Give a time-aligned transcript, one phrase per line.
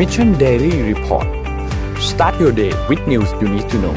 [0.00, 1.28] Mission Daily Report
[2.10, 3.96] start your day with news you need to know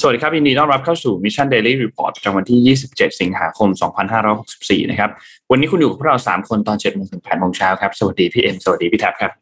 [0.00, 3.68] สวัสดีครับยินดีต้อนรับเข้าสู่ Mission Daily Report ประจำวันที่ 27 สิงหาคม
[4.30, 5.10] 2564 นะครับ
[5.50, 9.32] วันนี้คุณอยู่กับพวกเรา 3 คนตอน7โมงถึง8โมงเช้าครับ สวัสดีพี่เอ็ม สวัสดีพี่แท็บครับ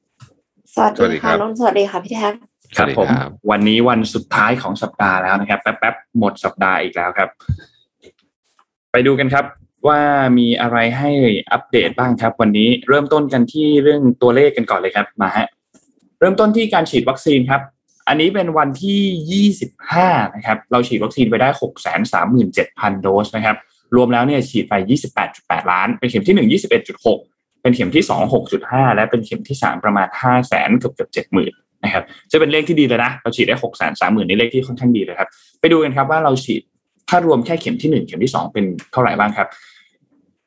[0.75, 2.33] สวัสสวัสดีดีครัค่ะบน้องสวัสดีค่ะพี่แท็บ
[2.77, 7.29] ครับสวัสดีผมครับวันนี้วันสุดท้ายของสัปดาห์แล้วนะครับ แป๊บๆ หมดสัปดาห์อีกแล้วครับ
[8.93, 9.45] ไปดูกันครับ
[9.87, 10.01] ว่า
[10.39, 11.11] มีอะไรให้
[11.53, 15.47] อัปเดตบ้างครับ วันนี้เริ่มต้นกันที่เรื่องตัวเลขกันก่อนเลยครับมาฮะ
[16.21, 17.61] เริ่มต้นที่การฉีดวัคซีนครับ
[18.09, 21.49] อันนี้เป็นวันที่ 25 นะครับ เราฉีดวัคซีนไปได้
[22.27, 23.57] 637,000 โดสนะครับ
[23.97, 24.75] รวมแล้วเนี่ยฉีดไป
[25.23, 26.61] 28.8 ล้าน เป็นเข็มที่ 1
[27.01, 31.51] 21.6 เป็นเข็มที่ 2 6.5 และเป็นเข็มที่ 3 ประมาณ 5 0 0 0 0 0เกือบเกือบ70,000
[31.85, 35.29] นะครับจะเป็นเลขที่ดีเลยนะ เราฉีดได้ 6 3 0 0 0 0นี่เลขที่ค่อนข้างดีเลยครับ
[35.61, 36.63] ไปดูกันครับว่าเราฉีด
[37.09, 39.49] ถ้ารวมแค่เข็มที่1เข็มที่2เป็นเท่าไหร่บ้างครับ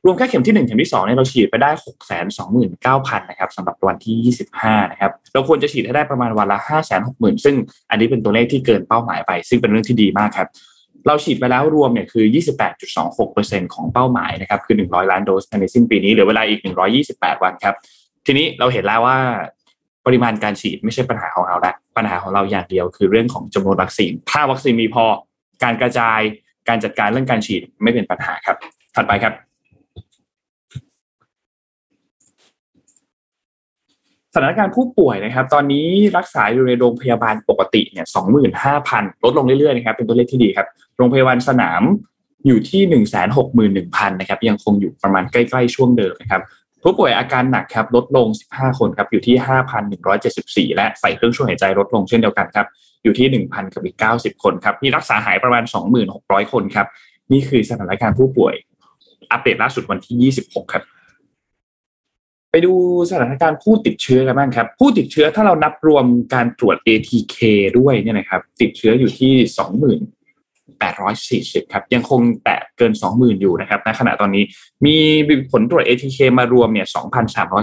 [0.06, 7.56] รวมแค่เข็มที่1เข็มที่2เนี่ยเราฉีดไปได้6 2 9 0 0 0นเก้าพันนะครับสำหรับวันที่25นะครับเราควรจะฉีดให้ได้ประมาณวันละ5 6 0 0 0 0ซึ่ง
[7.90, 10.48] อันนี้เป็นตัวเลขที่เกินเป้าหมายไป ซึ่งเป็นเรื่องที่ดีมากครับ
[11.08, 12.26] เราฉีดไปแล้วรวมเนี่ยคือ
[13.00, 16.60] 28.26%ของเป้าหมายนะครับคือ 100 ล้านโดสภายในสิ้นปีนี้เหลือเวลาอีก
[17.02, 17.76] 128 วันครับ
[18.26, 19.18] ทีนี้เราเห็นแล้วว่า
[20.06, 25.06] ปริมาณการฉีดไม่ใช่ปัญหาของเราละปัญหาของเราอย่างเดียวคือเรื่องของจำนวนวัคซีน ถ้าวัคซีนมีพอ
[25.64, 26.20] การกระจาย
[26.72, 28.58] การจัดการเรื่องการฉีดไม่เป็นปัญหาครับ
[28.96, 29.34] ถัดไปครับ
[34.34, 41.82] สถานการณ์ผู้ป่วยนะครับ ตอนนี้รักษาอยู่ในโรงพยาบาลปกติเนี่ยสองหมื่นห้าพันลดลงเรื่อยๆนะครับ เป็นตัวเลขที่ดีครับ โรงพยาบาลสนาม
[42.48, 46.42] อยู่ที่หนึ่งแสนหกหมื่นหนึ่งพันนะครับ ยังคงอยู่ประมาณใกล้ๆช่วงเดิมนะครับ
[46.84, 49.36] ผู้ป่วยอาการหนักครับ ลดลง15คนครับ อยู่ที่
[50.72, 52.68] 5,174และใส่เครื่องช่วยหายใจลดลงเช่นเดียวกันครับ
[53.04, 55.64] อยู่ที่ 1,000 กับอีก 90 คนครับ มีรักษาหายประมาณ
[56.08, 56.88] 2,600 คนครับ
[57.32, 58.54] นี่คือสถานการณ์ผู้ป่วย
[59.32, 60.84] อัปเดตล่าสุดวันที่ 26 ครับ
[62.52, 62.74] ไปดู
[63.10, 67.38] สถานการณ์ผู้ติดเชื้อกันบ้างครับ ผู้ติดเชื้อถ้าเรานับรวมการตรวจ ATK
[67.78, 69.34] ด้วยเนี่ยนะครับ ติดเชื้ออยู่ที่
[71.62, 74.44] 20,840 ครับ ยังคงแตะเกิน 20,000 อยู่นะครับในขณะตอนนี้
[74.86, 74.96] มี
[75.52, 76.88] ผลตรวจ ATK มารวมเนี่ย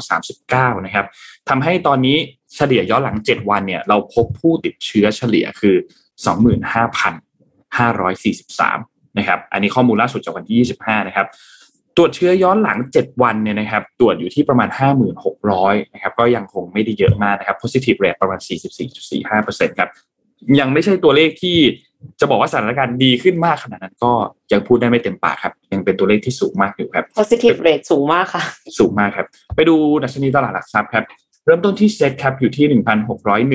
[0.04, 1.06] 2,339 นะครับ
[1.48, 2.16] ทำให้ตอนนี้
[2.54, 5.76] เฉลี่ยย้อนหลัง 7 วันเนี่ยเราพบผู้ติดเชื้อเฉลี่ยคือ
[7.86, 11.26] 25,543นะครับอันนี้ข้อมูลล่าสุดจากวันที่ 25 นะครับ
[11.96, 14.68] ตรวจเชื้อย้อนหลัง 7 วันเนี่ยนะครับตรวจอยู่ที่ประมาณ
[15.30, 18.40] 5,600นะครับก็ยังคงไม่ได้เยอะมากนะครับ positive rate ประมาณ
[19.08, 19.90] 44.45%ครับ
[20.60, 21.58] ยังไม่ใช่ตัวเลขที่
[22.20, 24.12] จะบอกว่าสถานการณ์ดีขึ้นมากขนาดนั้นก็
[24.52, 28.42] ยังพูดได้ไม่เต็มปากครับ ยังเป็นตัวเลขที่สูงมากอยู่ครับ positive rate สูงมากค่ะ
[28.78, 29.26] สูงมากครับ
[29.56, 31.04] ไปดูดัชนีตลาดหลักทรัพย์ครับ
[31.48, 32.66] เริ่มต้นที่เซ็ตครับอยู่ที่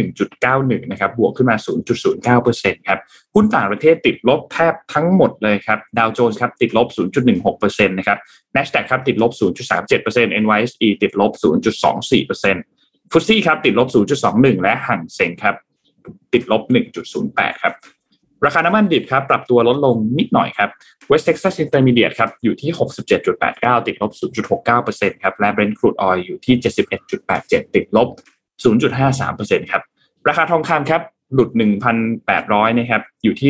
[0.09, 1.57] 1,601.91นะครับบวกขึ้นมา
[2.21, 2.99] 0.09%ครับ
[3.35, 6.87] หุ้นต่างประเทศติดลบแทบทั้งหมดเลยครับดาวโจนส์ครับติดลบ
[7.37, 8.17] 0.16%นะครับ
[8.55, 9.31] NASDAQ ครับติดลบ
[9.81, 11.31] 0.37% NYSE ติดลบ
[12.03, 13.87] 0.24%ฟุตซี่ครับติดลบ
[14.25, 15.55] 0.21 และห่างเซ็งครับ
[16.33, 16.61] ติดลบ
[17.13, 17.73] 1.08 ครับ
[18.45, 20.69] ราคาน้ำมันดิบครับ ปรับตัวลดลงนิดหน่อยครับ
[21.11, 22.71] West Texas Intermediate ครับ อยู่ที่
[23.29, 24.11] 67.89 ติดลบ
[24.67, 26.55] 0.69%ครับ และ Brent crude oil อยู่ที่
[27.15, 28.07] 71.87 ติดลบ
[28.63, 29.81] 0.53%ครับ
[30.27, 31.01] ราคาทองคำครับ
[31.33, 31.49] หลุด
[32.13, 33.49] 1,800 นะครับ อยู่ที่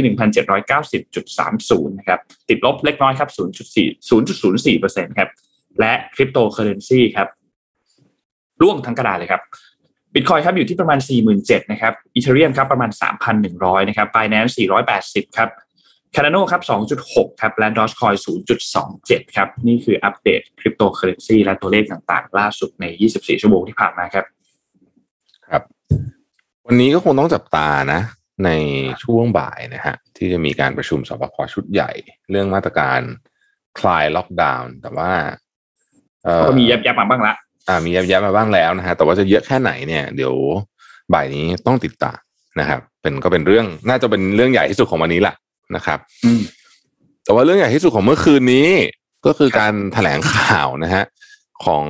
[1.09, 5.29] 1,790.30 นะครับ ติดลบเล็กน้อยครับ 0.4 0.04%ครับ
[5.79, 7.27] และคริปโตเคอร์เรนซีครับ
[8.61, 9.41] ร่วงทั้งกระดาษเลยครับ
[10.13, 10.99] บิตคอยน์ครับอยู่ที่ประมาณ
[11.35, 12.89] 47,000นะครับ Ethereum ครับประมาณ
[13.39, 14.53] 3,100นะครับ Binance
[14.95, 15.49] 480 ครับ
[16.15, 16.61] Cardano ครับ
[17.01, 18.15] 2.6 ครับ และ Dogecoin
[18.75, 22.85] 0.27 ครับ นี่คืออัปเดตคริปโตเคอร์เรนซีและตัวเลขต่างๆ ล่าสุดใน
[23.15, 24.25] 24 ชั่วโมงที่ผ่านมาครับ
[25.47, 25.63] ครับ
[26.67, 28.01] วันนี้ก็คงต้องจับตานะ
[28.45, 28.49] ใน
[29.03, 31.91] ช่วงบ่ายนะฮะ ที่จะมีการประชุมศบคชุดใหญ่
[32.31, 32.99] เรื่องมาตรการ
[33.79, 35.11] คลายล็อกดาวน์แต่ว่า
[36.23, 37.33] เอ่อก็มีแย็บๆมาบ้างละ
[37.67, 40.33] อ่ามีแย็บๆมาบ้างแล้วนะฮะแต่ว่าจะเยอะแค่ไหนเนี่ยเดี๋ยว
[41.13, 42.19] บ่ายนี้ต้องติดตาม
[42.59, 45.35] นะครับ เป็นก็เป็นเรื่องน่าจะเป็นเรื่องใหญ่ที่สุดของวันนี้แหละ
[45.75, 46.41] นะครับอืม
[47.23, 48.69] แต่ว่าเรื่องใหญ่ที่สุดของเมื่อคืนนี้
[49.25, 51.03] ก็คือการแถลงข่าวนะฮะ
[51.65, 51.85] ของ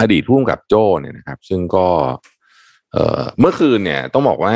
[0.00, 1.86] อดีตผู้กำกับโจ้เนี่ยนะครับ ซึ่งก็
[2.92, 4.54] เอ่อเมื่อคืนเนี่ย ต้องบอกว่า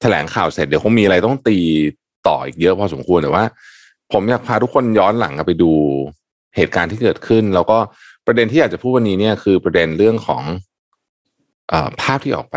[0.00, 1.58] แถลงข่าวเสร็จเดี๋ยวคงมีอะไรต้องตี
[2.28, 3.44] ต่ออีกเยอะพอสมควรแต่ว่า
[4.12, 5.72] ผมอยากพาทุกคนย้อนหลังกลับไปดู
[6.56, 7.78] เหตุการณ์ที่เกิดขึ้น แล้วก็
[8.30, 10.42] ประเด็นที่อยากจะพูดวันนี้เนี่ยคือประเด็นเรื่องของ
[11.68, 12.56] เออภาพที่ออกไป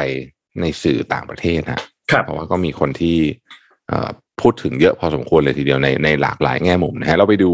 [0.62, 1.82] ในสื่อต่างประเทศนะ
[2.12, 3.18] ครับเพราะว่าก็มีคนที่
[3.88, 4.10] เอ่อ
[4.42, 7.52] พูดถึงเยอะพอสมควรเลยทีเดียวในในหลากหลายแง่มุมนะฮะเราไปดู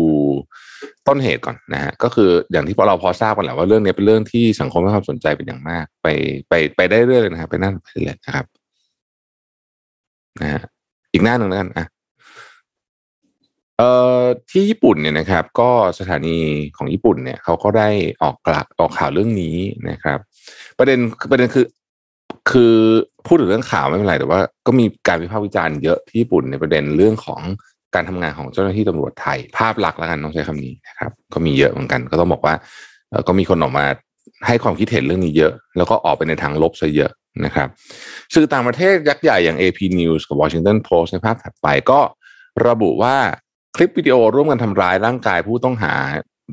[1.07, 6.07] ต้นเหตุก่อนนะฮะก็คืออย่างที่พอเราพอทราบกันแหละว่าเรื่องนี้เป็นเรื่องที่สังคมให้ความสนใจเป็นอย่างมาก ไป
[6.49, 8.45] ไปไปได้เรื่อยเลยนะครับไปนั่นไปเรื่อยนะครับ
[10.41, 10.61] นะฮะ
[11.13, 11.85] อีกหน้าหนึ่งแล้วกันอะ
[13.79, 16.37] เอ่อที่ญี่ปุ่นเนี่ยนะครับ ก็สถานี
[16.77, 17.89] ของญี่ปุ่นเนี่ยเขาก็ได้
[18.21, 19.55] ออกกลักออกข่าวเรื่องนี้
[19.89, 20.19] นะครับ
[20.77, 20.99] ประเด็น
[21.31, 21.65] ประเด็นคือ
[22.51, 22.75] คือ
[23.27, 27.41] พูดถึงเรื่องข่าวไม่เป็นไรแต่ว่า ก็มีการวิพากษ์วิจารณ์เยอะที่ญี่ปุ่นในประเด็นเรื่องของ
[27.95, 32.53] การทำงานของเจ้าหน้าที่ตำรวจไทย ภาพลักษณ์แล้วกันต้องใช้คำนี้นะครับ ก็มีเยอะเหมือนกัน ก็ต้องบอกว่า
[33.27, 33.85] ก็มีคนออกมา
[34.47, 37.11] ให้ความคิดเห็นเรื่องนี้เยอะ แล้วก็ออกไปในทางลบซะเยอะ
[37.45, 37.67] นะครับ
[38.33, 41.99] สื่อต่างประเทศยักษ์ใหญ่อย่าง AP News กับ Washington Post ในภาพถัดไปก็
[42.67, 43.15] ระบุว่า
[43.75, 45.93] คลิปวิดีโอร่วมกันทำร้ายร่างกายผู้ต้องหา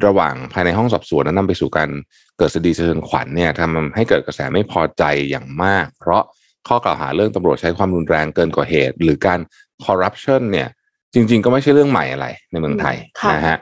[0.07, 1.91] ระหว่างภายในห้องสอบสวนนั้นนำไปสู่การ
[2.39, 6.23] เกิดคดีสะเทือนขวัญเนี่ยทำให้เกิดกระแสไม่พอใจอย่างมาก เพราะ
[6.69, 9.41] ข้อกล่าวหาเรื่องตำรวจใช้ความรุนแรงเกินกว่าเหตุ หรือการ
[9.85, 10.69] คอร์รัปชันเนี่ย
[11.15, 13.59] จริง ๆ ก็ไม่ใช่เรื่องใหม่อะไรในเมืองไทยค่ะนะฮะ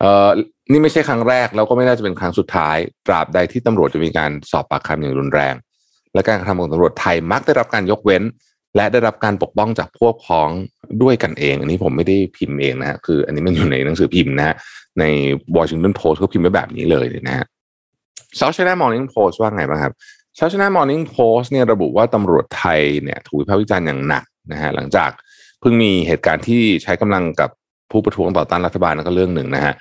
[0.00, 0.28] เอ่อ
[0.70, 5.54] นี่ไม่ใช่ครั้งแรกแล้วก็ไม่น่าจะเป็นครั้งสุดท้าย ตราบใดที่ตำรวจจะมีการสอบปากคำอย่างรุนแรง
[6.14, 8.22] และการกระทำของตำรวจไทยมักได้รับการยกเว้น
[8.76, 10.50] และได้รับการปกป้องจากพวกพ้อง
[11.02, 14.56] ด้วยกันเอง อันนี้ผมไม่ได้พิมพ์เองนะฮะคือ อันนี้มันอยู่ในหนังสือพิมพ์นะฮะ
[15.00, 15.04] ใน
[15.56, 17.46] Washington Post ก็พิมพ์ไว้แบบนี้เลยนะฮะ
[18.38, 19.92] South China Morning Post ว่าไงบ้างครับ
[20.38, 25.10] South China Morning Post เนี่ยระบุว่าตำรวจไทยเนี่ยถูกวิพากษ์วิจารณ์อย่างหนักนะฮะหลังจาก
[25.60, 27.50] เพิ่งมีเหตุการณ์ที่ใช้กำลังกับ
[27.90, 29.74] ผู้ประท้วงต่อต้านรัฐบาลนั่นก็เรื่องหนึ่งนะฮะ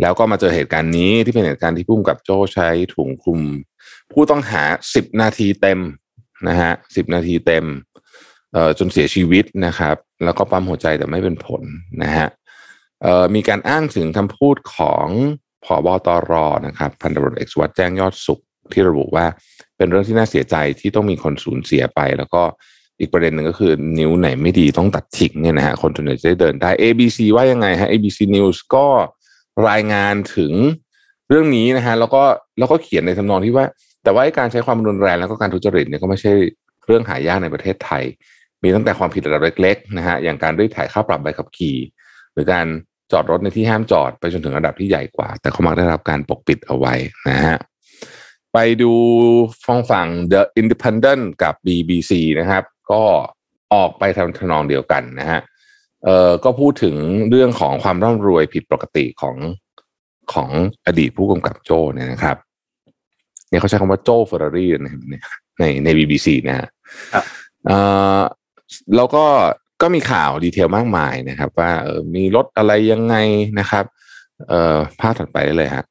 [0.00, 3.40] แล้วก็มาเจอเหตุการณ์นี้ที่เป็นเหตุการณ์ที่พุ่มกับโจ้ใช้ถุงคลุม
[4.12, 4.62] ผู้ต้องหา
[4.94, 5.80] สิบนาทีเต็ม
[6.48, 7.64] นะฮะสิบนาทีเต็ม
[8.52, 11.62] เอ่อจนเสียชีวิตนะครับ แล้วก็ปั๊มหัวใจแต่ไม่เป็นผล
[12.02, 12.28] นะฮะ
[13.34, 15.06] มีการอ้างถึงคำพูดของ
[15.64, 16.32] ผอบตร
[16.66, 18.40] นะครับพันตำรวจเอกสุวัสด์แจ้งยอดสุข
[18.72, 19.26] ที่ระบุว่า
[19.76, 22.42] เป็นเรื่องที่น่าเสียใจที่ต้องมีคนสูญเสียไป แล้วก็
[23.00, 28.86] อีกประเด็นหนึ่งก็คือนิ้วไหนไม่ดีต้องตัดทิ้งเนี่ยนะฮะคนส่วนใหญ่จะได้เดินได้ ABC ว่ายังไงฮะ ABC News ก็
[29.68, 30.52] รายงานถึง
[31.28, 32.22] เรื่องนี้นะฮะแล้วก็
[32.58, 33.66] แล้วก็เขียนในทำนองที่ว่า
[34.04, 36.32] แต่ว่าการใช้ความรุนแรงแล้วก็การทุจริตเนี่ยก็ไม่ใช่
[36.86, 38.04] เรื่องหายากในประเทศไทย
[38.62, 41.76] มีตั้งแต่ความผิดระดับเล็กๆนะฮะอย่างการรีดถ่ายค่าปรับใบขับขี่
[42.32, 42.66] หรือการ
[43.12, 46.94] จอดรถในที่ห้ามจอดไปจนถึงระดับที่ใหญ่กว่า แต่เขามักได้รับการปกปิดเอาไว้
[47.28, 47.58] นะฮะ
[48.52, 48.92] ไปดู
[49.66, 53.02] ฟังฝั่ง The Independent กับ BBC นะครับ ก็
[53.74, 55.40] ออกไปทำทำนองเดียวกันนะฮะ
[56.04, 56.96] เอ่อก็พูดถึง
[57.30, 59.36] เรื่องของความร่ำรวยผิดปกติของ
[60.32, 60.50] ของ
[60.86, 62.36] อดีตผู้กำกับโจ้เนี่ยนะครับ
[63.48, 64.88] เนี่ยเขาใช้คำว่าโจ้เฟอร์รารี่ใน
[65.58, 66.68] ในใน BBC นะฮะ
[67.14, 67.24] ครับ
[67.66, 67.78] เอ่
[68.18, 68.20] อ
[68.96, 69.24] แล้วก็
[69.82, 73.16] ก็มีข่าวดีเทลมากมายนะครับ ว่าเออมีรถอะไรยังไง
[73.60, 73.84] นะครับ
[74.48, 75.84] เอ่อภาพถัดไปได้เลยฮะ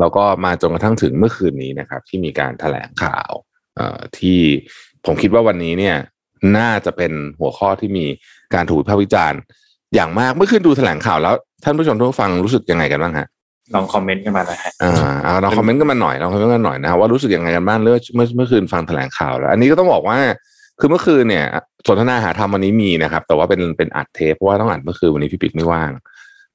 [0.00, 3.30] แล้วก็มาจนกระทั่งถึงเมื่อคืนนี้นะครับ ที่มีการแถลงข่าว
[3.76, 4.38] เอ่อที่
[5.06, 5.96] ผมคิดว่าวันนี้เนี่ย
[6.56, 8.06] น่าจะเป็นหัวข้อที่มี
[8.54, 9.40] การถูกวิพากษ์วิจารณ์
[9.94, 11.34] อย่างมากเมื่อคืนดูแถลงข่าวแล้ว
[11.64, 13.26] ท่านผู้ชมทุกฟังรู้สึกยังไงกันบ้างฮะ
[13.74, 14.92] ลองคอมเมนต์กันมาหน่อยฮะอ่า
[15.22, 20.18] เอาเราคอมเมนต์กันมาหน่อยเราคอมเมนต์กันหน่อยนะว่ารู้สึกยังไงกันบ้างเมื่อเมื่อเมื่อคืนฟังแถลงข่าวแล้ว อันนี้ก็ต้องบอกว่า
[20.80, 21.46] คือเมื่อคืนเนี่ย
[21.86, 25.90] สนทนาหาธรรมวันนี้มีนะครับ แต่ว่าเป็นเป็นอัดเทปเพราะว่าต้องอัดเมื่อคืนวันนี้พี่ปิ๊กไม่ว่าง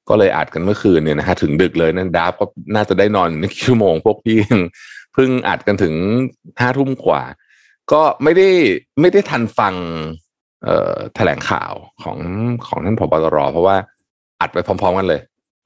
[0.08, 2.44] ก็เลยอัดกันเมื่อคืนเนี่ยนะฮะถึงดึกเลยนั่นดับก็
[2.74, 4.38] น่าจะได้นอนไม่กี่ชั่วโมงพวกพี่
[5.14, 5.94] เพิ่งอัดกันถึง
[6.60, 7.22] ห้าทุ่มกว่า
[7.92, 8.48] ก็ไม่ได้
[9.00, 9.74] ไม่ได้ทันฟัง
[10.64, 11.72] เอ่อแถลงข่าว
[12.02, 12.18] ของ
[12.66, 13.76] ของท่านผบตรเพราะว่า
[14.40, 15.20] อัดไปพร้อม ๆ กันเลย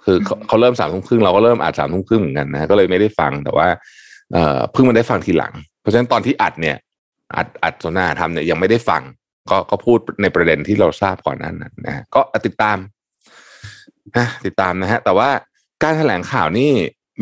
[0.05, 3.67] คือเขาเขาเริ่มสามทุ่มครึ่งเราก็เริ่มอัดสามทุ่มครึ่งเหมือนกันนะก็เลยไม่ได้ฟังแต่ว่า
[4.33, 6.77] เอ่อเพิ่งมาได้ฟังทีหลัง เพราะฉะนั้นตอนที่อัดเนี่ย
[7.37, 9.03] อัดอัดสนทนาทำเนี่ยยังไม่ได้ฟัง
[9.51, 12.79] ก็ก็พูดในประเด็นที่เราทราบก่อนหนั้นนะนะก็ติดตาม
[14.17, 15.29] นะติดตามนะฮะ แต่ว่า
[15.83, 16.71] การแถลงข่าวนี่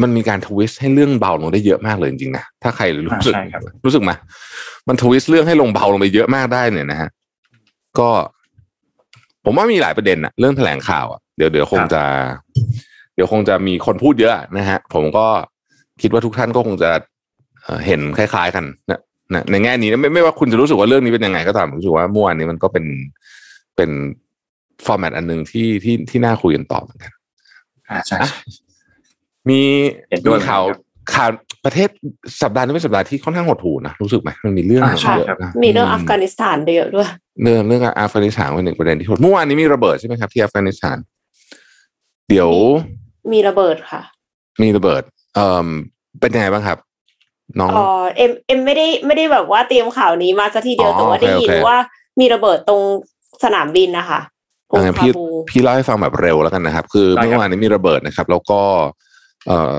[0.03, 4.13] มันมีการทวิสต์ให้เรื่องเบาลงได้เยอะมากเลยจริงๆนะถ้าใครรู้สึกอ่าใช่ครับรู้สึกไหม
[4.89, 7.09] มันทวิสต์เรื่องให้ลงเบาลงไปเยอะมากได้เนี่ยนะฮะ
[7.99, 8.11] ก็
[9.45, 12.03] ผมว่ามีหลายประเด็นอะเรื่องแถลงข่าวอะเดี๋ยวเดี๋ยวคงจะ
[13.15, 15.27] เดี๋ยวคงจะมีคนพูดเยอะนะฮะ ผมก็
[16.03, 16.91] คิดว่าทุกท่านก็คงจะ
[17.63, 19.01] เอ่อเห็นคล้าย ๆ กันนะ
[19.35, 22.85] นะในแง่นี้นะไม่ไม่ว่าคุณจะรู้สึกว่าเรื่องนี้เป็นยังไงก็ตามผมรู้สึกว่าเมื่อวานนี้มันก็เป็น
[23.77, 23.91] เป็น
[24.87, 27.13] format อันหนึ่งที่ที่ที่น่าคุยกันต่อเหมือนกัน
[27.91, 28.31] อ่าใช่อะ
[29.49, 29.61] มี
[30.09, 30.81] เห็นด้วยมีข่าวครับ
[31.15, 31.31] ข่าว
[31.65, 31.89] ประเทศ
[32.43, 37.09] สัปดาห์นี้เป็นสัปดาห์ที่ค่อนข้างหดหู่นะรู้สึกไหมมันมีเรื่องอ่าใช่เยอะครับนะมีเรื่องอัฟกานิสถานเยอะด้วย
[37.43, 40.99] เรื่องเรื่องอัฟกานิสถานเป็นหนึ่งประเด็นที่หดเมื่อวานนี้มีระเบิดใช่ไหมครับที่อัฟกานิสถาน
[42.29, 42.51] เดี๋ยว
[43.33, 44.03] มีระเบิดค่ะ
[44.63, 45.03] มีระเบิด
[45.35, 45.69] เอ่อ
[46.21, 46.79] เป็นยังไงบ้างครับ
[47.61, 51.79] น้องอ๋อเอ็มเอ็มไม่ได้ไม่ได้แบบว่าเตรียมข่าวนี้มาซะทีเดียวอ๋อแต่ว่าได้ยินโอเคว่า
[52.21, 52.83] มีระเบบิดตรง
[53.45, 54.21] สนามบินนะคะ
[54.71, 58.61] กรุงงั้นคาพี่บูพี่เล่าให้ฟังแบบเร็วแล้วกันนะครับ คือได้ครับเมื่อวานนี้มีระเบิดนะครับ แล้วก็
[59.47, 59.77] เอ่อ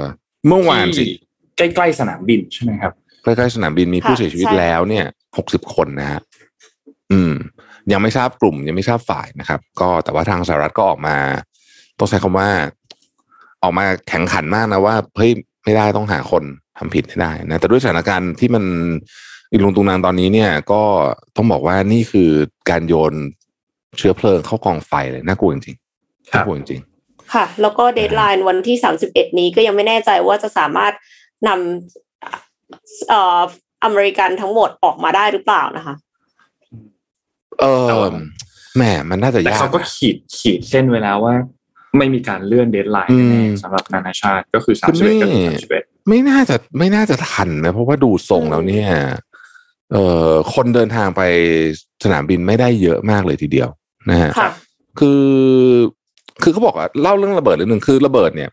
[0.47, 5.05] เมื่อวานสิที่ใกล้ๆสนามบินใช่ไหมครับใกล้ๆสนามบินมีผู้เสียชีวิตแล้วเนี่ย
[5.37, 6.21] หกสิบคนนะฮะ
[7.11, 7.33] อืม
[7.91, 11.15] ยังไม่ทราบกลุ่ม ยังไม่ทราบฝ่ายนะครับ ก็แต่ว่าทางสหรัฐก็ออกมา
[11.99, 12.49] ต้องใช้คำว่า
[13.63, 15.31] ออกมาแข่งขันมากนะว่าเฮ้ย
[15.63, 16.43] ไม่ได้ต้องหาคน
[16.79, 18.63] ทำผิดให้ได้นะแต่ด้วยสถานการณ์ที่มัน
[19.51, 20.81] อีลุงตุงนางตอนนี้เนี่ย ก็
[21.35, 22.29] ต้องบอกว่านี่คือ
[22.69, 23.13] การโยน
[23.97, 25.77] เชื้อเพลิงเข้ากองไฟเลยน่ากลัวจริง
[26.31, 26.81] ครับพูดจริง
[27.33, 30.93] ค่ะ แล้วก็ deadline วันที่สามสิบเอ็ดนี้ก็ยังไม่แน่ใจว่าจะสามารถ
[31.47, 33.39] นำเอ่อ
[33.83, 37.65] อเมริกันทั้งหมดออกมาได้หรือเปล่านะคะๆเอ
[38.03, 38.05] อ
[38.75, 41.35] แหมมันน่าจะแต่ยากเขาก็นะขีดขีดเส้นไว้แล้วว่า
[41.97, 48.89] ไม่มีการเลื่อน deadline อืมแน่ๆสำหรับนานาชาติก็คือสามคือสิบไม่เอ็ดก็คือสามสิบเอ็ด ไม่น่าจะไม่น่าจะทันนะ เพราะว่าดูทรงแล้วเนี่ย
[49.91, 51.21] เอ่อคนเดินทางไป
[52.03, 53.69] สนามบินไม่ได้เยอะมากเลยทีเดียว
[54.09, 54.49] นะฮะค่ะ
[54.99, 55.25] คือ
[56.43, 58.49] คือเขาบอกว่าเล่าเรื่องระเบิดเรื่องหนึ่งคือระเบิดเนี่ย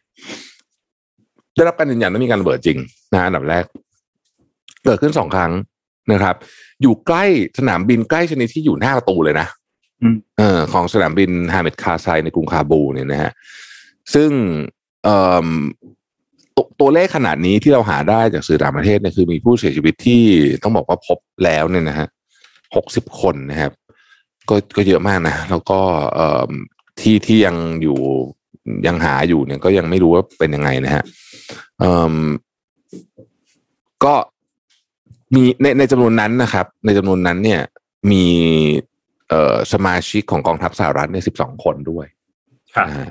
[1.57, 2.79] ได้รับการยืนยันว่ามีการระเบิดจริง
[3.15, 3.65] นะอันดับแรก
[4.85, 5.53] เกิดขึ้นสองครั้ง
[6.13, 6.37] นะครับ
[6.83, 7.25] อยู่ใกล้
[7.59, 9.47] สนามบินใกล้ชนิดที่อยู่หน้าประตูเลยนะ
[10.03, 13.33] อืมเออของสนามบินฮาเมดคาไซในกรุงคาบูเนี่ยนะฮะ
[14.15, 14.31] ซึ่ง
[15.05, 15.49] เอ่อ
[16.57, 20.23] ตตัวเลขขนาดนี้ที่เราหาได้จากสื่อต่างประเทศเนี่ยคือมีผู้เสียชีวิตที่
[20.63, 22.09] ต้องบอกว่าพบแล้วเนี่ยนะฮะ
[22.77, 23.73] หกสิบคนนะครับ
[24.49, 25.81] ก็ก็เยอะมากนะ แล้วก็
[26.15, 26.51] เอ่อ
[27.01, 27.99] ที่ที่ยังอยู่
[28.87, 31.05] ยังหาอยู่เนี่ย ก็ยังไม่รู้ว่าเป็นยังไงนะฮะ
[31.81, 32.15] เอ่อ
[34.05, 34.15] ก็
[35.35, 37.61] มีในในจำนวนนั้นนะครับ ในจำนวนนั้นเนี่ย
[38.11, 38.25] มี
[39.29, 42.07] เอ่อสมาชิกของกองทัพสหรัฐเนี่ยสิบสองคนด้วย
[42.77, 43.09] ครับนะฮะ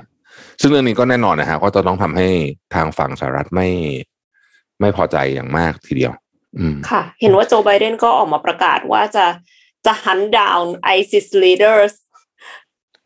[0.60, 2.28] ซึ่งเรื่องนี้ก็แน่นอนนะฮะก็จะต้องทำให้
[2.74, 3.68] ทางฝั่งสหรัฐไม่
[4.80, 6.12] ไม่พอใจอย่างมากทีเดียว
[6.58, 9.26] อืมค่ะ เห็นว่าโจไบเดนก็ออกมาประกาศว่าจะ
[9.86, 11.92] จะ hunt down ISIS leaders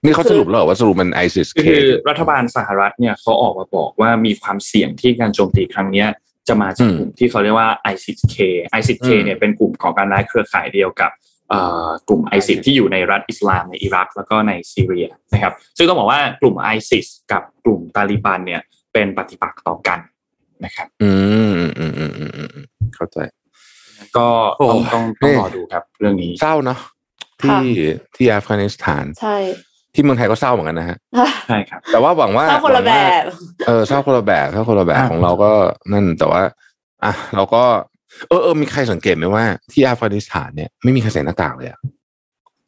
[0.05, 6.09] นี่เขาสรุปแล้วเหรอว่าสรุปมันไอซิสคือรัฐบาลสหรัฐเนี่ยเขาออกมาบอกว่ามีความเสี่ยงที่การโจมตีครั้งเนี้ย
[6.49, 8.37] จะมาจากกลุ่มที่เขาเรียกว่า ISIS-K
[8.79, 11.11] ISIS-K เนี่ยเป็นกลุ่มของการร้ายเครือข่ายเดียวกับ
[11.51, 18.61] เอ่อกลุ่ม ISIS ที่อยู่ในรัฐอิสลามในอิรักแล้วก็ในซีเรียนะครับ ซึ่งต้องบอกว่ากลุ่ม ISIS กับกลุ่มตาลิบันเนี่ย
[18.93, 19.99] เป็นปฏิปักษ์ต่อกัน
[20.65, 21.13] นะครับ อื
[21.57, 23.19] มอืมอืมอืมอืมอืมเข้าใจ
[24.17, 24.29] ก็
[24.71, 26.79] ต้องโอ้ต้องต้องเอ๊ะรอดูครับ เรื่องนี้เศร้าเนาะ
[27.43, 27.61] ที่
[28.17, 29.37] ที่อัฟกานิสถานใช่
[29.95, 30.97] ที่เมืองไทยก็เศร้าเหมือนกันนะฮะ
[31.49, 33.25] ใช่ครับ แต่ว่าหวังว่าเศร้าคนละหวังแบว่าบ
[33.67, 35.51] เออเศร้าคนละแบบเศร้าคนละแบบอะของเราก็
[35.93, 36.43] นั่นแต่ว่า
[37.05, 37.63] อะเราก็
[38.29, 41.79] เออเออมีใครสังเกตไหมว่าที่อัฟกานิสถานเนี่ยไม่มีใครใส่หน้ากากเลยอะ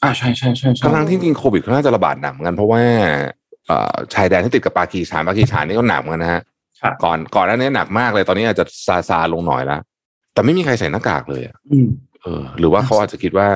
[0.02, 2.82] อ่าใช่ใช่ใช่ใช่ทั้งๆที่จริงโควิดเขาน่าจะระบาดหนักเหมือนกันเพราะว่า
[3.66, 6.42] เอ่อชายแดนที่ติดกับปากีสถานปากีสถานนี่ก็หนักเหมือนกันนะฮะ
[6.80, 9.80] ครับก่อนก่อนหน้านี้หนักมากเลยตอนนี้อาจจะซาซาลงหน่อยแล้ว
[10.34, 11.88] แต่ไม่มีใครใส่หน้ากากเลยอะอืม
[12.22, 13.48] เออ หรือว่าเขาอาจจะคิดว่า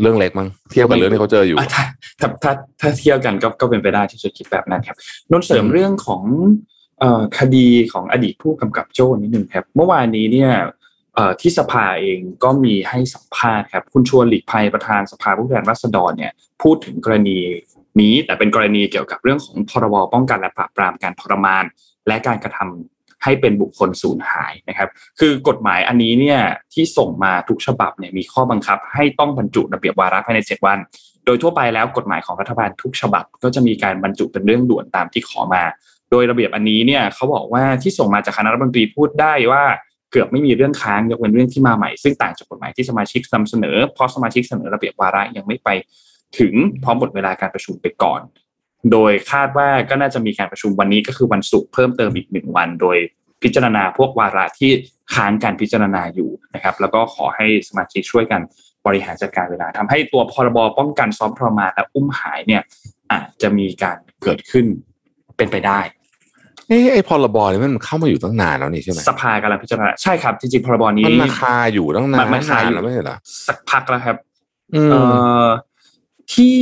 [0.00, 1.84] เรื่องเล็กมั้งเทียบกับเรื่องที่เขาเจออยู่อะถ้า
[2.20, 4.96] ถ้าถ้าถ้าเทียบกันก็ก็เป็นไปได้ที่จะคิดแบบนั้นครับ
[5.30, 6.22] นนท์เสริมอืมเรื่องของ
[7.00, 10.70] เอ่อคดีของอดีตผู้กำกับโจ้นิดนึงครับ เมื่อวานนี้เนี่ยเอ่อ
[11.40, 16.32] ที่สภาเองก็มีให้สัมภาษณ์ครับคุณชวนหลีกภัยประธานสภาผู้แทนราษฎรเนี่ย
[16.62, 17.38] พูดถึงกรณี
[18.00, 21.64] นี้แต่เป็นกรณีเกี่ยวกับเรื่องของพรบป้องกันและปราบปรามการทรมาน
[22.06, 24.88] และการกระทำให้เป็นบุคคลสูญหายนะครับ
[25.20, 26.40] คือกฎหมายอันนี้เนี่ย
[26.74, 30.78] ที่ส่งมาทุกฉบับเนี่ยมีข้อบังคับ ให้ต้องบรรจุระเบียบวาระภายใน 7 วัน
[31.24, 35.62] โดยทั่วไปแล้วกฎหมายของรัฐบาลทุกฉบับ ก็จะมีการบรรจุเป็นเรื่องด่วนตามที่ขอมา
[36.10, 39.64] โดยระเบียบอันนี้เนี่ยเขาบอกว่าที่ส่งมาจากคณะรัฐมนตรีพูดได้ว่า
[40.10, 45.68] เกือบไม่มีเรื่องค้างยกเว้นเรื่องที่มาใหม่ซึ่งต่างจากกฎหมายที่สมาชิกนำเสนอเพราะสมาชิกเสนอระเบียบวาระยังไม่ไป
[46.38, 48.20] ถึงพร้อมหมดเวลาการประชุมไปก่อน
[48.92, 52.98] โดยคาดว่าก็น่าจะมีการประชุมวันนี้ก็คือวันศุกร์เพิ่มเติมอีกหนึ่งวัน โดย
[53.42, 54.70] พิจารณาพวกวาระที่
[55.14, 58.40] ค้างการพิจารณาอยู่นะครับ แล้วก็ขอให้สมาชิกช่วยกัน
[58.86, 62.62] บริหารจัดการเวลาทำให้ตัวพรบป้องกันซ้อมทรมานและอุ้มหายเนี่ย
[63.12, 64.66] อาจจะมีการเกิดขึ้น
[65.36, 65.80] เป็นไปได้
[66.68, 73.16] เอ้ไอ้พรบนี่มันเข้ามาอยู่ตั้งนานแล้วนี่ใช่ไหมสภากำลังพิจารณาใช่ครับจริงๆพรบนี้มันมาคาอยู่ตั้งนานมันมาคาอยู่แล้วไม่ใช่เหรอ
[73.48, 74.16] สักพักแล้วครับ
[74.74, 75.02] อืมเอ่
[75.44, 75.46] อ
[76.32, 76.58] ที่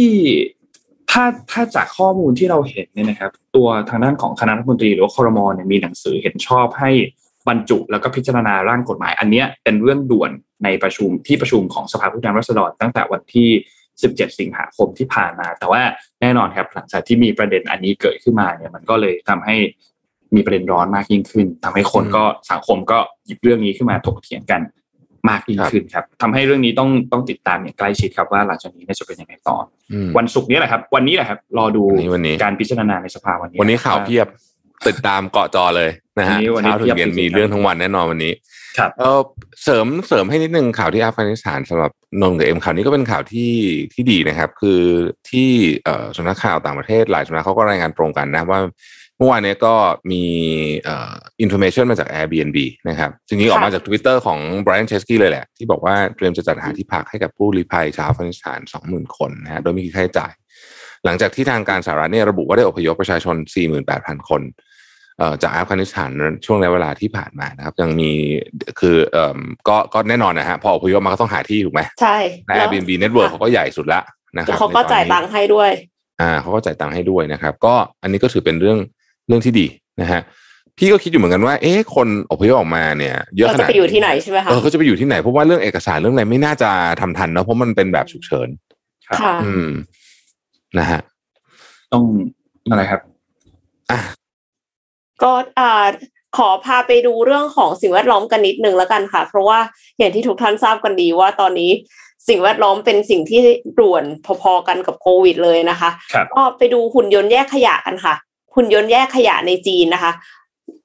[1.10, 6.90] ถ้าถ้าจากข้อมูลที่เราเห็นเนี่ยนะครับ ตัวทางด้านของคณะรัฐมนตรีหรือว่าครมเนี่ยมีหนังสือเห็นชอบให้
[7.48, 10.30] บรรจุแล้วก็พิจารณาร่างกฎหมาย อันเนี้ยเป็นเรื่องด่วน
[10.64, 13.48] ในประชุมที่ประชุมของสภาผู้แทนราษฎรตั้งแต่วันที่
[13.94, 15.82] 17 สิงหาคมที่ผ่านมา แต่ว่า
[16.20, 19.56] แน่นอนครับหลังจากที่มีประเด็นอันนี้เกิดขึ้นมาเนี่ยมันก็เลยทำให้
[20.36, 24.60] มีประเด็นร้อนมากยิ่งขึ้นทำให้คนก็สังคมก็หยิบเรื่องนี้ขึ้นมาถกเถียงกัน
[25.28, 29.56] มากยิ่งขึ้นครับทำให้เรื่องนี้ต้องต้องติดตามอย่างใกล้ชิดครับว่าหลังจากนี้เนี่ยจะเป็นยังไงต่อ
[29.92, 34.26] อืมวันศุกร์นี้แหละครับ วันนี้แหละครับ รอดูวันนี้วันนี้การพิจารณาในสภาวันนี้ วันนี้ข่าวเพียบ
[34.88, 38.32] ติดตามเกาะจอเลยนะฮะวันนี้วันนี้เช้าถึงเย็นเพียบจริงๆมีเรื่องทั้งวันแน่นอนวันนี้
[38.78, 39.20] ครับเออ
[39.62, 41.90] เสริมเสริมให้นิดนึงข่าวที่อัฟกานิสถานสำหรับ
[42.22, 43.52] นนท์กับเอ็มข่าวนี้ก็เป็นข่าวที่
[43.94, 44.80] ที่ดีนะครับ คือ
[45.30, 45.48] ที่
[45.84, 48.60] เอ่อสำนักข่าวต่างประเทศหลายสำนักเขาก็รายงานตรงกันนะว่า
[49.18, 49.74] เมื่อวานนี้ก็
[50.12, 50.22] มี
[50.84, 52.58] เอ่อ information มาจาก Airbnb
[52.88, 60.32] นะครับจริงๆออกมาจาก Twitter ของ Brian Chesky เลยแหละ ที่บอกว่าเตรียมจะจัดหาที่พักให้กับผู้ลี้ภัยชาวอัฟกานิสถาน 20,000 คนนะฮะโดยไม่คิดค่าใช้จ่าย
[61.04, 63.36] หลังจากที่ทางการสหรัฐเนี่ยระบุว่าได้อพยพประชาชน
[63.82, 64.42] 48,000 คน
[65.18, 66.10] เอ่อจากอัฟกานิสถาน
[66.46, 68.10] ช่วงระยะเวลาที่ผ่านมานะครับ ยังมี
[68.80, 74.00] คือเอ่อก็ก็แน่นอนนะฮะพออพยพมาก็ต้องหาที่ถูกไหมใช่ในแล้ว Airbnb Network เขาก็ใหญ่สุดละ
[74.36, 75.70] นะคแล้รัวบเขาก็ในตอนจ่ายนี้ตังค์ให้ด้วย
[76.20, 78.78] อ่าเขาก็จ่ายตังค์ให้ด้วยนะครับ ก็อันนี้ก็ถือเป็นเรื่อง
[79.26, 79.66] เรื่องที่ดี
[80.00, 80.20] นะฮะ
[80.78, 88.48] พี่ก็คิดอยู่เหมือนกันว่า เอ๊ะคนอพยพออกมาเนี่ย เยอะเราขจะนาดไปอยู่ที่ไหนใช่ไหมคะเออเขาจะไปอยู่ที่ไหนเพราะว่าเรื่องเอกสารเรื่องอะไรไม่น่าจะทำทันเนอะเพราะมันเป็นแบบฉุกเฉิน
[89.08, 89.68] ครับค่ะอืม
[90.78, 91.00] นะฮะ
[91.92, 92.04] ต้อง
[92.70, 93.00] อะไรครับ
[93.90, 93.98] อะ
[95.22, 95.86] ก็อ่า
[96.36, 99.58] ขอพาไปดูเรื่องของสิ่งแวดล้อมกันนิดนึงแล้วกันค่ะ เพราะว่า
[99.98, 101.70] อย่างที่ทุกท่านทราบกันดีว่าตอนนี้
[102.28, 103.40] สิ่งแวดล้อมเป็นสิ่งที่
[103.78, 104.04] ด่วน
[104.42, 108.14] พอๆกันกับโควิดเลยนะคะครับก็ไปดูหุ่นยนต์แยกขยะกันค่ะ
[108.56, 110.12] หุ่นยนต์แยกขยะในจีนนะคะ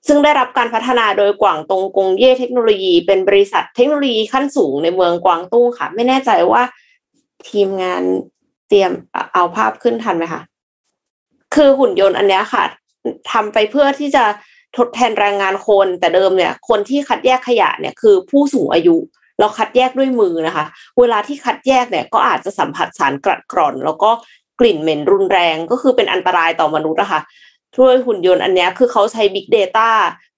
[0.07, 6.61] ซึ่งได้รับการพัฒนาโดยกวางตงกงเย่เทคโนโลยี เป็นบริษัทเทคโนโลยีขั้นสูงในเมืองกวางตุ้งค่ะ ไม่แน่ใจว่า
[7.49, 8.03] ทีมงาน
[8.67, 8.91] เตรียม
[9.33, 10.41] เอาภาพขึ้นทันไหมคะ
[11.55, 12.63] คือหุ่นยนต์อันนี้ค่ะ
[13.31, 14.23] ทำไปเพื่อที่จะ
[14.77, 18.97] ทดแทนแรงงานคน แต่เดิมเนี่ย คนที่คัดแยกขยะเนี่ยคือผู้สูงอายุ
[19.39, 20.65] เราคัดแยกด้วยมือนะคะ
[20.99, 24.11] เวลาที่คัดแยกเนี่ยก็อาจจะสัมผัสสารกรัดกร่อน แล้วก็
[24.59, 27.21] กลิ่นเหม็นรุนแรงก็คือเป็นอันตรายต่อมนุษย์นะคะ
[27.77, 29.89] ด้วยหุ่นยนต์อันเนี้ยคือเขาใช้ Big Data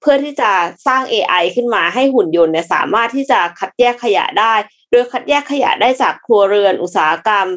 [0.01, 0.51] เพื่อที่จะ
[0.87, 4.53] สร้าง AI ขึ้นมาให้หุ่นยนต์เนี่ยสามารถที่จะคัดแยกขยะได้
[4.91, 7.47] โดยคัดแยกขยะได้จากครัวเรือนอุตสาหกรรม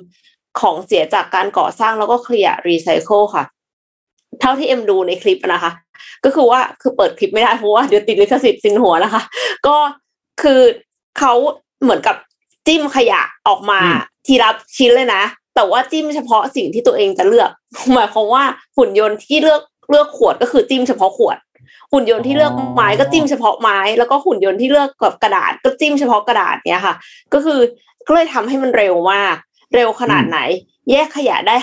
[0.61, 3.45] ของเสียจากการก่อสร้างแล้วก็ขยะรีไซเคิลค่ะ
[4.41, 5.73] เท่าที่เอ็มดูในคลิปอะนะคะ
[6.25, 9.23] ก็คือว่าคือเปิดคลิปไม่ได้เพราะว่าเดี๋ยวติดลิขสิทธิ์สินหัวนะคะ
[9.67, 9.77] ก็
[10.43, 10.61] คือ
[11.19, 11.33] เขา
[11.83, 12.17] เหมือนกับ
[12.67, 15.23] จิ้มขยะออกมาอืมทีละชิ้นเลยนะ
[15.57, 17.51] แต่ว่าจิ้มเฉพาะสิ่งที่ตัวเองจะเลือก
[17.95, 18.45] หมายความว่า
[18.77, 21.37] หุ่นยนต์ที่เลือกเลือกขวดก็คือจิ้มเฉพาะขวด
[21.93, 26.95] หุ่นยนต์ที่เลือกไม้ก็จิ้มเฉพาะไม้ แล้วก็หุ่นยนต์ที่เลือกกับกระดาษ ก็จิ้มเฉพาะกระดาษเนี้ยค่ะ
[27.33, 27.61] ก็คือ
[28.07, 29.37] ก็เลยทำให้มันเร็วมาก
[29.75, 30.39] เร็วขนาดไหน
[30.91, 31.55] แยกขยะได้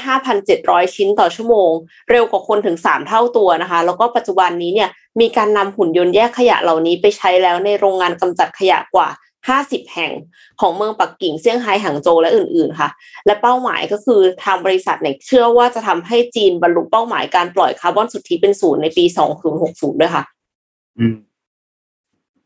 [0.43, 1.71] 5,700 ชิ้นต่อชั่วโมง
[2.11, 9.07] เร็วกว่าคนถึง 3 เท่าตัวนะคะ แล้วก็ปัจจุบันนี้เนี่ยมีการนำหุ่นยนต์แยกขยะเหล่านี้ไปใช้แล้วในโรงงานกำจัดขยะกว่า
[9.51, 10.11] 50 แห่ง
[10.61, 12.89] ของเมืองปักกิ่งเซี่ยงไฮ้หางโจวและอื่นๆค่ะ
[13.25, 19.05] และเป้าหมายก็คือทางบริษัทเนี่ยเชื่อว่าจะทำให้จีนบรรลุเป้าหมายการปล่อยคาร์บอนสุทธิเป็นศูนย์ในปี
[19.53, 20.23] 2060 ด้วยค่ะ
[20.99, 21.15] อืม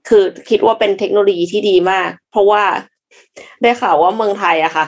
[0.08, 2.64] คือคิดว่าเป็นเทคโนโลยีที่ดีมาก เพราะว่า
[3.62, 4.86] ได้ข่าวว่าเมืองไทยอะค่ะ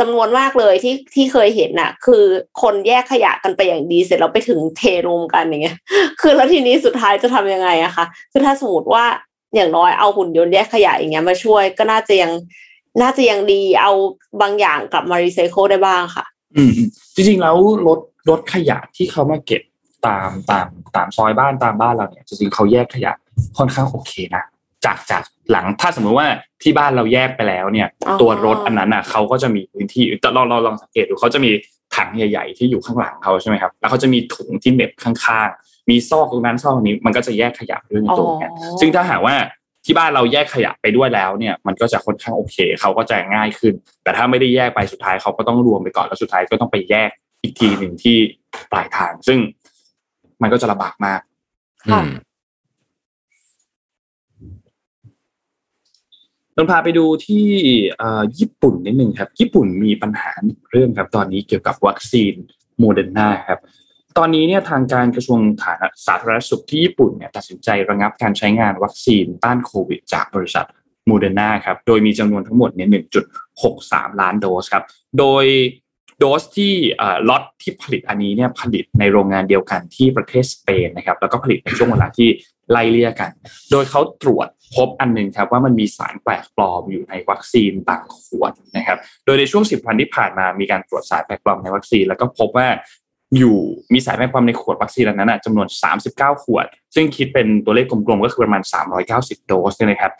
[0.00, 2.24] จำนวนมากเลยที่ที่เคยเห็นน่ะ คือ
[2.62, 5.76] คนแยกขยะกันไปอย่างดีเสร็จแล้วไปถึงเทรวมกันอย่างเงี้ย
[6.20, 9.04] คือแล้วทีนี้สุดท้ายจะทำยังไงอะคะคือถ้าสมมติว่า
[9.54, 12.32] อย่างน้อยเอาหุ่นยนต์แยกขยะอย่างเงี้ยมาช่วยก็น่าจะยัง
[13.02, 13.92] น่าจะยังดีเอา
[14.42, 16.24] บางอย่างกลับมารีไซเคิลได้บ้างค่ะ
[16.56, 19.62] อืมอืมจริงๆแล้วรถรถขยะที่เขามาเก็บ
[20.06, 23.12] ตามตามตามซอยบ้านตามบ้านเราเนี่ยจริงๆเขาแยกขยะ
[23.58, 24.44] ค่อนข้างโอเคนะ
[24.84, 26.26] จากจากหลังถ้าสมมติว่า
[26.62, 31.50] ที่บ้านเราแยกไปแล้วเนี่ยอ๋อตัวรถอันนั้นอะเขาก็จะมีพื้นที่แต่เราเราลองสังเกตดูเขาจะมี
[31.96, 39.34] ถังใหญ่ ๆ ที่อยู่ข้างหลังเขาใช่ไหมครับ แล้วเขาจะมีถุงที่เหน็บข้างๆ มีซอกตรงนั้นซอกตรงนี้มันก็จะแยกขยะไปด้วยในตัวเนี่ยอ๋อซึ่งถ้าหากว่า
[39.84, 47.10] ที่บ้านเราแยกขยะไปด้วยแล้วเนี่ยมันก็จะค่อนข้างโอเคเขาก็จะง่ายขึ้น แต่ถ้าไม่ได้แยกไปสุดท้ายเขาก็ต้องรวมไปก่อนแล้วสุดท้ายก็ต้องไปแยก
[47.42, 48.16] อีกทีหนึ่งที่
[48.72, 49.38] ปลายทาง ซึ่ง
[50.42, 51.20] มันก็จะลำบากมาก
[51.88, 52.10] อืม
[56.56, 57.46] นนพาไปดูที่
[57.98, 62.34] เอ่อญี่ปุ่นนิดนึงครับ ญี่ปุ่นมีปัญหาหนึ่งเรื่องครับ ตอนนี้เกี่ยวกับวัคซีน
[62.78, 63.60] โมเดอร์นาครับ
[64.18, 65.40] ตอนนี้เนี่ยทางการกระทรวง
[66.06, 70.66] สาธารณสุขที่ญี่ปุ่นเนี่ยตัดสินใจระงับการใช้งานวัคซีนต้านโควิด จากบริษัท
[71.06, 72.88] โมเดอร์นาครับ โดยมีจำนวนทั้งหมดเนี่ย
[73.54, 74.84] 1.63 ล้านโดสครับ
[75.18, 75.44] โดย
[76.18, 76.74] โดสที่
[77.28, 82.28] ล็อตที่ผลิตอันนี้เนี่ยผลิตในโรงงานเดียวกันที่ประเทศสเปนนะครับ แล้วก็ผลิตในช่วงเวลาที่
[82.70, 83.30] ไล่เลี่ยกัน
[83.70, 92.68] โดยเขาตรวจพบอันหนึ่งครับว่ามันมีสารแปลกปลอมอยู่ในวัคซีนบางขวดนะครับ โดยในช่วง 10 วันที่ผ่านมามีการตรวจสารแปลกปลอมในวัคซีน แล้วก็พบว่า
[93.38, 93.58] อยู่
[93.92, 95.66] มีสารแปลกปลอมในขวดวัคซีนนั้นนะจำนวน
[96.04, 98.62] 39 ขวด ซึ่งคิดเป็นตัวเลขกลมๆ ก็คือประมาณ
[99.04, 100.12] 390 โดสเนี่ยนะครับ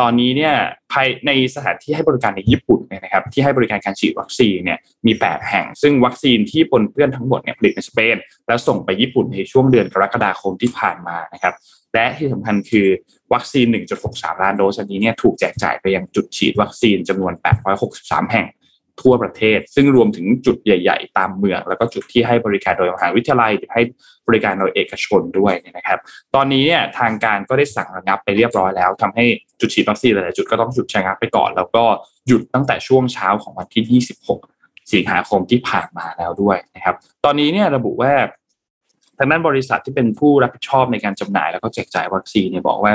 [0.00, 0.54] ตอนนี้เนี่ย
[0.92, 11.54] ภายในสถานที่ให้บริการในญี่ปุ่นเนี่ยนะครับที่ให้บริการการฉีดวัคซีนเนี่ยมี 8 แห่ง ซึ่งวัคซีนที่ปนเปื้อนทั้งหมดเนี่ยผลิตในสเปน แล้วส่งไปญี่ปุ่นในช่วงเดือนกรกฎาคมที่ผ่านมานะครับ
[11.94, 12.86] และที่สำคัญคือ
[13.34, 13.66] วัคซีน
[14.04, 17.32] 1.63 ล้านโดสอันนี้เนี่ยถูกแจกจ่ายไปยังจุดฉีดวัคซีนจำนวน
[17.82, 18.46] 863 แห่ง
[19.02, 23.82] ทั่วประเทศ ซึ่งรวมถึงจุดใหญ่ ๆ ตามเมือง แล้วก็จุดที่ให้บริการโดยมหาวิทยาลัยหรือให้
[24.28, 25.98] บริการโดยเอกชนด้วยนะครับ
[26.34, 29.24] ตอนนี้เนี่ยทางการก็ได้สั่งระงับไปเรียบร้อยแล้วทำให้
[29.60, 31.84] จุดฉีดวัคซีนหลายๆจุดก็ต้องหยุดชะงักไปก่อน แล้วก็
[32.28, 34.02] หยุดตั้งแต่ช่วงเช้าของวันที่
[34.36, 38.12] 26 สิงหาคมที่ผ่านมาแล้วด้วยนะครับ ตอนนี้เนี่ยระบุว่า
[39.18, 42.94] ทางด้านบริษัทที่เป็นผู้รับผิดชอบในการจำหน่าย แล้วก็แจกจ่ายวัคซีนเนี่ยบอกว่า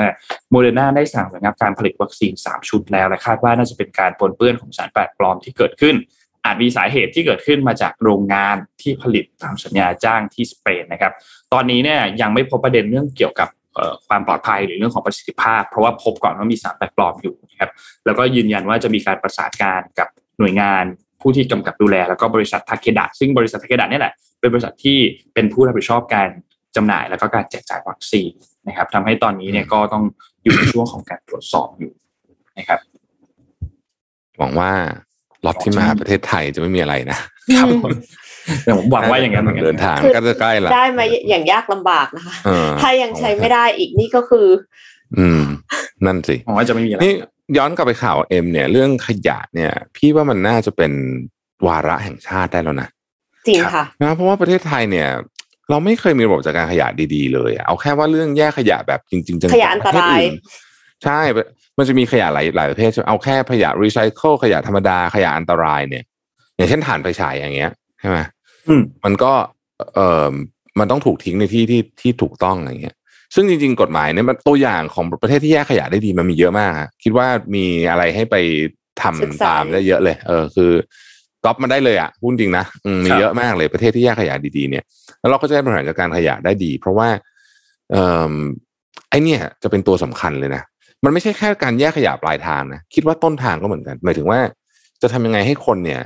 [0.50, 5.96] โมเดอร์นาได้สั่งระงับการผลิตวัคซีน 3 ชุดแล้วและคาดว่าน่าจะเป็นการปนเปื้อนของสารแปลกปลอมที่เกิดขึ้น
[6.44, 11.12] อาจมีสาเหตุที่เกิดขึ้นมาจากโรงงานที่ผลิตตามสัญญาจ้างที่สเปนนะครับ
[11.52, 13.48] ตอนนี้เนี่ยยังไม่พบประเด็นเรื่องเกี่ยวกับ
[14.08, 17.70] ความปลอดภัยหรือเรื่องของประสิทธิภาพ เพราะว่าพบก่อนว่ามีสารแปลกปลอมอยู่นะครับ
[18.06, 20.84] แล้วก็ยืนยันว่าจะมีการประสานการกับหน่วยงาน
[21.20, 24.98] ผู้ที่กำกับดูแลแล้วก็บริษัททาเคดะซึ่งบริษัททาเคดะนี่แหละ เป็นบริษัทที่
[25.34, 26.28] เป็นผู้รับผิดชอบการ
[26.76, 28.30] จำหน่ายแล้วก็การแจกจ่ายวัคซีน
[28.68, 30.04] นะครับทำให้ตอนนี้เนี่ยก็ต้อง
[30.42, 31.92] อยู่ในช่วงของการตรวจสอบอยู่
[32.58, 32.80] นะครับ
[34.38, 34.70] หวังว่า
[35.44, 37.18] ล็อตที่มาประเทศไทยจะไม่มีอะไรนะ
[37.58, 37.90] ครับผม
[38.64, 44.46] แต่ผมหวังว่าอย่างนั้นเหมือนกันเดินทางคือก็จะใกล้ละได้มาอย่างยากลำบากนะคะเออถ้ายังใช้ไม่ได้อีกนี่ก็คือ
[45.18, 45.42] อืม
[46.06, 47.14] นั่นสิหวังว่าจะไม่มีอะไรนี่
[47.56, 50.92] ย้อนกลับไปข่าวเอ็มเนี่ย เรื่องขยะเนี่ย พี่ว่ามันน่าจะเป็น
[51.66, 52.88] วาระแห่งชาติได้แล้วนะ
[53.48, 55.08] จริงค่ะนะเพราะว่าประเทศไทยเนี่ย
[55.70, 60.34] เราไม่เคยมีระบบจัดการขยะดีๆ เลยอะเอาแค่ว่าเรื่องแยกขยะแบบจริง ๆจังๆขยะอันตรายปะเทศอื่น
[61.04, 61.20] ใช่
[61.78, 66.04] มันจะมีขยะหลายหลายประเภทใช่ไหมเอาแค่ขยะรีไซเคิลขยะธรรมดาขยะอันตรายเนี่ย
[66.56, 68.18] อย่างเช่นถ่านไฟฉายอย่างเงี้ยใช่ไหม
[68.68, 69.32] อืมมันก็
[69.94, 70.32] เอ่อ
[70.78, 72.96] มันต้องถูกทิ้งในที่ที่ที่ถูกต้องอะไรเงี้ย
[73.34, 78.36] ซึ่งจริง ๆ กฎหมายเนี่ยมันตัวอย่างของประเทศที่แยกขยะได้ดีมันมีเยอะมากฮะคิดว่ามีอะไรให้ไป
[79.02, 80.72] ทำศึกษาตามได้เยอะเลย เออคือ
[81.44, 84.84] ก๊อปมาได้เลยอะพูดจริงนะอืมมีเยอะมากเลยประเทศที่แยกขยะดีๆเนี่ย
[85.20, 87.08] แล้วเราก็จะได้บริหารจัดการขยะได้ดี เพราะว่า
[87.90, 88.34] เอ่อ
[89.10, 90.62] ไอเนี่ยจะเป็นตัวสำคัญเลยนะ
[91.04, 94.40] มันไม่ใช่แค่การแยกขยะปลายทางนะคิดว่าต้นทางก็เหมือนกันหมายถึงว่า
[95.02, 96.00] จะทำยังไงให้คนเนี่ย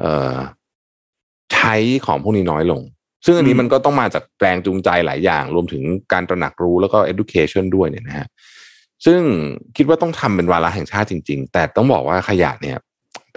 [0.00, 0.36] เอ่อ
[1.54, 1.74] ใช้
[2.06, 2.82] ของพวกนี้น้อยลง
[3.26, 8.26] ซึ่งอันนี้อืมมันก็ต้องมาจากแรงจูงใจหลายอย่าง รวมถึงการตระหนักรู้แล้วก็ education ด้วยเนี่ยนะฮะ
[9.06, 9.20] ซึ่ง
[9.76, 12.76] คิดว่าต้องทำเป็นวาระแห่งชาติจริง ๆ แต่ต้องบอกว่าขยะเนี่ย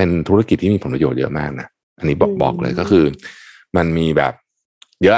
[0.01, 1.67] เป็นธุรกิจที่มีผลประโยชน์เยอะมากนะ
[1.99, 3.05] อันนี้บอกอืมบอกเลยก็คือ
[3.77, 4.33] มันมีแบบ
[5.03, 5.15] เยอะ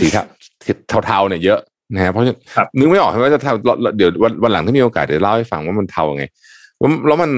[0.00, 0.06] สี
[1.06, 1.60] เทาๆเนี่ยเยอะ
[1.94, 3.52] นะฮะเพราะฉะนั้นครับนึกไม่ออกว่าจะเทา
[3.96, 6.24] เดี๋ยววันวันหลังถ้ามีโอกาสเดี๋ยวเล่าให้ฟังว่ามันเทาไง
[6.80, 7.30] แล้วแล้วมัน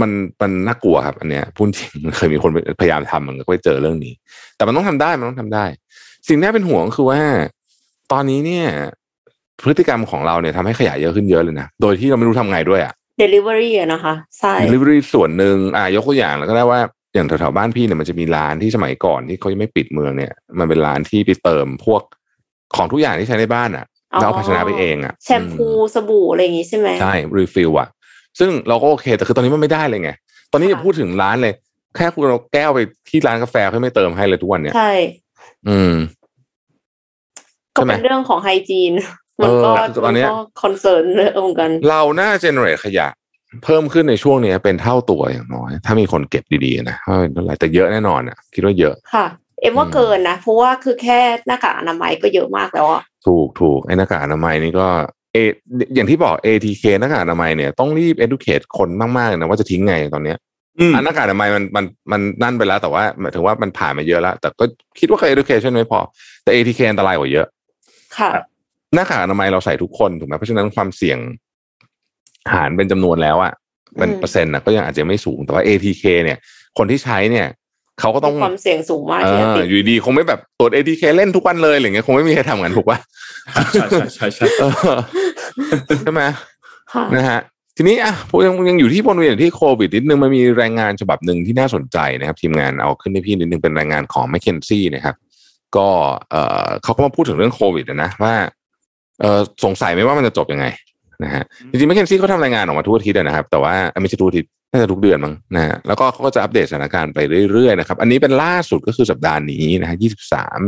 [0.00, 0.10] มัน
[0.42, 4.12] มันน่ากลัวครับ อันเนี้ยพูดจริงเคยมีคนพยายามทำมันก็ไปเจอเรื่องนี้
[4.56, 5.64] แต่มันต้องทำได้มันต้องทำได้
[6.28, 7.20] สิ่งที่น่าเป็นห่วงก็คือว่า
[8.12, 8.66] ตอนนี้เนี่ย
[9.62, 16.80] พฤติกรรมของเราเนี่ยทำให้ขยะเยอะขึ้นเยอะเลยนะโดยที่เราไม่รู้ทำไงด้วยอะ delivery อะนะคะใช่ delivery ส่วนหนึ่งอ่ายกตัวอย่างแล้วก็ได้ว่า
[17.14, 22.02] อย่างแถวๆบ้านพี่เนี่ยมันจะมีร้านที่สมัยก่อนที่เขายังไม่ปิดเมืองเนี่ย มันเป็นร้านที่ไปเติมพวก
[22.76, 23.84] ของทุกอย่างที่ใช้ในบ้านอะ
[24.20, 27.88] แล้วเอาภาชนะไปเองอะแชมพูสบู่อะไรอย่างงี้ใช่ไหมใช่ refill อะ
[28.38, 30.10] ซึ่งเราก็โอเค แต่คือตอนนี้มันไม่ได้เลยไง
[30.52, 31.54] ตอนนี้ค่ะจะพูดถึงร้านเลย
[31.96, 32.78] แค่คุณเอาแก้วไป
[33.08, 34.92] ที่ร้านกาแฟเขาไม่เติมให้เลยทุกวันเนี่ยใช่
[35.68, 35.94] อืม
[37.76, 38.92] ก็ใช่ไหมเป็นเรื่องของ hygiene
[39.42, 40.28] มันก็เออคือตอนเนี้ย
[40.62, 43.08] concern เรื่องเหมือนกัน เราน่า generate ขยะ
[43.64, 49.26] เพิ่มขึ้นในช่วงเนี้ยเป็นเท่าตัวอย่างน้อย ถ้ามีคนเก็บดีๆนะว่าเป็นเท่าไหร่แต่เยอะแน่นอนอะ คิดว่าเยอะค่ะ
[49.60, 54.86] เอ็มว่าอืมเกินนะ เพราะว่าคือแค่หน้ากากอนามัยก็เยอะมากแล้วอะถูกถูกไอ้หน้ากากอนามัยนี่ก็
[55.32, 55.36] เอ
[55.94, 60.38] อย่างที่บอก ATK หน้ากากอนามัยเนี่ยต้องรีบ educate คนมากๆเลยนะว่าจะทิ้งไงตอนเนี้ย
[60.80, 64.64] อืมอันหน้ากากอนามัยมันมันมันนั่นไปแล้วแต่ว่าหมายถึงว่ามันผ่านมาเยอะแล้ว แต่ก็
[64.98, 66.00] คิดว่าแค่ education ไม่พอ
[66.42, 67.46] แต่ ATK อันตรายกว่าเยอะ
[68.18, 68.30] ค่ะ
[68.94, 71.18] หน้ากากอนามัยเราใส่ทุกคนถูกไหมเพราะฉะนั้นความเสี่ยง
[72.52, 73.52] หารเป็นจำนวนแล้วอะ
[73.98, 76.38] เป็นอืมเปอร์เซ็นต์นะก็ยังอาจจะไม่สูงแต่ว่า ATK เนี่ย
[76.78, 77.46] คนที่ใช้เนี่ย
[78.00, 82.98] เขาก็ต้องมีความเสี่ยงสูงมากเอที่จะอติดอยู่ดีคงไม่แบบตรวจ ATK เล่นทุกวันเลยอะไรเงี้ยคงไม่มีใครทำกันถูกป่ะ
[83.72, 84.98] ใช่ใช่ใช่ใช่เออ
[86.00, 86.22] ใช่ไหม
[86.92, 87.40] ค่ะนะฮะ
[87.76, 95.16] ทีนี้อะผมยังยังอยู่ที่วนเวียนอยู่ที่โควิดนิดนึงมันมีรายงานฉบับหนึ่งที่น่าสนใจนะครับ ทีมงานเอาขึ้นให้พี่นิดนึงเป็นรายงานของ m c k เคนซี่นะครับ
[95.76, 95.88] ก็
[96.30, 98.34] เออเขาก็มาพูดถึงเรื่องโควิดนะว่า
[99.20, 100.66] เออสงสัยไหมว่ามันจะจบยังไง
[101.24, 107.18] นะฮะจริงๆ m c k เคนซี่เขาทำรายงานออกมาทุกอาทิตย์นะครับ แต่ว่าเอ้ยไม่ใช่ทุกอาทิตย์น่าจะทุกเดือนมั้งนะฮะแล้วก็เขาก็จะอัปเดตสถานการณ์ไป
[107.52, 109.96] เรื่อยๆนะครับ อันนี้เป็นล่าสุดก็คือสัปดาห์นี้นะฮะ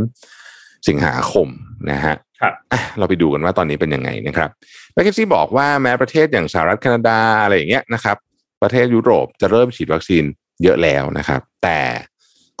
[0.05, 1.47] 23สิงหาคม
[1.91, 4.49] นะฮะครับอะเราไปดูกันว่าตอนนี้เป็นยังไงนะครับ
[4.93, 8.17] แมคเคนซี่บอกว่าแม้ประเทศอย่างสหรัฐแคนาดาอะไรอย่างเงี้ยนะครับ
[8.61, 10.23] ประเทศยุโรปจะเริ่มฉีดวัคซีน
[10.63, 11.79] เยอะแล้วนะครับ แต่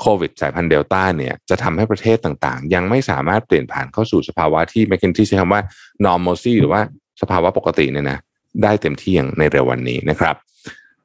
[0.01, 5.61] โควิดสายพันธุ์เดลต้าเนี่ยจะทำให้ประเทศต่างๆ ยังไม่สามารถเปลี่ยนผ่านเข้าสู่สภาวะที่แมคเคนซี่ใช้คำว่า
[6.05, 6.81] normalcy หรือว่า
[7.21, 8.19] สภาวะปกติเนี่ยนะ
[8.63, 10.35] ได้เต็มที่อย่างในเร็ววันนี้นะครับ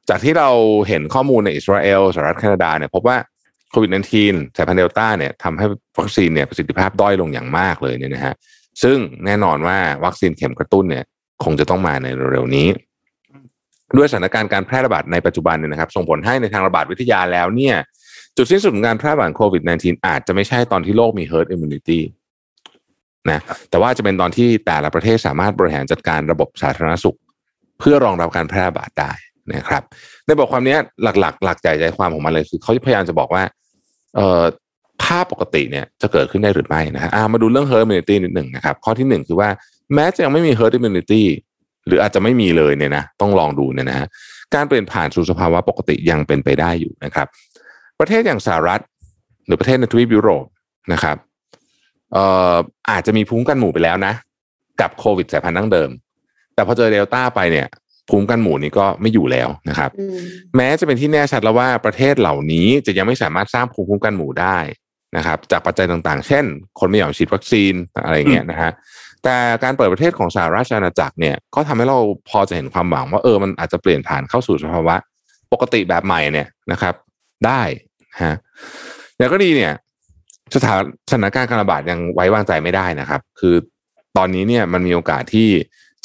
[0.09, 0.49] จากที่เรา
[0.87, 3.17] เห็นข้อมูลในอิสราเอลสหรัฐแคนาดาเนี่ยพบว่า
[3.71, 5.65] โควิด -19 สายพันธุ์เดลต้าเนี่ยทำให้
[5.99, 8.33] วัคซีนเนี่ยประสิทธิภาพด้อยลงอย่างมากเลยเนี่ยนะฮะ
[8.83, 11.03] ซึ่งแน่นอนว่าวัคซีนเข็มกระตุ้นเนี่ย
[11.43, 12.67] คงจะต้องมาในเร็วๆนี้
[13.97, 17.75] ด้วยสถานการณ์การแพร่ระบาดในปัจจุบันเนี่ยนะครับ ส่งผลให้ในทางระบาดวิทยาแล้วเนี่ย
[18.37, 21.99] จุดสิ้นสุดของการแพร่ระบาดโควิด -19 อาจจะไม่ใช่ตอนที่โลกมี herd immunity
[23.31, 27.17] นะแต่ว่าจะเป็นตอนที่แต่ละประเทศสามารถบริหารจัดการระบบสาธารณสุข
[27.79, 29.11] เพื่อรองรับการแพร่ระบาดได้
[29.53, 29.83] นะครับ
[30.25, 33.43] ในบทความนี้หลักๆหลักใจใจความของมันเลยคือเขาพยายามจะบอกว่า
[34.15, 34.43] เอ่อ
[35.03, 39.49] ภาพปกติเนี่ยจะเกิดขึ้นได้หรือไม่นะฮะอ่ามาดูเรื่อง herd immunity นิดหนึ่งนะครับ ข้อที่หนึ่งคือว่า
[39.93, 41.23] แม้จะยังไม่มี herd immunity
[41.87, 44.07] หรืออาจจะไม่มีเลยเนี่ยนะต้องลองดูเนี่ยนะฮะ
[44.55, 47.27] การเปลี่ยนผ่านสู่สภาวะปกติยังเป็นไปได้อยู่นะครับ
[47.99, 48.81] ประเทศอย่างสหรัฐ
[49.45, 50.45] หรือประเทศในทวีปยุโรป
[50.93, 51.17] นะครับ
[52.13, 52.55] เอ่อ
[52.91, 54.13] อาจจะมีภูมิคุ้มกันหมู่ไปแล้วนะ
[54.81, 55.89] กับโควิดสายพันธุ์ดั้งเดิม
[56.53, 57.67] แต่พอเจอเดลต้าไปเนี่ย
[58.09, 60.17] ภูมิคุ้มกันหมู่นี้ก็ไม่อยู่แล้วนะครับอืม
[60.55, 64.57] แม้จะเป็นที่แน่ชัดแล้วว่าประเทศเหล่านี้จะยังไม่สามารถสร้างภูมิคุ้มกันหมู่ได้
[65.17, 66.45] นะครับ จากปัจจัยต่างๆ เช่น
[66.79, 67.73] คนไม่ยอมฉีดวัคซีน
[68.05, 68.71] อะไรอย่างเงี้ยนะฮะ
[69.23, 74.95] แต่การเปิดประเทศของสหราชอาณาจักรเนี่ยก็ทำให้เราพอจะเห็นความหวังว่าเออมันอาจจะเปลี่ยนผ่านเข้าสู่สภาวะ
[75.53, 76.95] ปกติแบบใหม่เนี่ยนะครับ
[77.45, 77.61] ได้
[78.23, 78.35] ฮะ
[79.17, 79.73] อย่างก็ดีเนี่ย
[80.55, 83.55] สถานสถานการณ์การระบาดยังไว้วางใจไม่ได้นะครับ คือ
[84.17, 85.49] ตอนนี้เนี่ยมันมีโอกาสที่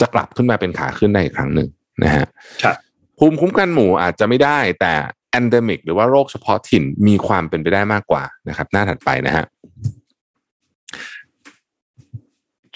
[0.00, 1.68] จะกลับขึ้นมาเป็นขาขึ้นได้อีกครั้งหนึ่ง
[2.04, 2.26] นะฮะ
[2.62, 2.76] ครับ
[3.18, 4.94] ภูมิคุ้มกันหมู่อาจจะไม่ได้แต่
[5.38, 9.44] endemic หรือว่าโรคเฉพาะถิ่นมีความเป็นไปได้มากกว่านะครับ หน้าถัดไปนะฮะ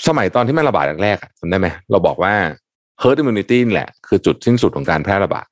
[0.06, 2.34] สมัยตอนที่มันระบาดแรกๆอะจำได้ไหมเราบอกว่า
[3.02, 5.46] herd immunity นี่แหละ คือจุดสิ้นสุดของการแพร่ระบาด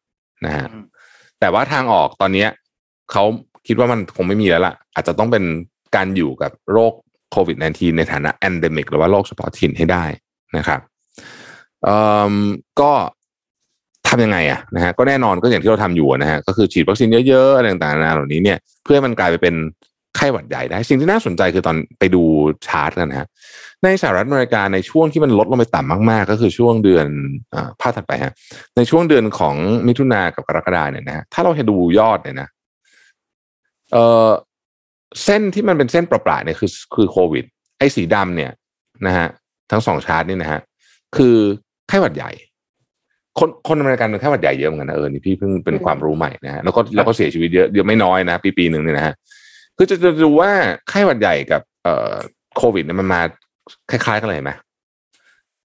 [0.46, 0.84] นะฮะอืม
[1.40, 2.48] แต่ว่าทางออกตอนเนี้ย
[3.12, 3.24] เขา
[3.66, 5.44] คิดว่ามันคงไม่มีแล้วล่ะ อาจจะต้องเป็น
[5.96, 6.92] การอยู่กับโรค
[7.32, 10.04] โควิด -19 ในฐานะ endemic หรือว่าโรคเฉพาะถิ่นให้ได้
[10.56, 10.80] นะครับ
[12.80, 12.92] ก็
[14.08, 19.54] ทำยังไงอะนะฮะก็แน่นอนก็อย่างที่เราทำอยู่นะฮะก็คือฉีดวัคซีนเยอะๆอะไรต่างๆนานาเหล่านี้เนี่ยเพื่อให้มันกลายไปเป็น
[20.16, 22.22] ไข้หวัดใหญ่ได้ สิ่งที่น่าสนใจคือตอนไปดู
[22.66, 23.28] ชาร์ตกันนะฮะ
[23.84, 27.06] ในสหรัฐอเมริกาในช่วงที่มันลดลงไปต่ำมากๆ ก็คือช่วงเดือน
[27.54, 28.32] อ่าภาพถัดไปฮะ
[28.76, 32.48] ในช่วงเดือนของมิถุนากับกรกฎาเนี่ยนะถ้าเราให้ดูยอดเนี่ยนะ
[33.92, 34.30] เออ
[35.24, 37.44] เส้นที่มันเป็นเส้นประปราเนี่ยคือคือโควิด
[37.78, 38.52] ไอ้สีดำเนี่ย
[39.06, 39.28] นะฮะ
[39.70, 40.60] ทั้งสองชาร์ตนี่นะฮะ
[41.16, 41.36] คือ
[41.88, 42.30] ไข้หวัดใหญ่
[43.38, 49.14] คนคนอเมริกันเป็นไข้หวัดใหญ่เยอะเหมือนกันนะเออนี่พี่เพิ่งเป็นความรู้ใหม่นะฮะแล้วก็แล้วก็เสียชีวิตเยอะเยอะไม่น้อยนะปีปีหนึ่งเนี่ยนะฮะ
[49.76, 50.50] คือจะจะดูว่า
[50.88, 52.14] ไข้หวัดใหญ่กับเอ่อ
[52.56, 53.20] โควิดเนี่ยมันมา
[53.90, 54.52] คล้ายๆกันเลยไหม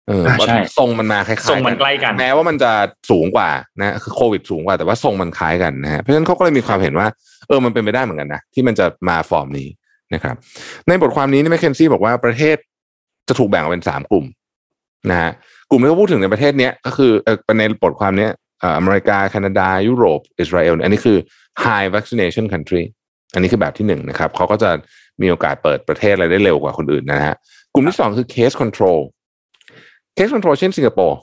[0.10, 2.72] เอออ่าใช่ทรงมันมาคล้ายๆทรงมันใกล้กัน แม้ว่ามันจะ
[3.12, 7.08] สูงกว่านะคือโควิดสูงกว่าแต่ว่าทรงมันคล้ายกันนะฮะเพราะฉะนั้นเขาก็เลยมีความเห็นว่า
[7.48, 9.68] เออมันเป็นไปได้เหมือนกันนะที่มันจะมาฟอร์มนี้
[10.14, 10.36] นะครับ
[10.88, 12.58] ในบทความนี้นี่แมคเคนซี่บอกว่าประเทศ
[13.28, 14.26] จะถูกแบ่งออกเป็นสามกลุ่ม
[15.12, 15.32] นะฮะ
[15.70, 21.18] กลุ่มที่เขาพูดถึงในประเทศเนี้ยก็คือเออในบทความเนี้ยเอ่ออเมริกา แคนาดา ยุโรป อิสราเอล อันนี้คือ
[21.64, 22.84] high vaccination country
[23.34, 24.70] อันนี้คือแบบที่หนึ่งนะครับเขาก็จะ
[25.22, 27.36] มีโอกาสเปิดประเทศอะไรได้เร็วกว่าคนอื่นนะฮะ
[27.74, 29.00] กลุ่มที่สองคือ case control
[30.20, 31.18] case control เช่นสิงคโปร์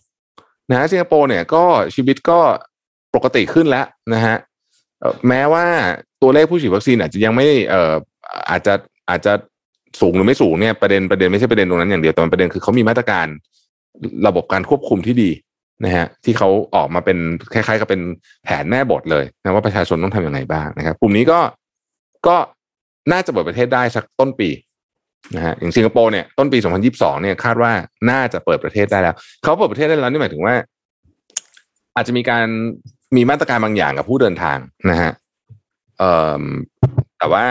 [0.71, 2.39] นะฮะสิงคโปร์เนี่ยก็ชีวิตก็
[3.15, 4.37] ปกติขึ้นแล้วนะฮะ
[5.29, 5.65] แม้ว่า
[6.23, 7.95] ตัวเลขผู้ฉีดวัคซีนอาจจะยังไม่เอ่อ
[8.51, 8.75] อาจจะ
[9.11, 9.33] อาจจะ
[10.01, 13.27] สูงหรือไม่สูงเนี่ยประเด็นประเด็นไม่ใช่ประเด็นตรงนั้นอย่างเดียวแต่มันประเด็นคือเขามีมาตรการ
[14.27, 15.31] ระบบการควบคุมที่ดี
[15.85, 17.19] นะฮะที่เขาออกมาเป็น
[17.53, 18.01] คล้ายๆ กับเป็น
[18.45, 21.41] แผนแม่บทเลยนะว่าประชาชนต้องทำยังไงบ้างนะครับกลุ่มนี้ก็
[22.27, 22.37] ก็
[23.13, 24.49] น่าจะเปิดประเทศได้สักต้นปี
[25.35, 26.59] นะฮะอย่างสิงคโปร์เนี่ยต้นปี
[26.91, 27.73] 2022 เนี่ยคาดว่า
[28.11, 30.55] น่าจะเปิดประเทศได้แล้ว เขาเปิดประเทศได้แล้วนี่หมายถึงว่า
[31.95, 32.47] อาจจะมีการ
[33.17, 34.59] มีมาตรการบางอย่างกับผู้เดินทาง
[34.91, 35.13] นะฮะ
[35.99, 36.43] เอ่อ
[37.19, 37.45] แต่ว่า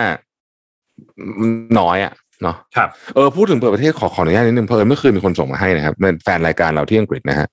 [1.80, 7.48] น้อยอะเนาะครับเออพูดถึงเปิดประเทศขอขออนุญาตนิดนึงเพลินเมื่อคืนมีคนส่งมาให้นะครับเป็นแฟนรายการเราที่อังกฤษนะฮะ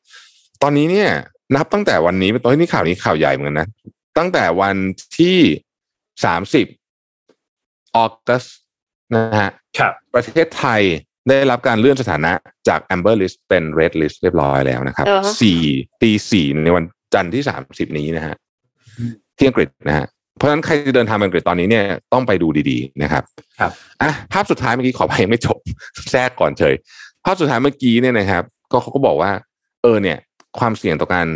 [0.62, 1.08] ตอนนี้เนี่ย
[1.56, 3.68] นับตั้งแต่วันนี้เป็นต้นนี่ข่าวนี้ข่าวใหญ่เหมือนกันนะ
[4.18, 4.76] ตั้งแต่วัน
[5.18, 5.38] ที่
[6.24, 6.66] สามสิบ
[7.96, 8.44] ออกัส
[9.14, 10.82] นะฮะครับประเทศไทย
[11.28, 12.32] ได้รับการเลื่อนสถานะ
[12.68, 15.60] จาก Amber List เป็น Red List เรียบร้อยแล้วนะครับเออฮะสี่
[16.02, 18.34] ตีสี่ในวันจันทร์ที่สามสิบนี้นะฮะ
[19.36, 23.22] ที่อังกฤษนะฮะเพราะฉะนั้นใครจะเดินทางไปอังกฤษตอนนี้เนี่ยต้องไปดูดีๆนะครับ
[23.60, 23.72] ครับ
[24.02, 25.58] อะภาพสุดท้ายเมื่อกี้ขอไปยังไม่จบ
[26.10, 26.74] แทรกก่อนเฉย
[27.24, 29.30] ภาพสุดท้ายเมื่อกี้เนี่ยนะครับ ก็เขาก็บอกว่า
[29.82, 30.18] เออเนี่ย
[30.58, 31.26] ความเสี่ยงต่อการ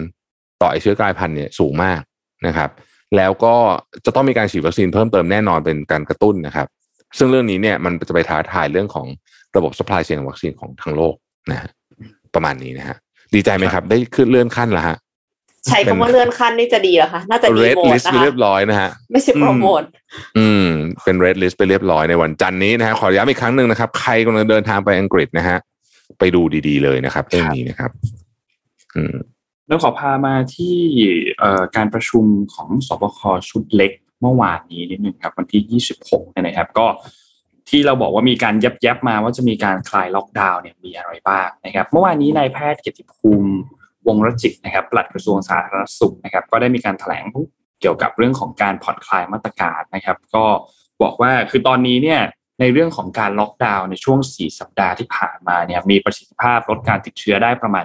[0.63, 2.01] ต่อไอเชื้อกลายพันธุ์เนี่ยสูงมาก
[2.47, 2.71] นะครับ
[3.17, 3.55] แล้วก็
[4.05, 6.67] จะต้องมีการฉีดวัคซีนเพิ่มเติมแน่นอนเป็นการกระตุ้นนะครับ
[7.19, 9.07] ซึ่งเรื่องนี้เนี่ยมันจะไปท้าทายเรื่องของ
[9.57, 11.15] ระบบ supply chain ของวัคซีนของทั้งโลก
[11.51, 11.71] นะฮะ
[12.35, 12.97] ประมาณนี้นะฮะ
[13.35, 14.97] ดีใจไหมครับ ได้ขึ้นเลื่อนขั้นแล้วฮะ
[15.67, 19.83] ใช้คำว่าเลื่อนขั้นนี่จะดีเหรอคะน่าจะดี red โหมด list นะไปคะเรียบร้อยนะฮะไม่ใช่โปรโมท
[20.39, 20.67] อืม
[21.05, 25.59] เป็น red list ไปเรียบร้อยในวันจันทร์นี้นะฮะขอย้ำอีกครั้งหนึ่งนะครับ ใครกำลังเดินทางไปอังกฤษนะฮะ
[26.19, 27.91] ไปดูดีๆเลยนะครับเรื่องนี้นะครับ
[28.97, 29.17] อืม
[29.69, 30.77] แล้วขอพามาที่
[31.39, 32.25] เอ่อการประชุม
[32.55, 36.87] ของสบคชุดเล็ก เมื่อวานนี้นิดนึงครับวันที่ 26นะครับก็
[37.69, 43.53] ที่เราบอกว่ามีการยับยับมาว่าจะมีการคลายล็อกดาวน์เนี่ยมีอะไรบ้างนะครับเมื่อวานนี้นายแพทย์เกียรติภูมิ
[44.07, 47.25] วงรจิตนะครับปลัดกระทรวงสาธารณสุขนะครับ ก็ได้มีการแถลง
[47.81, 50.45] เกี่ยวกับเรื่องของการผ่อนคลายมาตรการนะครับ ก็
[51.03, 52.21] บอกว่าคือตอนนี้เนี่ย
[52.61, 57.85] ในเรื่องของการล็อกดาวน์ในช่วง 4 สัปดาห์ที่ผ่านมาเนี่ยมีประสิทธิภาพลดการติดเชื้อได้ประมาณ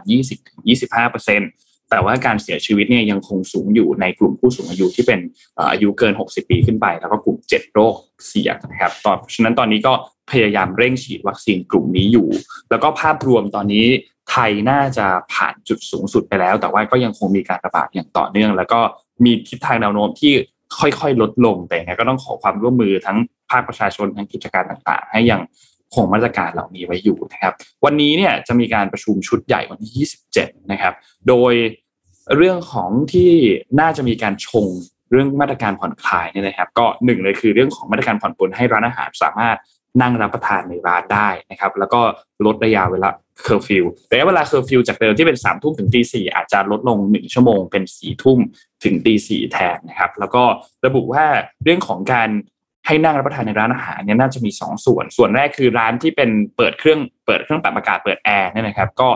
[0.70, 5.20] 20-25% แต่ว่าการเสียชีวิตเนี่ยยังคงสูงอยู่ในกลุ่มผู้สูงอายุที่เป็น
[5.56, 7.96] เอ่ออายุเกิน 60 ปีขึ้นไป แล้วก็กลุ่ม 7 โรค
[8.28, 9.94] เสี่ยงนะครับตอนฉะนั้นตอนนี้ก็
[10.32, 12.28] พยายามเร่งฉีดวัคซีนกลุ่มนี้อยู่
[12.70, 13.86] แล้วก็ภาพรวมตอนนี้
[14.32, 18.80] ไทยน่าจะผ่านจุดสูงสุดไปแล้ว แต่ว่าก็ยังคงมีการระบาดอย่างต่อเนื่อง แล้วก็
[19.26, 20.34] มีทิศทางแนวโน้มที่
[20.80, 23.18] ค่อยๆ ลดลงแต่ยังไงก็ต้องขอความร่วมมือทั้ง
[23.52, 25.42] ภาคประชาชนทั้งกิจการต่างๆ ให้ยัง
[25.96, 27.54] คงมาตรการเหล่านี้ไว้อยู่นะครับ
[27.86, 30.94] วันนี้เนี่ยจะมีการประชุมชุดใหญ่วันที่ 27 นะครับ
[31.28, 31.54] โดย
[32.36, 33.32] เรื่องของที่
[33.80, 34.68] น่าจะมีการชง
[35.12, 39.58] เรื่องมาตรการผ่อนคลายเนี่ยนะครับ ก็หนึ่งเลยคือเรื่องของมาตรการผ่อนปลนให้ร้านอาหารสามารถ
[40.02, 42.02] นั่งรับประทานในร้านได้นะครับ แล้วก็
[42.46, 43.10] ลดระยะเวลา
[43.44, 48.40] เคอร์ฟิวระยะเวลาเคอร์ฟิวจากเดิมที่เป็นสามทุ่มถึงตีสี่อาจจะลดลงหนึ่งชั่วโมงเป็นสี่ทุ่ม
[48.84, 50.44] ถึงตีสี่แทนนะครับ แล้วก็
[50.86, 51.26] ระบุว่า
[51.64, 52.30] เรื่องของการ
[52.86, 59.10] ให้นั่งรับประทานในร้านอาหารเนี่ยน่าจะมีสองส่วน ส่วนแรกคือร้านที่เป็นเปิดเครื่องเปิดเครื่องปรับอากาศเปิดแอร์เนี่ยนะครับ ก็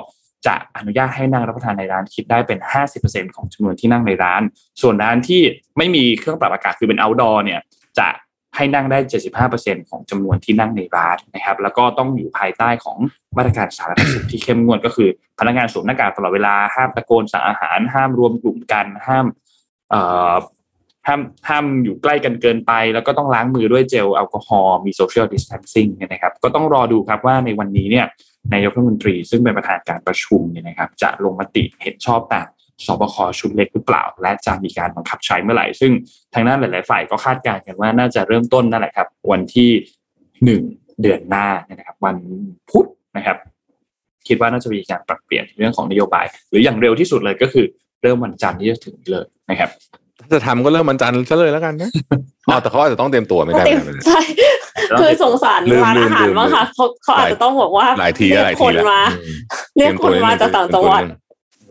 [0.46, 2.60] จะอนุญาตให้นั่งรับประทานในร้านคิดได้เป็น
[2.98, 4.42] 50%ของจำนวนที่นั่งในร้าน
[4.82, 5.42] ส่วนร้านที่
[5.78, 7.60] ไม่มีเครื่องปรับอากาศคือเป็น outdoor เนี่ย
[8.00, 8.08] จะ
[8.56, 9.00] ให้นั่งได้
[9.44, 12.98] 75%ของจำนวนที่นั่งในร้านนะครับ แล้วก็ต้องอยู่ภายใต้ของ
[13.38, 19.26] มาตรการสาธารณสุขที่เข้มงวดก็คือ พนักงานสวมหน้ากากตลอดเวลาห้ามตะโกนสั่งอาหาร ห้ามรวมกลุ่มกันห้าม
[21.08, 28.06] ห้ามห้ามอยู่ใกล้กันเกินไป แล้วก็ต้องล้างมือด้วยเจลแอลกอฮอล์มีโซเชียลดิส a ทนซิ่งเนี่ยนะครับ ก็ต้องรอดูครับว่าในวันนี้เนี่ย
[28.54, 32.48] นายกรัฐมนตรีซึ่งเป็นประธานการประชุมเนี่ยนะครับ จะลงมติเห็นชอบตาม
[32.86, 35.92] สบคชุดเล็กหรือเปล่า และจะมีการบังคับใช้เมื่อไหร่ ซึ่ง
[36.34, 39.70] ทางด้านหลาย ๆ ฝ่ายก็คาดการณ์กันว่าน่าจะเริ่มต้นนั่นแหละครับ วันที่
[40.46, 40.62] หนึ่ง
[41.02, 42.18] เดือนหน้านะครับ วัน
[42.70, 42.88] พุธ
[43.18, 43.38] นะครับ
[44.28, 47.66] คิดว่าน่าจะมีการปรับเปลี่ยนเรื่องของนโยบาย หรืออย่างเร็วที่สุดเลยก็คือ
[48.02, 49.70] เริ่มวันจันทร์ที่จะถึงเลยนะครับ
[50.34, 51.90] จะทำก็เริ่มวันจันทร์ซะเลยแล้วกันนะ
[52.48, 54.22] อ๋อแต่เขาอาจจะต้องเตรียมตัวไม่ได้เต็มไม่ได้ใช่
[55.00, 59.38] คือสงสารลืมร้านลืมอาหารลืมมากค่ะเขาเขาอาจจะต้องบอกว่าหลายทีเรีแล้วกหลายคทีนแล้วมาอืม
[59.78, 61.02] เรียกคนมาจากต่างจังหวัด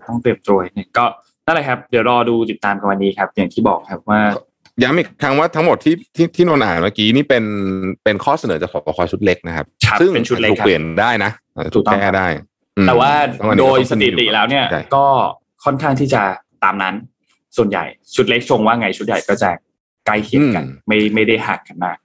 [0.09, 1.05] ต้องเตรียมตัวนิดนึงก็
[1.47, 4.21] นั่นแหละครับ เดี๋ยวรอดูติดตามกันวันนี้ครับ อย่างที่บอกครับว่า
[4.83, 7.45] ย้ำอีกครั้งว่าทั้งหมดที่ที่ที่นนท์อ่านเมื่อกี้นี่เป็น
[8.05, 11.31] เป็นข้อเสนอจากสบคชุดเล็กนะครับครับ ซึ่งเป็นชุดเล็กถูกครับเปลี่ยนได้นะ
[11.75, 12.27] ถูกต้องแก้ได้
[12.79, 15.05] อืมแต่ว่าต้องอันนี้โดยต้องสถิติแล้วเนี่ยใช่ก็
[15.65, 16.23] ค่อนข้างที่จะ
[16.65, 16.95] ตามนั้น
[17.57, 19.51] ส่วนใหญ่ชุดเล็กชงว่าไงชุดใหญ่ก็จะ
[20.07, 21.97] ใกล้เคียงกัน ไม่ไม่ได้ห่างกันมาก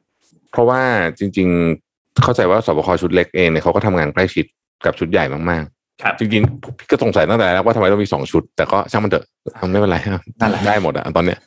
[0.52, 0.82] เพราะว่า
[1.20, 1.48] จริง
[1.86, 4.46] ๆ เข้าใจว่าสบคชุดเล็กเองเนี่ยเขาก็ทำงานใกล้ชิด
[4.86, 5.66] กับชุดใหญ่มาก
[6.04, 9.26] ครับๆจริงๆพี่ก็สงสัยตั้งแต่แรกว่าทำไมต้องมีสองชุด แต่ก็ช่างมันเถอะ
[9.60, 11.40] ทำไม่เป็นไรครับนั่นแหละได้หมดอะตอนเนี้ย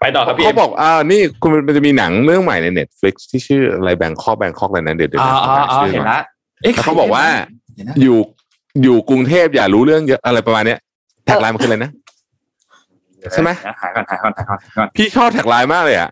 [0.00, 6.20] ไปต่อครับพี่เขาบอกอ่านี่คุณมันจะมีหนังเรื่องใหม่ใน Netflix ที่ชื่ออะไรแบงคอกแบงคอกอะไรนั้นเดี๋ยวเดี๋ยวอ๋ออ๋ออ๋อชื่เห็นก่ละ
[6.62, 7.24] เอ๊ะแล้วเขาบอกว่า
[7.74, 8.18] เดี๋ยวนะอยู่
[8.82, 10.78] อยู่กรุงเทพอย่ารู้เรื่องเยอะอะไรประมาณเนี้ย
[11.24, 11.90] tagline มันคืออะไรนะ
[13.32, 13.50] ใช่ไหม
[13.82, 16.10] หาก่อนหาก่อนหาก่อนหาก่อนพี่ชอบ tagline มากเลยอะ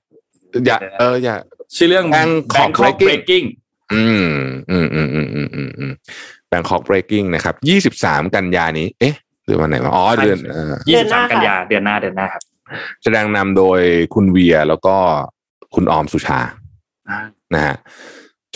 [0.66, 1.35] อย่าเอออย่า
[1.76, 3.46] ชื่อเรื่อง Bangkok Bangkok Breaking Breaking
[3.94, 4.31] อืม
[4.70, 5.92] อืมอืมอืมอืมอืมอืม
[6.49, 12.42] Bangkok Breaking นะครับยี่สิบสามกันยานี้ เอ๊ะหรือวันไหนวะอ๋อเดือนเออเดือนหน้า23กันค่ะยาเดือนหน้าเดือนหน้าครับ
[13.02, 13.81] แสดงนำโดย
[14.14, 14.96] คุณเวียแล้วก็
[15.74, 16.40] คุณออมสุชา
[17.11, 17.18] อ่า
[17.55, 17.76] นะฮะ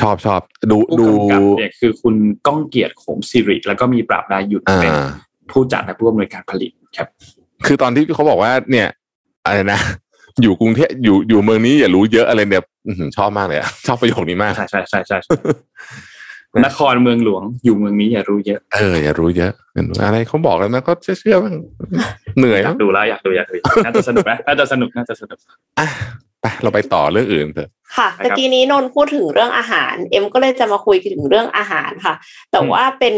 [0.01, 2.15] ชอบชอบดูผู้ดูกำกับเนี่ยคือคุณ
[2.47, 4.93] ก้องเกียรติโขมสิริแล้วก็มีปราบดาหยุดอ่าเป็น
[5.51, 7.09] ผู้จัดและผู้อำนวยการผลิตครับ
[7.67, 8.89] คือตอนที่เขาบอกว่า เนี่ย
[9.47, 9.81] อะไรนะ
[10.43, 15.35] อยู่กรุงเทพอยู่อยู่เมืองนี้อย่ารู้เยอะอะไรเนี่ยอื้อหือชอบมากเลยอะชอบประโยคนี้มากใช่ใช่ใช่ใช่ใช่
[16.65, 19.53] นครเมืองหลวงอยู่เมืองนี้อย่ารู้เยอะเอออย่ารู้เยอะ
[20.07, 21.55] อะไรเขาบอกแล้วนะก็เชื่อๆบ้าง
[22.39, 25.39] เหนื่อยอยากดูแล้วอยากดูอยากดูน่าจะสนุกไหมน่าจะสนุกน่าจะสนุก
[25.79, 25.87] อะ
[26.41, 32.15] ไปเราไปต่อเรื่องอื่นเถอะค่ะนะครับตะกี้นี้นนท์พูดถึงเรื่องอาหาร เอ็มก็เลยจะมาคุยถึงเรื่องอาหารค่ะ
[32.53, 33.15] แต่ว่าเป็น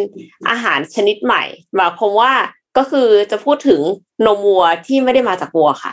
[0.51, 1.43] อาหารชนิดใหม่
[1.77, 2.33] หมายความว่า
[2.77, 3.81] ก็คือจะพูดถึง
[4.27, 5.93] นมวัวที่ไม่ได้มาจากวัวค่ะ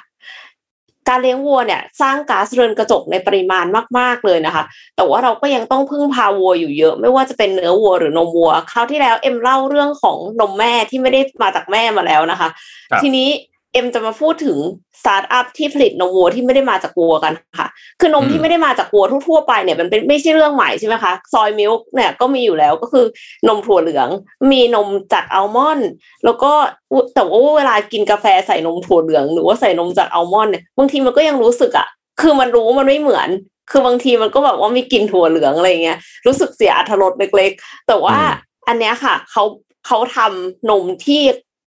[1.10, 3.66] การเลี้ยงวัวเนี่ย สร้างก๊าซเรือนกระจกในปริมาณ
[4.00, 4.64] มาก ๆเลยนะคะ
[4.96, 12.50] แต่ว่าเราก็ยังต้องพึ่งพาวัวอยู่เยอะ ไม่ว่าจะเป็นเนื้อวัวหรือนมวัว คราวที่แล้วเอ็มเล่าเรื่องของนมแม่ที่ไม่ได้มาจากแม่มาแล้วนะคะ
[12.92, 13.30] ครับทีนี้
[13.74, 14.58] เอ็มจะมาพูดถึง
[15.00, 17.68] สตาร์ทอัพที่ผลิตนมวัวที่ไม่ได้มาจากวัวกันค่ะ
[18.00, 23.06] คือนมอืมที่ไม่ได้มาจากวัวทั่วๆไปเนี่ยมันเป็นไม่ใช่เรื่องใหม่ใช่ไหมคะ soy milk เนี่ยก็มีอยู่แล้วก็คือ
[23.48, 24.08] นมถั่วเหลือง
[24.52, 25.90] มีนมจากอัลมอนด์
[26.26, 26.52] แล้วก็
[26.92, 31.88] อุแต่ว่าเวลากินกาแฟใส่นมถั่วเหลือง หรือว่าใส่นมจากอัลมอนด์เนี่ยบางทีมันก็ยังรู้สึกอะ
[32.22, 33.30] คือมันรู้มันไม่เหมือน
[33.72, 39.44] คือบางทีมันก็แบบว่ามีกลิ่นถั่วเหลืองอะไรเงี้ยรู้สึกเสียอรรถรสเล็ก ๆ แต่ว่าอืมอันเนี้ยค่ะเขา
[39.88, 41.22] เขาทำนมที่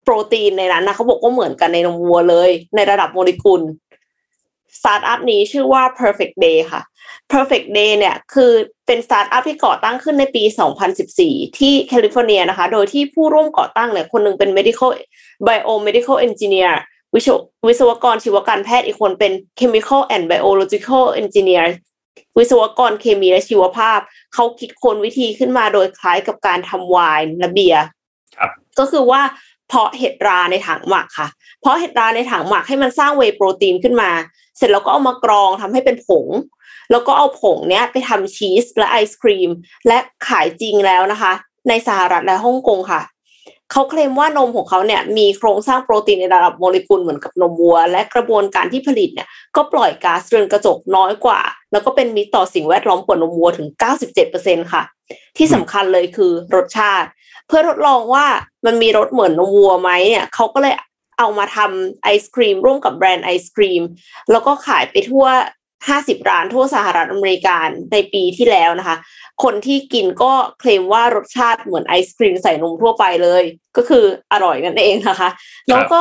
[0.04, 3.62] โปรตีนในนั้นนะเขาบอกว่าเหมือนกันในนมวัวเลย ในระดับโมเลกุล
[4.78, 6.82] สตาร์ทอัพนี้ชื่อว่า Perfect Day ค่ะ
[7.32, 8.52] Perfect Day เนี่ยคือ
[8.86, 10.42] เป็นสตาร์ทอัพที่ก่อตั้งขึ้นในปี
[11.00, 14.90] 2014 ที่แคลิฟอร์เนียนะคะ โดยที่ผู้ร่วมก่อตั้งเนี่ยคนหนึ่งเป็น medical
[15.46, 16.72] biomedical engineer
[17.14, 17.38] วิศว
[17.68, 21.66] วิศวกรชีวการแพทย์อีกคนเป็น chemical and biological engineer
[22.38, 24.00] วิศวกรเคมีและชีวภาพ
[24.34, 27.84] เขาคิดค้นวิธีขึ้นมาโดยคล้ายกับการทำไวน์และเบียร์
[28.36, 29.22] ครับก็คือว่า
[29.74, 31.28] เพาะเห็ดราในถังหมักค่ะ
[31.60, 34.10] เพาะเห็ดราในถังหมักให้มันสร้างเวโปรตีนขึ้นมา
[34.56, 36.26] เสร็จแล้วก็เอามากรองทำให้เป็นผง
[36.90, 39.50] แล้วก็เอาผงเนี้ยไปทำชีสและไอศครีม
[39.88, 39.98] และ
[40.28, 41.32] ขายจริงแล้วนะคะ
[41.68, 43.00] ในสหรัฐและฮ่องกงค่ะ
[43.72, 51.40] เขาเคลมว่านมของเขาเนี่ยมีโครงสร้างโปรตีนในระดับโมเลกุลเหมือนกับนมวัว และกระบวนการที่ผลิตเนี่ยก็ปล่อยก๊าซเรือนกระจกน้อยกว่า
[51.72, 53.68] แล้วก็เป็นมิตรต่อสิ่งแวดล้อมกว่านมวัวถึง
[54.20, 54.82] 97%ค่ะ
[55.36, 57.08] ที่สำคัญเลยคือรสชาติ
[57.48, 58.26] เพื่อทดลองว่า
[58.66, 60.74] มันมีรสเหมือนนมวัวไหมเนี่ยเขาก็เลย
[61.18, 63.82] เอามาทำไอศครีมร่วมกับแบรนด์ไอศครีม
[64.30, 65.26] แล้วก็ขายไปทั่ว
[65.78, 67.56] 50 ร้านทั่วสหรัฐอเมริกา
[67.92, 68.96] ในปีที่แล้วนะคะ
[69.42, 73.42] คนที่กินก็เคลมว่ารสชาติเหมือนไอศครีมใส่นมทั่วไปเลย
[73.76, 75.28] ก็คืออร่อยนั่นเองนะคะ
[75.68, 76.00] แล้วก็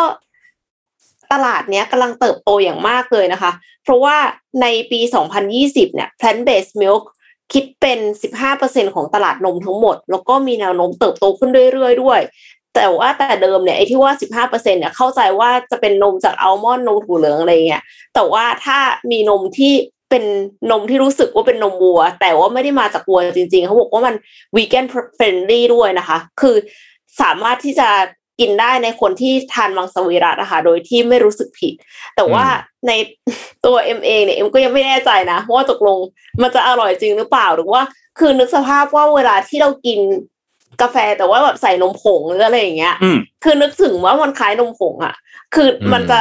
[1.34, 3.52] ตลาดเนี้ยกำลังเติบโตอย่างมากเลยนะคะ
[3.84, 4.18] เพราะว่า
[4.62, 5.00] ในปี
[5.48, 7.04] 2020 เนี่ย plant based milk
[7.54, 8.00] คิดเป็น
[8.48, 12.20] 15%ของตลาดนมทั้งหมด แล้วก็มีแนวโน้มเติบโตขึ้นเรื่อยๆด้วย
[12.76, 14.12] แต่ว่าแต่เดิมเนี่ยไอ้ที่ว่า
[14.44, 17.84] 15%เนี่ยเข้าใจว่าจะเป็นนมจากอัลมอนด์นมถั่วเหลืองอะไรเงี้ย
[18.16, 18.78] แต่ว่าถ้า
[19.12, 19.74] มีนมที่
[20.10, 20.24] เป็น
[20.72, 24.16] นมที่รู้สึกว่าเป็นนมวัว แต่ว่าไม่ได้มาจากวัวจริงๆ เขาบอกว่ามัน
[24.56, 24.86] วีแกน
[25.16, 26.56] friendly ด้วยนะคะ คือ
[27.22, 27.90] สามารถที่จะ
[28.40, 31.74] กินได้ในคนที่ทานมังสวิรัตนะคะโดยที่ไม่รู้สึกผิด
[32.16, 32.46] แต่ว่า
[32.88, 32.92] ใน
[33.66, 36.00] ตัวเอ็มเองเนี่ยเอ็มก็ยังไม่แน่ใจนะว่าตกลง
[36.42, 37.82] มันจะอร่อยจริงหรือเปล่าหรือว่า
[38.20, 40.00] คือนึกสภาพว่าเวลาที่เรากิน
[40.82, 45.16] กาแฟแต่ว่าแบบใส่นมผงหรืออะไรอย่างเงี้ยอืมคือนึกถึงว่ามันคล้ายนมผงอะ
[45.56, 46.20] คือมันจะ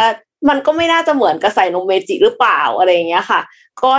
[0.49, 3.41] มันก็ไม่น่าจะเหมือนกับใส่นมเมจิหรือเปล่าอะไรอย่างเงี้ยค่ะ
[3.83, 3.93] ก็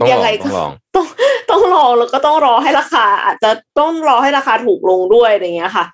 [0.00, 1.06] ต้องลยังองไงต้ก็องลองต้อง
[1.50, 5.84] ต้องรอแล้วก็ต้องรอให้ราคา อาจจะต้องรอให้ราคาถูกลงด้วยอะไรอย่างเงี้ยค่ะ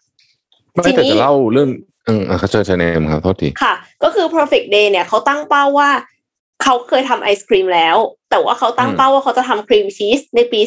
[0.82, 1.70] ไม่ทีแต่นี้จะเล่าเรื่อง
[2.06, 5.90] เออเออเขาเชิญเชิญเนมครับโทษทีค่ะ ก็คือ perfect day เนี่ยเขาตั้งเป้าว่า
[6.62, 7.96] เขาเคยทำไอศครีมแล้ว
[8.30, 10.60] แต่ว่าเขาตั้งอืมเป้าว่าเขาจะทำครีมชีสในปี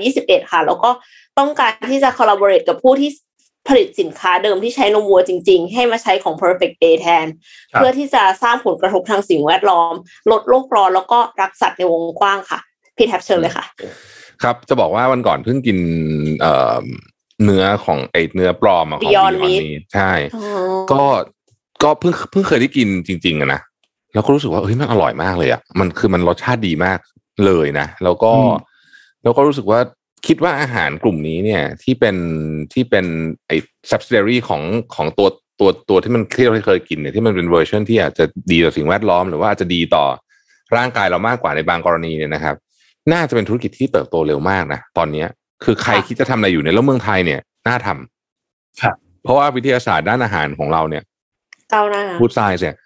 [0.00, 0.90] 2021 ค่ะ แล้วก็
[1.38, 3.10] ต้องการที่จะ collaborate กับผู้ที่
[3.68, 7.26] ผลิตสินค้าเดิมที่ใช้นมวัวจริง ๆ ให้มาใช้ของ perfect day แทน
[7.72, 9.94] ครับเพื่อที่จะสร้างผลกระทบทางสิ่งแวดล้อม
[10.30, 12.60] ลดโลกร้อนแล้วก็รักสัตว์ในวงกว้างค่ะ
[12.96, 13.64] พี่แท็บเชิญเลยค่ะ
[14.42, 15.78] ครับจะบอกว่าวันก่อนเพิ่งกิน
[17.38, 20.12] เอ่อเนื้อของไอเนื้อปลอมอะของ Beyond Beyond Meat Meat ใช่
[20.92, 21.02] ก็
[21.82, 23.60] ก็เพิ่งเพิ่งเคยได้กินจริง ๆอะนะ
[24.14, 26.98] แล้วก็รู้สึกว่าเฮ้ยมันอร่อยมากเลยอะมันคือมันรสชาติดีมาก
[27.46, 28.52] เลยนะ แล้วก็อืม
[29.22, 29.80] แล้วก็รู้สึกว่า
[30.26, 32.16] คิดว่าอาหารกลุ่มนี้เนี่ย ที่เป็น
[32.72, 33.06] ที่เป็น
[33.46, 33.56] ไอ้
[33.90, 34.62] subsidiary ของ
[34.94, 35.28] ของตัว
[35.60, 40.04] ตัวตัวที่มันที่เราเคยกินเนี่ยที่มันเป็นเวอร์ชันที่อาจจะดีต่อสิ่งแวดล้อมหรือว่าอาจจะดีต่อ
[40.76, 42.56] ร่างกายเรามากกว่าในบางกรณีเนี่ยนะครับ
[43.12, 45.28] น่าจะเป็นธุรกิจที่เติบโตเร็วมากนะตอนเนี้ย
[45.64, 51.02] คือใครค่ะคิดจะทำอะไรอยู่เนี่ยแล้วเมืองไทยเนี่ยน่าทำครับเพราะว่าวิทยาศาสตร์ด้านอาหารของเราเนี่ย
[51.72, 52.76] ก้าวหน้าฟู้ดไซน์เนี่ย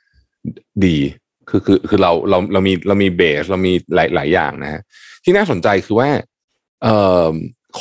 [0.87, 0.97] ดี
[1.49, 4.81] คือคือคือเราเราเรามีเรามีเบสเรามีหลายหลายอย่างนะฮะ
[5.25, 6.09] ที่น่าสนใจคือว่า
[6.83, 6.97] เอ่
[7.31, 7.33] อ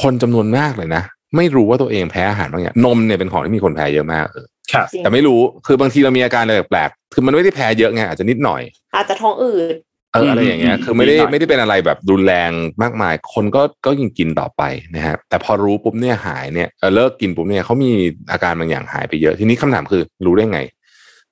[0.02, 1.04] คนจำนวนมากเลยนะ
[1.36, 8.62] ไม่รู้ว่าตัวเองแพ้อาหารบางอย่างนมเนี่ยเป็นของที่มีคนแพ้เยอะมากเออครับจริงแต่ไม่รู้คือบางทีเรามีอาการอะไรแปลกๆคือมันไม่ได้แพ้เยอะไงอาจจะนิดหน่อย
[8.96, 12.52] อาจจะท้องอืดเอออะไรอย่างเงี้ยอืมคือไม่ได้นิดหน่อยไม่ได้เป็นอะไรแบบรุนแรง
[12.82, 14.62] มากมาย คนก็ก็ยังกินต่อไป
[14.96, 17.92] นะฮะแต่พอรู้ปุ๊บเนี่ยหายเนี่ยเออเลิกกินปุ๊บเนี่ยเขามี
[18.32, 20.60] อาการบางอย่างหายไปเยอะ ทีนี้คำถามคือรู้ได้ไง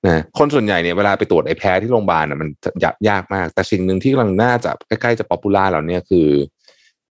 [0.06, 6.26] นะคนส่วนใหญ่เนี่ยเวลาไปตรวจไอ้แพ้ที่โรงพยาบาลน่ะมันจะยากยากมาก แต่สิ่งหนึ่งที่กำลังน่าจะใกล้ๆจะ popular เราเนี่ยคือ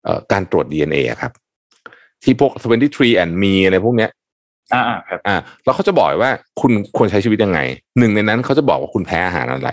[0.05, 1.33] เอ่อการตรวจ DNA อะครับ
[2.25, 4.11] ที่พวก23 and me อะไรพวกเนี้ย
[4.75, 7.61] อ่าอ่าครับอ่าแล้วเขาจะบอกว่าคุณควรใช้ชีวิตยังไง
[7.99, 9.71] หนึ่งในนั้นเขาจะบอกว่าคุณแพ้อาหารอะไร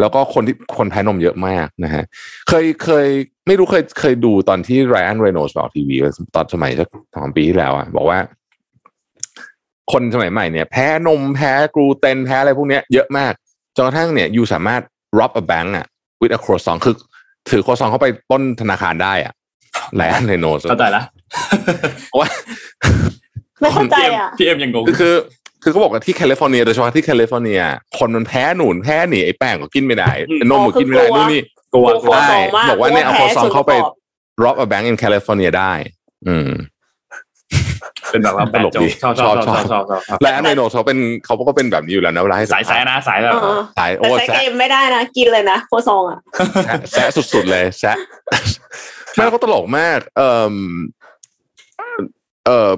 [0.00, 2.04] แล้วก็คนที่คนแพ้นมเยอะมากนะฮะ
[2.48, 3.06] เคยเคย
[3.46, 5.96] ไม่รู้เคยเคยดูตอนที่ไรอันเรโนสออกทีวี
[6.34, 8.18] ตอนสมัยสักสองปีที่แล้วอะบอกว่า
[9.92, 13.32] คนสมัยใหม่เนี่ย แพ้นมแพ้กลูเตนแพ้อะไรพวกเนี้ยเยอะมาก
[13.76, 14.82] จนกระทั่งเนี่ยยูสามารถ
[15.18, 15.86] rob a bank อะ
[16.20, 16.94] with a croissant คือ
[17.50, 19.32] ถือ croissant เข้าไปปล้นธนาคารได้อะ
[19.96, 21.02] ไรอันเรโนสเข้าใจละ
[22.18, 22.28] ว่า
[23.60, 25.14] ไม่เข้าใจอะพี่เอ็มยังงงคือ
[25.62, 27.60] คือเขาบอกว่าที่แคลิฟอร์เนียโดยเฉพาะที่แคลิฟอร์เนีย
[27.98, 31.42] คนมันแพ้หนุนแพ้หนีไอ้แป้งก็กินไม่ได้อืมนมก็กินไม่ได้อ๋อคือกลัวนู่นนี่
[31.72, 35.72] กลัวกลัวใช่มากบอกว่าเนี่ยเอากลัโควซองแพ้เข้าไปส่วนประกอบ rob a bank in California ได้
[36.28, 36.50] อืม
[38.10, 46.18] เป็นแบบว่าตลกดีชอบชอบชอบชชออบบชชออบบชอบและอันเรโนเขาเป็นเขาก็เป็นแบบนี้อยู่แล้วนะเวลาให้สายแซะนะสายแบบเออสายแต่โอ้ใช้แซะเกมไม่ได้นะกินเลยนะโคซองอะ
[46.64, 47.96] แซะแซะสุดๆเลยแซะ
[49.14, 50.54] แม่เขาตลกมาก เอ่อ
[52.46, 52.70] เอ่อ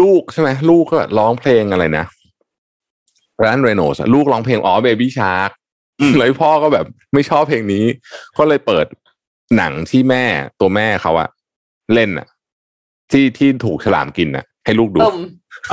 [0.00, 2.04] ลูกใช่ไหมลูกก็ร้องเพลงอะไรนะ
[3.44, 5.50] ร้านเรโนสลูกร้องเพลงอ๋อเบบี้ชาร์ก
[6.00, 7.84] อืมแล้วพ่อก็แบบไม่ชอบเพลงนี้
[8.38, 8.86] ก็เลยเปิด
[9.56, 10.24] หนังที่แม่
[10.60, 11.28] ตัวแม่เขาอะ
[11.94, 12.26] เล่นอะ
[13.10, 15.18] ที่ที่ถูกฉลามกินอะให้ลูกดูเอิ่ม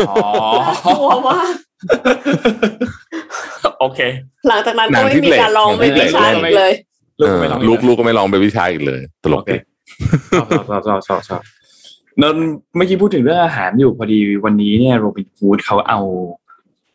[0.09, 0.18] อ๋อ
[0.86, 1.53] กลัวมาก
[3.80, 3.99] โอเค
[4.47, 6.74] หลังจากนั้นหนัก็งไม่ที่มีการลองเบรไม่กมีชาเล่นอีกเลย
[7.20, 9.57] ลูกไม่ลองเออลูกลูกก็ไม่ลองเบบี้ชาร์กอีกเลย ตลกโอเคดี
[10.34, 11.41] ชอบชอบชอบชอบชอบ
[12.22, 12.36] นน
[12.76, 15.99] เมื่อกี้พูดถึงเรื่องอาหารอยู่พอดีวันนี้เนี่ยโรบินฟูดเขาเอา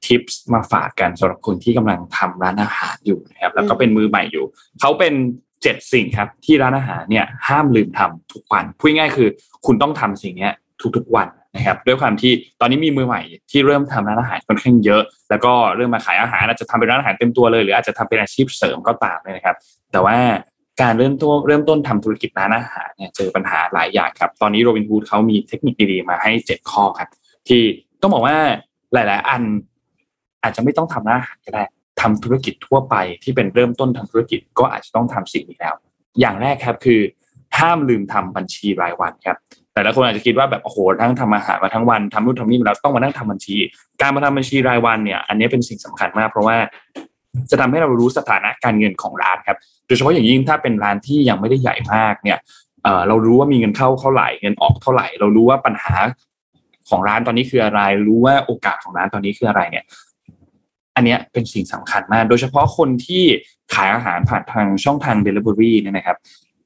[0.07, 4.45] ทิปส์มาฝากกันสำหรับคนที่กำลังทำร้านอาหารอยู่นะครับ แล้วก็เป็นมือใหม่อยู่
[4.81, 5.15] เขาเป็น
[5.63, 9.29] เจ็ดสิ่งครับที่ร้านอาหารเนี่ยห้ามลืมทำทุกวันพูดง่ายๆคือ
[9.67, 10.53] คุณต้องทำสิ่งเนี้ย
[10.97, 13.21] ทุกๆวันนะครับด้วยความที่ตอนนี้มีมือใหม่
[13.51, 19.57] ที่เริ่มทำร้านอาหารค่อนข้างเยอะ แล้วก็เริ่มมาขายอาหารอาจจะทำเป็นร้านอาหารเต็มตัวเลย หรืออาจจะทำเป็นอาชีพเสริมก็ตามเลยนะครับ
[19.93, 20.17] แต่ว่า
[20.83, 27.09] การเริ่มต้นเริ่มต้นทำธุรกิจร้านอาหารเนี่ยเจอปัญหาหลายอย่างครับ ตอนนี้โรบินฮูดเขามีเทคนิคดีๆมาให้เจ็ดข้อครับ
[27.49, 27.63] ที่
[28.03, 28.37] ต้องบอกว่า
[28.95, 29.43] หลาย ๆ อัน
[30.43, 31.65] อาจจะไม่ต้องทำร้านอาหารก็ได้
[32.01, 35.75] ทำธุรกิจทั่วไปที่เป็นเริ่มต้นทำธุรกิจก็อาจจะต้องทำสิ่งนี้แล้ว
[36.21, 37.01] อย่างแรกครับคือ
[37.59, 39.37] ห้ามลืมทำบัญชีรายวันครับ
[39.75, 43.57] แต่ละคนอาจจะคิดว่าแบบโอ้โหนั่งทำอาหารมาทั้งวันทำนู่นทำนี่มาแล้วต้องมานั่งทำบัญชี
[44.01, 46.57] การมาทำบัญชีรายวันเนี่ย อันนี้เป็นสิ่งสำคัญมาก เพราะว่า
[47.51, 52.39] จะทำให้เรารู้สถานะการเงินของร้านครับโดยเฉพาะอย่างยิ่งถ้าเป็นร้านที่ยังไม่ได้ใหญ่มากเนี่ย
[52.85, 55.95] เออเรารู้ว่ามีเงินเข้าเท่าไหร่เงินออกเท่าไหร่ เรารู้ว่าปัญหา
[56.89, 59.85] ของร้านตอนนี้คืออะไร รู้ว่าโอกาสของร้านตอนนี้คืออะไรเนี่ย
[60.99, 63.25] อันเนี้ยเป็นสิ่งสำคัญมาก โดยเฉพาะคนที่
[63.75, 66.17] ขายอาหารผ่านทางช่องทาง Delivery เนี่ยนะครับ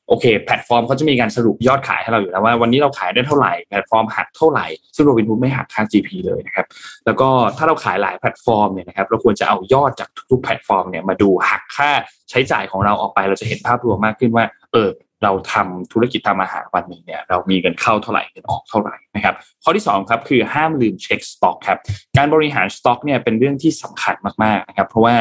[0.09, 4.66] โอเค แพลตฟอร์มเขาจะมีการสรุปยอดขายให้เราอยู่แล้วว่าวันนี้เราขายได้เท่าไหร่แพลตฟอร์มหักเท่าไหร่
[4.97, 6.66] ซึ่งโรบินฮูดไม่หักค่า GP เลยนะครับ
[7.07, 11.91] แล้วก็ถ้าเราขายหลายแพลตฟอร์มเนี่ยนะครับเราควรจะเอายอดจากทุกๆแพลตฟอร์มเนี่ยมาดูหักค่า
[12.30, 14.91] ใช้จ่ายของเราออกไปเราจะเห็นภาพรวมมากขึ้นว่าเออ
[15.22, 21.78] เราทำธุรกิจทำอาหารวันหนึ่งเนี่ยเรามีเงินเข้าเท่าไหร่เงินออกเท่าไหร่นะครับข้อที่2ครับคือห้ามลืมเช็คสต็อกครับ
[22.16, 25.16] การบริหารสต็อกเนี่ยเป็นเรื่องที่สำคัญมากๆนะครับเพราะว่า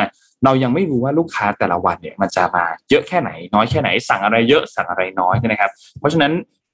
[0.45, 6.33] เรายังไม่รู้ว่าลูกค้าแต่ละวันเนี่ยมันจะมาเยอะแค่ไหน น้อยแค่ไหน สั่งอะไรเยอะสั่งอะไรน้อยนะครับ เพราะฉะนั้น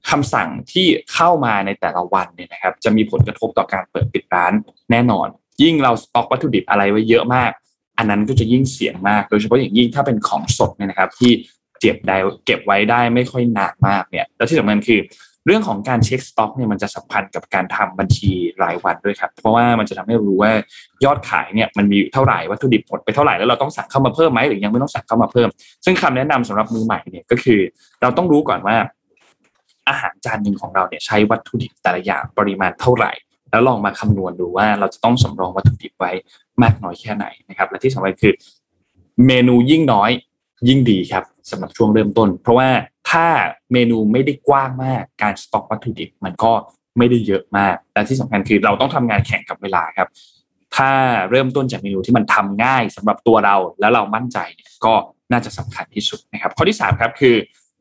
[0.10, 4.54] คำสั่งที่เข้ามาในแต่ละวันเนี่ยนะครับจะมีผลกระทบต่อการเปิดปิดร้าน
[4.92, 5.28] แน่นอน
[5.64, 7.52] ยิ่งเราสต็อกวัตถุดิบอะไรไว้เยอะมาก
[7.98, 11.32] อันนั้นก็จะยิ่งเสี่ยงมาก โดยเฉพาะอย่างยิ่งถ้าเป็นของสดเนี่ยนะครับ ที่
[11.80, 15.00] เก็บได้เก็บไว้ได้ไม่ค่อยนานมากเนี่ยแล้วที่สำคัญคือ
[15.46, 18.32] เรื่องของการเช็คสต็อกเนี่ยมันจะสัมพันธ์กับการทำบัญชี
[18.64, 20.52] รายวันด้วยครับ เพราะว่ามันจะทำให้รู้ว่า
[21.06, 25.50] ยอดขายเนี่ยมันมีเท่าไหร่วัตถุดิบหมดไปเท่าไหร่แล้วเราต้องสั่งเข้ามาเพิ่มไหมหรือยังไม่ต้องสั่งเข้ามาเพิ่ม
[25.86, 27.60] ซึ่งคำแนะนำสำหรับมือใหม่เนี่ยก็คือ
[28.02, 28.76] เราต้องรู้ก่อนว่า
[29.90, 33.12] อาหารจานหนึ่งของเราเนี่ยใช้วัตถุดิบแต่ละอย่างปริมาณเท่าไหร่
[33.52, 36.12] แล้วลองมาคำนวณดูว่าเราจะต้องสำรองวัตถุดิบไว้
[36.64, 38.34] มากน้อยแค่ไหนนะครับ และที่สำคัญคือ
[39.26, 40.12] เมนูยิ่งน้อย
[40.68, 42.70] ยิ่งดีครับสำหรับช่วงเริ่มต้น เพราะว่า
[43.12, 43.28] ถ้า
[43.74, 46.52] เมนูไม่ได้กว้างมากการสต็อกวัตถุดิบมันก็
[46.98, 50.08] ไม่ได้เยอะมากและที่สำคัญคือเราต้องทำงานแข่งกับเวลาครับ
[50.76, 50.92] ถ้า
[51.30, 54.94] เริ่มต้นจากเมนูที่มันทำง่ายสำหรับตัวเราแล้วเรามั่นใจเนี่ยก็
[55.32, 57.36] น่าจะสำคัญที่สุดนะครับ ข้อที่3ครับคือ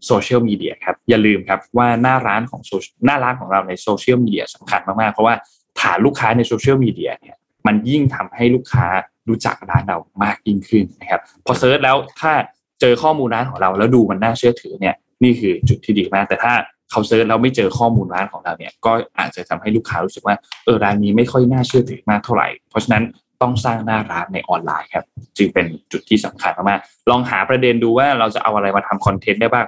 [0.06, 2.60] โซเชียลมีเดียครับอย่าลืมครับว่าหน้าร้านของ
[3.06, 5.34] หน้าร้านของเราในโซเชียลมีเดียสำคัญมากๆ เพราะว่า
[5.80, 8.86] ฐานลูกค้าในโซเชียลมีเดียเนี่ยมันยิ่งทำให้ลูกค้า
[9.28, 12.32] รู้จักร้านเรามากยิ่งขึ้นนะครับ พอ search แล้วถ้า
[12.80, 16.52] เจอข้อมูลร้านของเรา แล้วดูมันน่าเชื่อถือเนี่ยนี่คือจุดที่ดีมาก แต่ถ้า
[16.90, 23.02] เขา search แล้วไม่เจอข้อมูลร้านของเราเนี่ยก็อาจจะทำให้ลูกค้ารู้สึกว่าเออร้านนี้ไม่ค่อยน่าเชื่อถือมากเท่าไหร่ เพราะฉะนั้น
[23.42, 25.04] ต้องสร้างหน้าร้านในออนไลน์ครับ
[25.38, 29.66] จึงเป็นจุดที่สำคัญมากๆลองหาประเด็นดูว่าเราจะเอาอะไรมาทำคอนเทนต์ได้บ้าง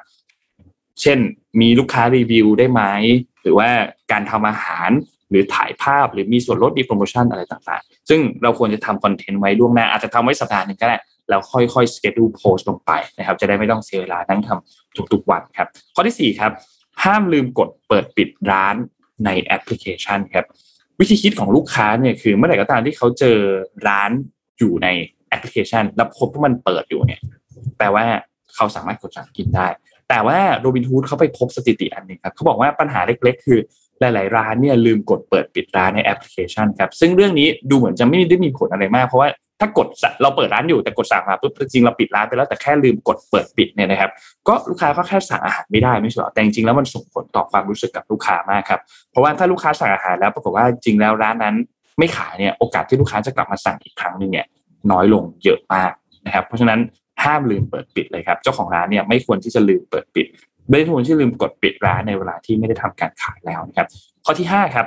[1.02, 1.18] เช่น
[1.60, 2.82] มีลูกค้ารีวิวได้ไหม
[3.42, 3.68] หรือว่า
[4.12, 4.90] การทำอาหาร
[5.30, 10.96] หรือถ่ายภาพหรือมีส่วนลดมีโปรโมชั่นอะไรต่างๆ ซึ่งเราควรจะทำคอนเทนต์ไว้ล่วงหน้าอาจจะทำไว้สัปดาห์หนึ่งก็ได้
[11.28, 16.52] แล้วค่อยๆ schedule โพสต์ลงไปนะครับ จะได้ไม่ต้องเสียเวลานั่งทำทุกๆวันครับ ข้อที่ 4 ครับ
[17.04, 18.74] ห้ามลืมกดเปิดปิดร้าน
[19.24, 20.44] ในแอปพลิเคชันครับ
[21.00, 23.38] วิธีคิดของลูกค้าเนี่ยคือเมื่อไหร่ก็ตามที่เขาเจอ
[23.88, 24.10] ร้าน
[24.58, 24.88] อยู่ใน
[25.28, 27.20] แอปพลิเคชัน แล้วพบว่ามันเปิดอยู่เนี่ย
[27.78, 28.04] แปลว่า
[28.54, 29.66] เขาสามารถกดสั่งกินได้
[30.08, 33.58] แต่ว่าโรบินฮูดเขาไปพบสถิติอันหนึ่งครับเขาบอกว่าปัญหาเล็กๆ คือ
[34.00, 39.28] หลายๆ ร้านเนี่ยลืมกดเปิดปิดร้านในแอปพลิเคชันครับซึ่งเรื่องนี้ดูเหมือนจะไม่ได้มีผลอะไรมาก เพราะว่า
[39.60, 39.88] ถ้ากด
[40.22, 44.10] เราเปิดร้านอยู่แต่กดสั่งมาปุ๊บจริงเราปิดร้านไปแล้วแต่แค่ลืมกดเปิดปิดเนี่ยนะครับ
[44.48, 48.80] ก็ลูกค้าก็แค่สั่งอาหารไม่ได้ไม่ใช่หรอแต่จริงๆแล้วมันส่งผลต่อความรู้สึกกับลูกค้ามากครับ
[49.10, 51.54] เพราะว่าถ้าลูกค้าสั่งอาหารแล้วปรากฏว่าจริงแล้วร้านนั้น
[51.98, 54.46] ไม่ขายเนี่ยโอกาสที่ลูกค้าจะกลับมาสั่งอีกครั้งหนึ่งเนี่ย
[54.90, 55.92] น้อยลงเยอะมาก
[56.26, 56.80] นะครับ เพราะฉะนั้น
[57.24, 60.26] ห้ามลืมเปิดปิดเลยครับเจ้าของร้านเนี่ยไม่ควรที่จะลืมเปิดปิด
[60.70, 63.86] ไม่ควรที่ลืมกดปิดร้านในเวลาที่ไม่ได้ทำการขายแล้วนะครับ
[64.24, 64.86] ข้อที่5ครับ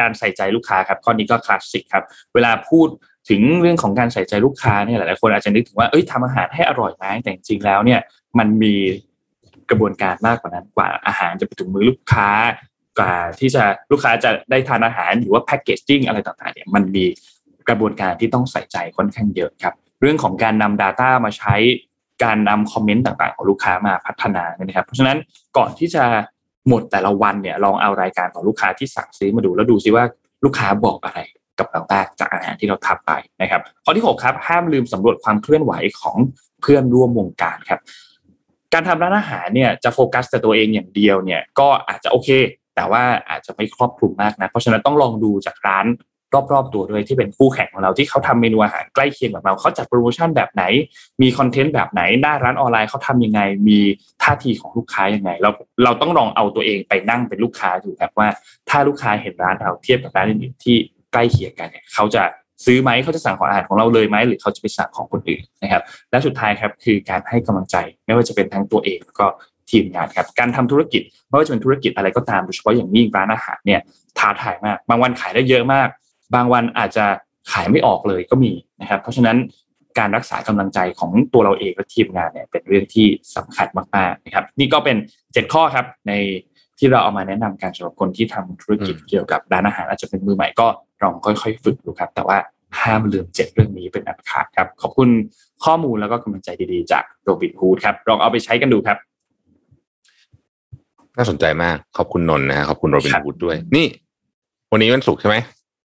[0.00, 2.04] การใส่ใจลูกค้าครับข้อนี้ก็คลาสสิกครับ
[2.34, 2.88] เวลาพูด
[3.28, 8.00] ถึงเรื่องของการใส่ใจลูกค้าเนี่ยหลายๆคนอาจจะนึกถึงว่าเอ้ยทำอาหารให้อร่อยไหมแต่จริงๆแล้วเนี่ย
[8.38, 8.74] มันมี
[9.70, 12.28] กระบวนการมากกว่านั้นกว่าอาหารจะไปถึงมือลูกค้า
[12.98, 17.04] กว่าที่จะลูกค้าจะได้ทานอาหารหรือว่าแพ็กเกจจิ้งอะไรต่างๆเนี่ยมันมี
[17.68, 21.54] กระบวนการที่ต้องใส่ใจค่อนข้างเยอะครับ เรื่องของการนำ Data มาใช้
[22.24, 25.18] การนำคอมเมนต์ต่างๆ ของลูกค้ามาพัฒนานะครับ เพราะฉะนั้น
[25.56, 26.04] ก่อนที่จะ
[26.68, 30.04] หมดแต่ละวันเนี่ยลองเอารายการของลูกค้าที่สั่งซื้อมาดูแล้วดูซิว่า
[30.44, 31.20] ลูกค้าบอกอะไร
[31.58, 36.16] กับเราบ้งจากอาหารที่เราทำไปนะครับข้อที่6ครับห้ามลืมสำรวจความเคลื่อนไหวของ
[36.60, 37.80] เพื่อนร่วมวงการครับ
[38.72, 42.28] การทำร้านอาหารเนี่ยจะโฟกัสแต่ตัวเองอย่างเดียวเนี่ยก็อาจจะโอเค
[42.76, 45.86] แต่ว่าอาจจะไม่ครอบคลุมมากนะเพราะฉะนั้นต้องลองดูจากร้าน
[46.52, 50.64] รอบๆตัวด้วยที่เป็นคู่แข่งของเราที่เขาทำเมนูอาหารใกล้เคียงแบบเราเขาจัดโปรโมชั่นแบบไหน
[51.22, 53.78] มีคอนเทนต์แบบไหนหน้าร้านออนไลน์เขาทำยังไง มี
[54.22, 55.50] ท่าทีของลูกค้ายังไง เรา
[55.84, 58.28] เราต้องลองเอาตัวเองไปนั่งเป็นลูกค้าดูครับว่า
[58.68, 60.76] ถ้าลูกค้าเห็นร้านเราเทียบกับร้านอื่นๆที่
[61.16, 62.22] ใกล้เคียงกันเนี่ยเขาจะ
[62.64, 69.26] ซื้อไหมเขาจะสั่งของอาหารของเราเลยไหมหรือเขาจะไปสั่งของคนอื่นนะครับ และสุดท้ายครับคือการให้กำลังใจไม่ว่าจะเป็นทั้งตัวเองแล้วก็
[69.70, 73.80] ทีมงานครับการทำธุรกิจไม่ว่าจะเป็นธุรกิจอะไรก็ตามโดยเฉพาะอย่างยิ่งร้านอาหารเนี่ย
[74.18, 75.88] ท้าทายมาก บางวันขายได้เยอะมาก
[76.34, 77.04] บางวันอาจจะ
[77.52, 79.36] ขายไม่ออกเลยก็มีนะครับ เพราะฉะนั้น
[79.98, 83.06] การรักษากำลังใจของตัวเราเองและทีมงานเนี่ยเป็นเรื่องที่
[83.36, 84.96] สำคัญมากๆนะครับ นี่ก็เป็น
[85.32, 86.12] เจ็ดข้อครับใน
[86.78, 90.66] ที่เราเอามาแนะนำการสำหรับคนที่ทำธุรกิจเกี่ยวกับร้านอาหารอาจจะเป็นมือใหม่ก็
[91.02, 92.38] ลองค่อยๆ ฝึกดูครับ แต่ว่า
[92.82, 95.08] ห้ามลืมเจ็ดเรื่องนี้เป็นอันขาดครับ ขอบคุณ
[95.64, 98.96] ข้อมูลแล้วก็กำลังใจดีๆ จากโรบินฮูดครับลองเอาไปใช้กันดูครับ
[101.16, 103.86] น่าสนใจมากขอบคุณนนท์นะฮะขอบคุณโรบินครับฮูดด้วย นี่
[104.72, 105.36] วันนี้วันศุกร์ใช่ไหม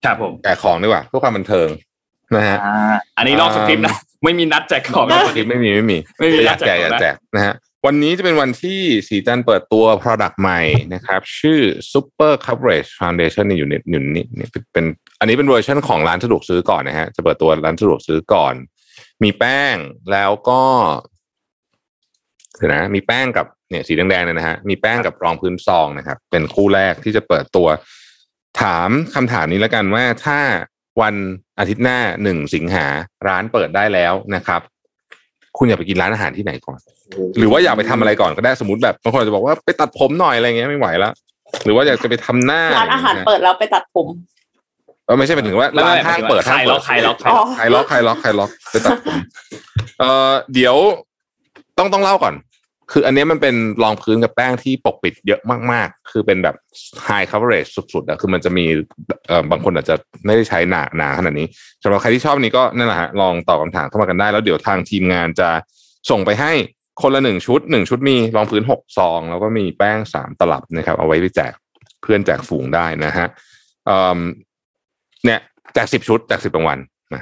[0.05, 1.67] ครับผมแจกของดีกว่าเพื่อความบันเทิง
[2.35, 7.55] นะฮะอ่าอันนี้นอกสคริปต์นะไม่มีนัดแจกของไม่นะมีไม่มีไม่มีไม่มีอยากแจกอยากกอายแจแจกกนะฮะ
[7.87, 10.61] วันนี้จะเป็นวันที่ศรีจันทร์เปิดตัว Product ใหม่
[10.93, 11.59] นะครับ ชื่อ
[11.91, 14.85] Super Coverage Foundation นี่อยู่ในอยู่นี่นี่เป็น
[15.19, 18.53] อันนี้เป็นเวอร์ชันของร้านสะดวกซื้อก่อนนะฮะจะเปิดตัวร้านสะดวกซื้อก่อน
[19.23, 19.75] มีแป้ง
[20.11, 20.63] แล้วก็
[22.57, 27.67] เดี๋ยวนะมีแป้งกับเนี่ยสีแดงๆเนี่ยนะฮะมีแป้งกับรองพื้นซองนะครับ เป็นคู่แรกที่จะเปิดตัว
[28.61, 30.39] ถามคำถามนี้แล้วกันว่าถ้า
[31.01, 31.15] วัน
[31.59, 32.87] อาทิตย์หน้าหนึ่งสิงหา
[33.27, 34.61] ร้านเปิดได้แล้วนะครับ
[35.57, 36.79] คุณอยากไปกินร้านอาหารที่ไหนก่อน
[37.37, 41.13] หรือว่าอยากไปทำอะไรก่อนก็ได้สมมติแบบบางคนอาจจะบอกว่าไปตัดผมหน่อยอะไรเงี้ยไม่ไหวแล้ว
[41.65, 44.07] หรือว่าอยากจะไปทำหน้าร้านอาหารเปิดแล้วไปตัดผม
[45.05, 49.17] เออไม่ใช่หมายถึงว่าร้านห้างเปิดใครห้างล็เปิอดกใครล็อกใครอ๋ล็ออกใครล็อกใครล็อกใครล็อกไปตัดผม
[49.99, 50.75] เออเดี๋ยว
[51.77, 52.33] ต้องต้องเล่าก่อน
[52.91, 56.55] คืออันนี้มันเป็นรองพื้นกับแป้งที่ปกปิดเยอะมากๆ คือเป็นแบบ
[57.07, 58.65] high coverage สุดๆอะคือมันจะมี
[59.51, 61.47] บางคนอาจจะไม่ได้ใช้หนาหนาขนาดนี้
[61.83, 65.49] สำหรับใครที่ชอบนี้ก็นั่นแหละฮะลองตอบคำถามเข้ามากันได้ แล้วเดี๋ยวทางทีมงานจะ
[66.09, 66.51] ส่งไปให้
[67.01, 71.53] คนละหนึ่งชุดหนึ่งชุดมีรองพื้นหกซอง แล้วก็มีแป้งสามตลับนะครับ เอาไว้ไปแจก
[72.01, 73.27] เพื่อนแจกฝูงได้นะฮะ
[73.85, 74.19] เอ่อ
[75.25, 75.39] เนี่ย
[75.73, 76.79] แจกสิบชุดแจกสิบรางวัล
[77.13, 77.21] นะ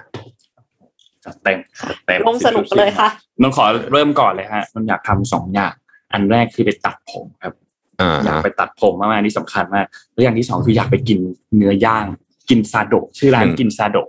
[1.29, 1.59] จัดเต็ม
[1.89, 3.09] จัดเต็มร่วมสนุกเลยค่ะ
[3.41, 5.73] นนขอเริ่มก่อนเลยฮะนนอยากทำสองอย่าง
[6.13, 7.53] อันแรกคือไปตัดผมครับ
[8.01, 11.19] อ่าอยากไปตัดผมมากๆนี่สำคัญมากแล้วอย่างที่สองคืออยากไปกิน
[11.57, 12.05] เนื้อย่าง
[12.49, 14.07] กินซาโดะชื่อร้านกินซาโดะ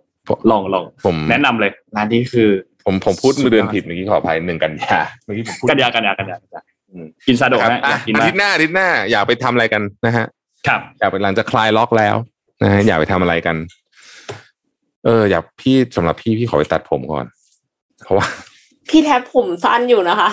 [0.50, 2.48] ลองลองผมแนะนำเลยร้านนี้คือ
[2.84, 10.26] ผมผมพูดมือเดือนผิดเมื่อกี้ขออภัยหนึ่งกันยาเมื่อกี้ผมพูดกันยากันยากันยากันยาอืมกินซาโดะครับนะออะยากกินอามาทิกตย์หน้าอาทิตย์หน้า อยากไปทำอะไรกันนะฮะ
[10.66, 12.16] ครับอยากไปหลังจะคลายล็อกแล้ว
[12.62, 13.56] นะฮะอยากไปทำอะไรกัน
[15.04, 17.26] เอออยากพี่สำหรับพี่พี่ขอไปตัดผมก่อน
[18.04, 18.26] เพราะว่า
[18.88, 20.30] พี่แทบผมสั้นอยู่นะคะ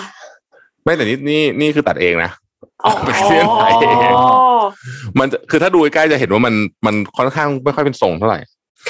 [0.84, 2.30] ไม่แต่นี่นี่นี่คือตัดเองนะ
[2.84, 3.64] อ๋อไปเสี้ยนไหน
[5.18, 6.54] มันจะคือถ้าดูใกล้ๆจะเห็นว่ามัน
[6.86, 8.38] มันค่อนข้างไม่ค่อยเป็นทรงเท่าไหร่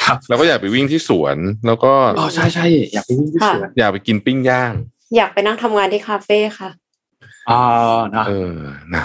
[0.03, 4.73] ครับ แล้วก็อยากไปวิ่งที่สวน แล้วก็อ๋อใช่ใช่อยากไปวิ่งที่สวน อยากไปกินปิ้งย่าง
[5.17, 6.71] อยากไปนั่งทำงานที่คาเฟ่ค่ะ
[7.51, 7.61] อ๋อ
[8.17, 8.55] นะเออ
[8.95, 9.05] นะ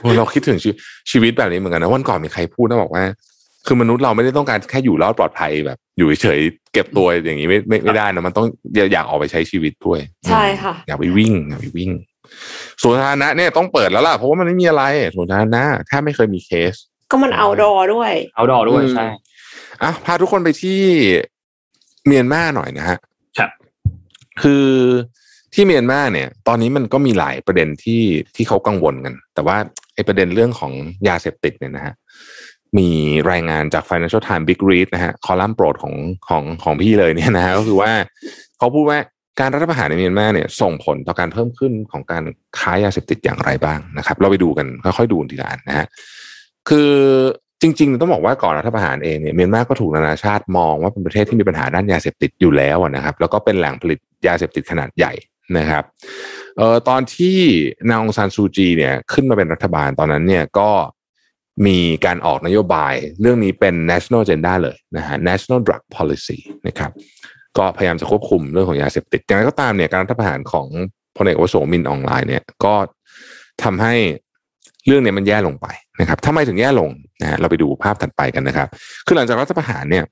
[0.00, 0.76] โอ้เราคิดถึงชีวิต
[1.10, 3.04] ชีวิตแบบนี้เหมือนกันนะวันก่อนมีใครพูดนะบอกว่า
[3.66, 8.46] คือมนุษย์เราไม่ได้ต้องการแค่อยู่รอดปลอดภัยแบบ อยู่เฉยๆเก็บตัวอย่างนี้ไม่ไม่ไม่ได้นะมันต้อง
[8.92, 11.90] อยากออกไปใช้ชีวิตด้วย ใช่ค่ะอยากไปวิ่งอยากไปวิ่ง
[12.82, 14.82] สวนสาธารณะเนี่ยต้องเปิดแล้วล่ะเพราะว่ามันไม่มีอะไร
[15.16, 16.74] สวนสาธารณะแทบไม่เคยมีเคส
[17.10, 19.06] ก็มันเอาดอด้วย เอาดอด้วยใช่
[19.82, 20.80] อะพาทุกคนไปที่
[22.06, 22.98] เมียนมาหน่อยนะฮะ
[23.38, 23.50] ครับ
[24.42, 24.66] คือ
[25.54, 28.02] ที่เมียนมาเนี่ย ตอนนี้มันก็มีหลายประเด็นที่
[28.36, 29.56] ที่เขากังวลกัน แต่ว่า
[29.94, 30.72] ไอ้ประเด็นเรื่องของ
[31.08, 31.94] ยาเสพติดเนี่ยนะฮะ
[32.78, 32.90] มี
[33.30, 35.94] รายงานจาก Financial Times Big Read นะฮะคอลัมน์โปรดของ
[36.28, 37.92] ของของพี่เลยเนี่ยนะฮะก็คือว่า
[38.58, 38.98] เขาพูดว่า
[39.40, 42.22] การรัฐประหารในเมียนมาเนี่ยส่งผลต่อการเพิ่มขึ้นของการ
[42.58, 45.86] ค้ายาเสพติดอย่างไรบ้างนะครับ เราไปดูกันค่อยๆดูทีละอันนะฮะ
[46.68, 46.90] คือ
[47.62, 55.12] จริงๆต้องบอกว่าก่อนรัฐประหารเองเนี่ยเมียนมาก็ถูกนานาชาติมองว่าเป็นประเทศที่มีปัญหาด้านยาเสพติดอยู่แล้วนะครับ แล้วก็เป็นแหล่งผลิตยาเสพติดขนาดใหญ่
[55.58, 55.84] นะครับ
[56.56, 57.38] เอ่อตอนที่
[57.88, 60.70] นางองซานซูจีเนี่ยขึ้นมาเป็นรัฐบาลตอนนั้นเนี่ยก็
[61.66, 66.90] มีการออกนโยบาย เรื่องนี้เป็น national agenda เลยนะฮะ national drug policy นะครับ
[67.58, 70.66] ก็พยายามจะควบคุมเรื่องของยาเสพติดอย่างไรก็ตามเนี่ยการรัฐประหารของ
[71.16, 72.74] พลเอกวโสมินออนไลน์เนี่ยก็
[73.62, 73.94] ทำให้
[74.86, 75.66] เรื่องเนี้มันแย่ลงไป
[76.00, 76.90] นะครับทำไมถึงแย่ลง
[77.22, 78.68] นะฮะเราไปดูภาพถัดไปกันนะครับ
[79.06, 80.04] คือหลังจากรัฐประหารเนี่ย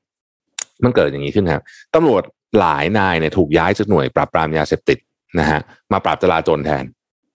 [0.84, 1.62] มันเกิดอย่างนี้ขึ้นครับ
[1.94, 2.22] ตำรวจ
[2.58, 4.98] หลายนายเนี่ยถูกย้ายจากหน่วยปราบปรามยาเสพติด
[5.38, 5.60] นะฮะ
[5.92, 6.84] มาปราบจราจรแทน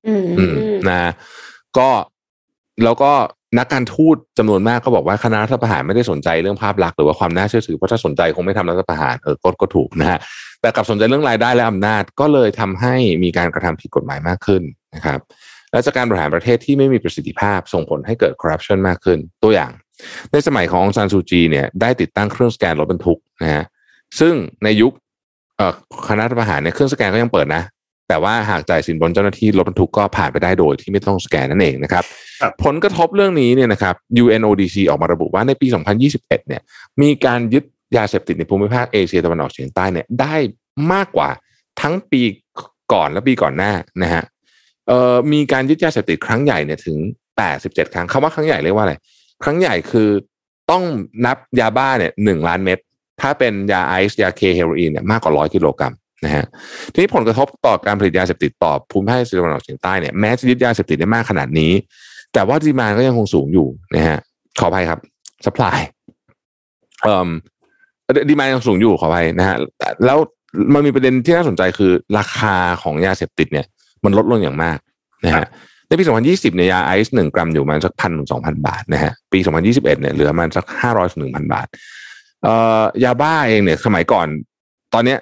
[0.07, 0.55] อืมอืม
[0.89, 1.11] นะ
[1.77, 1.89] ก็
[2.83, 3.11] แล้วก็
[3.57, 10.19] นักการทูตจำนวนมากก็บอกว่าคณะรัฐประหารไม่ได้สนใจเรื่องภาพลักษณ์หรือว่าความน่าเชื่อถือเพราะถ้าสนใจคงไม่ทำรัฐประหารเออก็ก็ถูกนะฮะ
[10.61, 14.61] แต่กลับสนใจเรื่องรายได้และอำนาจก็เลยทำให้มีการกระทำผิดกฎหมายมากขึ้น
[14.95, 15.19] นะครับ
[15.71, 19.71] และจากการบริหารประเทศที่ไม่มีประสิทธิภาพส่งผลให้เกิดคอร์รัปชันมากขึ้น ตัวอย่าง
[20.31, 23.63] ในสมัยขององซานซูจีเนี่ยได้ติดตั้งเครื่องสแกนรถบรรทุกนะฮะ
[24.19, 24.33] ซึ่ง
[24.63, 24.93] ในยุค
[25.57, 25.73] เออ
[26.07, 27.63] คณะรัฐประหารเนี่ยเครื่องสแกนก็ยังเปิดนะ
[28.07, 32.03] แต่ว่าหากจ่ายสินบนเจ้าหน้าที่รถบรรทุกก็ผ่านไปได้โดยที่ไม่ต้องสแกนนั่นเองนะครับ
[32.41, 35.67] ครับ ผลกระทบเรื่องนี้เนี่ยนะครับ UNODC ออกมาระบุว่าในปี
[36.07, 36.61] 2021 เนี่ย
[37.01, 37.63] มีการยึด
[37.97, 40.35] ยาเสพติดในภูมิภาคเอเชียตะวันออกเฉียงใต้เนี่ยได้
[40.93, 41.29] มากกว่า
[41.81, 42.21] ทั้งปี
[42.93, 43.71] ก่อนและปีก่อนหน้า
[44.03, 44.23] นะฮะ
[44.87, 46.97] เอ่อมีการยึดยาเสพติดครั้งใหญ่เนี่ยถึง
[47.45, 48.93] 87 ครั้งคำว่าครั้งใหญ่เรียกว่าอะไร
[49.43, 50.09] ครั้งใหญ่คือ
[50.71, 50.83] ต้อง
[51.25, 52.79] นับยาบ้าเนี่ยหนึ่งล้านเม็ด
[53.21, 55.93] ถ้าเป็นยาไอซ์ยาเคเฮโรอีนเนี่ยมากกว่าร้อยกิโลกรัม
[56.25, 56.45] นะฮะ
[56.93, 61.71] ทีนี้ผลกระทบต่อการผลิตยาเสพติดต่อภูมิภาคเอเชียตะวันออกเฉียงใต้เนี่ยแม้จะยึดยาเสพติดได้มากขนาดนี้
[62.33, 64.19] แต่ว่า demand ก็ยังคงสูงอยู่นะฮะ
[64.59, 64.99] ขออภัยครับ
[65.45, 65.77] supply
[67.03, 67.29] เอ่อ
[68.29, 69.57] demand ยังสูงอยู่ขออภัยนะฮะ
[70.05, 70.17] แล้ว
[70.73, 73.65] มันมีประเด็นที่น่าสนใจคือราคาของยาเสพติดเนี่ย
[74.03, 74.77] มันลดลงอย่างมาก
[75.25, 75.45] นะฮะ
[75.87, 81.67] ในปี 2020 เนี่ยยาไอซ์หนึ่งกรัมอยู่ประมาณสักพันถึงสองพันบาทนะฮะปี 2021 เนี่ยเหลือประมาณสักห้าร้อยถึงหนึ่งพันบาท
[82.43, 84.27] เอ่อยาบ้าเองเนี่ยสมัยก่อน
[84.93, 85.19] ตอนเนี้ย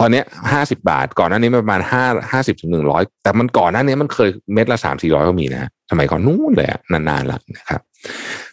[0.00, 0.22] ตอนนี้
[0.52, 7.80] ห้าสิบาท ก่อนหน้านี้ประมาณห้าห้าสิบถึงหนึ่งร้อยแต่มันก่อนหน้านี้มันเคยเม็ดละสามสี่ร้อยก็มีนะสมัยก่อนนู้นเลยนานๆแล้วนะครับ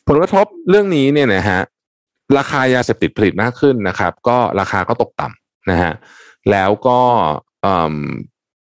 [0.07, 1.61] ผลกระทบเรื่องนี้เนี่ยนะฮะ
[2.37, 5.93] ราคายาเสพติดผลิตมากขึ้นนะครับ ก็ราคาก็ตกต่ำนะฮะ
[6.51, 6.99] แล้วก็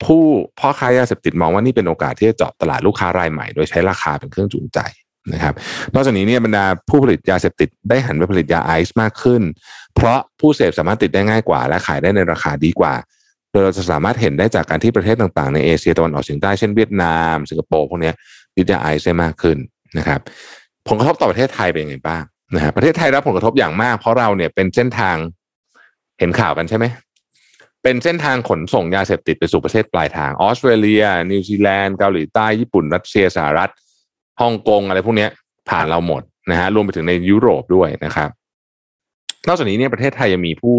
[0.04, 0.24] ผู้
[0.58, 4.78] พ่อค้ายาเสพติดมองว่านี่เป็นโอกาสที่จะเจาะตลาดลูกค้ารายใหม่ โดยใช้ราคาเป็นเครื่องจูงใจ
[5.32, 5.54] นะครับ
[5.94, 9.42] นอกจากนี้เนี่ยบรรดาผู้ผลิตยาเสพติดได้หันไปผลิตยาไอซ์มากขึ้น
[9.94, 12.94] เพราะผู้เสพสามารถติดได้ง่ายกว่า และขายได้ในราคาดีกว่า
[13.50, 18.12] โดยเราจะสามารถเห็นได้จากการที่ประเทศต่างๆ ในเอเชียตะวันออกเฉียงใต้เช่นเวียดนาม สิงคโปร์พวกนี้
[18.56, 19.56] ยึดยาไอซ์ได้มากขึ้น
[19.98, 20.20] นะครับ
[20.88, 22.22] ผลกระทบต่อประเทศไทยเป็นยังไงบ้าง
[22.54, 25.16] นะฮะประเทศไทยรับผลกระทบอย่างมาก เพราะเราเนี่ยเป็นเส้นทาง
[26.18, 26.86] เห็นข่าวกันใช่ไหม
[27.82, 33.70] เป็นเส้นทางขนส่งยาเสพติดไปสู่ประเทศปลายทางออสเตรเลีย นิวซีแลนด์เกาหลีใต้ญี่ปุ่น รัสเซียสหรัฐ
[34.40, 35.26] ฮ่องกงอะไรพวกนี้
[35.70, 38.30] ผ่านเราหมดนะฮะรวมไปถึงในยุโรปด้วยนะครับ
[39.48, 40.76] นอกจากนี้เนี่ยประเทศไทยยังมีผู้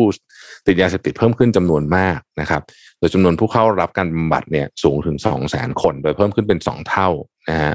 [0.68, 2.62] ติดยาเสพติดเพิ่มขึ้นจำนวนมากนะครับ
[3.00, 7.10] โดยจำนวนผู้เข้ารับการบำบัดเนี่ยสูงถึงสองแสนคน โดยเพิ่มขึ้นเป็นสองเท่า
[7.50, 7.74] นะฮะ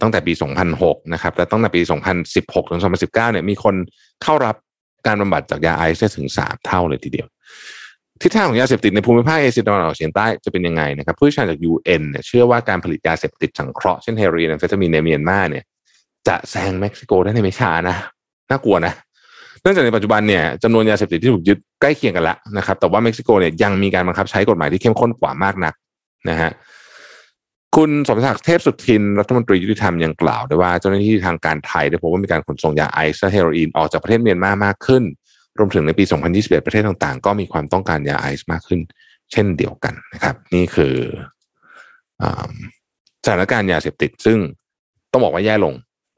[0.00, 0.32] ตั้งแต่ปี
[0.72, 1.80] 2006 นะครับและตั้งแต่ปี
[2.26, 3.74] 2016 ถึง 2019 เนี่ยมีคน
[4.22, 4.56] เข้ารับ
[5.06, 7.28] การบำบัดจากยาไอซ์ถึง 3 เท่าเลยทีเดียว
[8.22, 15.64] ทิศทางของยาเสพติดในภูมิภาคเอเชียตะวันออกเฉียงใต้จะเป็นยังไงนะครับผู้เชี่ยวชาญจาก UN เนี่ยเชื่อว่าการผลิตยาเสพติดสังเคราะห์เช่นเฮโรอีนแอมเฟตามีนในเมียนมาเนี่ย
[16.28, 17.96] จะแซงเม็กซิโกได้ในไม่ช้านะ
[18.50, 18.92] น่ากลัวนะ
[19.62, 25.74] เนื่องจากในปัจจุบันเนี่ยจำนวนยาเสพติดที่ถูกยึดใกล้เคียงกันแล้วนะครับแต่ว่าเม็กซิโกเนี่ยยังมีการบังคับใช้กฎหมายที่เข้มข้นกว่ามากนัก
[26.30, 26.50] นะฮะ
[27.76, 35.02] คุณสมศักดิ์เทพสุทินรัฐมนตรียุติธรรมยังกล่าวด้วยว่าเจ้าหน้าที่ทางการไทยได้พบว่ามีการขนส่งยาไอซ์และเฮโรอีนออกจากประเทศเมียนมามากขึ้น
[35.58, 38.80] รวมถึงในปี 2021 ประเทศต่างๆ ก็มีความต้องการยาไอซ์มากขึ้น
[39.32, 40.94] เช่นเดียวกันนะครับ นี่คือ
[43.24, 44.38] สถานการณ์ยาเสพติด ซึ่ง
[45.12, 45.74] ต้องบอกว่าแย่ลง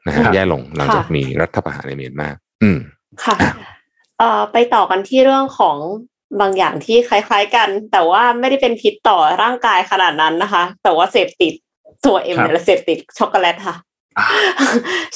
[0.06, 2.28] นะฮะแย่ลงหลังจากมีรัฐประหารในเมียนมา
[2.62, 2.78] อืม
[3.24, 3.36] ค่ะ
[4.18, 5.76] เอ่อไปต่อกันที่เรื่องของ
[6.40, 11.52] บางอย่างที่คล้าย ๆ กัน แต่ว่าไม่ได้เป็นพิษต่อร่างกายขนาดนั้นนะคะ แต่ว่าเสพติด
[12.06, 13.76] ตัวเอ็มเนี่ยเสพติดช็อกโกแลตค่ะ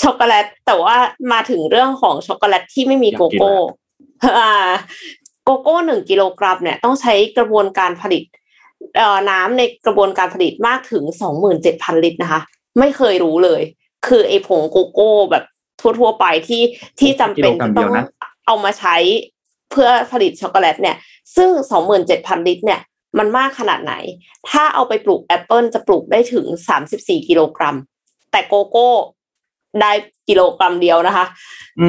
[0.03, 0.97] ช็อกโกแลตแต่ว่า
[1.33, 3.53] มาถึงเรื่องของช็อกโกแลตที่ไม่มีโกโก้
[5.45, 8.23] โกโก้หนึ่งกิโลกรัมเนี่ยต้องใช้กระบวนการผลิต
[8.97, 12.41] เอ่อน้ำในกระบวนการผลิตมากถึงสองหมื่นเจ็ดพันลิตรนะคะ
[12.79, 13.63] ไม่เคยรู้เลย
[14.07, 15.45] คือไอ้ผงโกโก้แบบ
[15.81, 16.63] ทั่วๆไปที่
[17.01, 17.93] ที่จำเป็นจะต้อง
[18.47, 18.97] เอามาใช้
[19.71, 20.97] เพื่อผลิตช็อกโกแลตเนี่ย
[21.37, 22.81] ซึ่งสองหมื่นเจ็ดพันลิตรเนี่ย
[23.19, 23.95] มันมากขนาดไหน
[24.51, 27.77] ถ้าเอาไปปลูกแอปเปิลจะปลูกได้ถึงสามสิบสี่กิโลกรัม
[28.33, 28.91] แต่โกโก้
[29.81, 29.93] ได้
[30.29, 31.25] กิโลกรัมเดียวนะคะ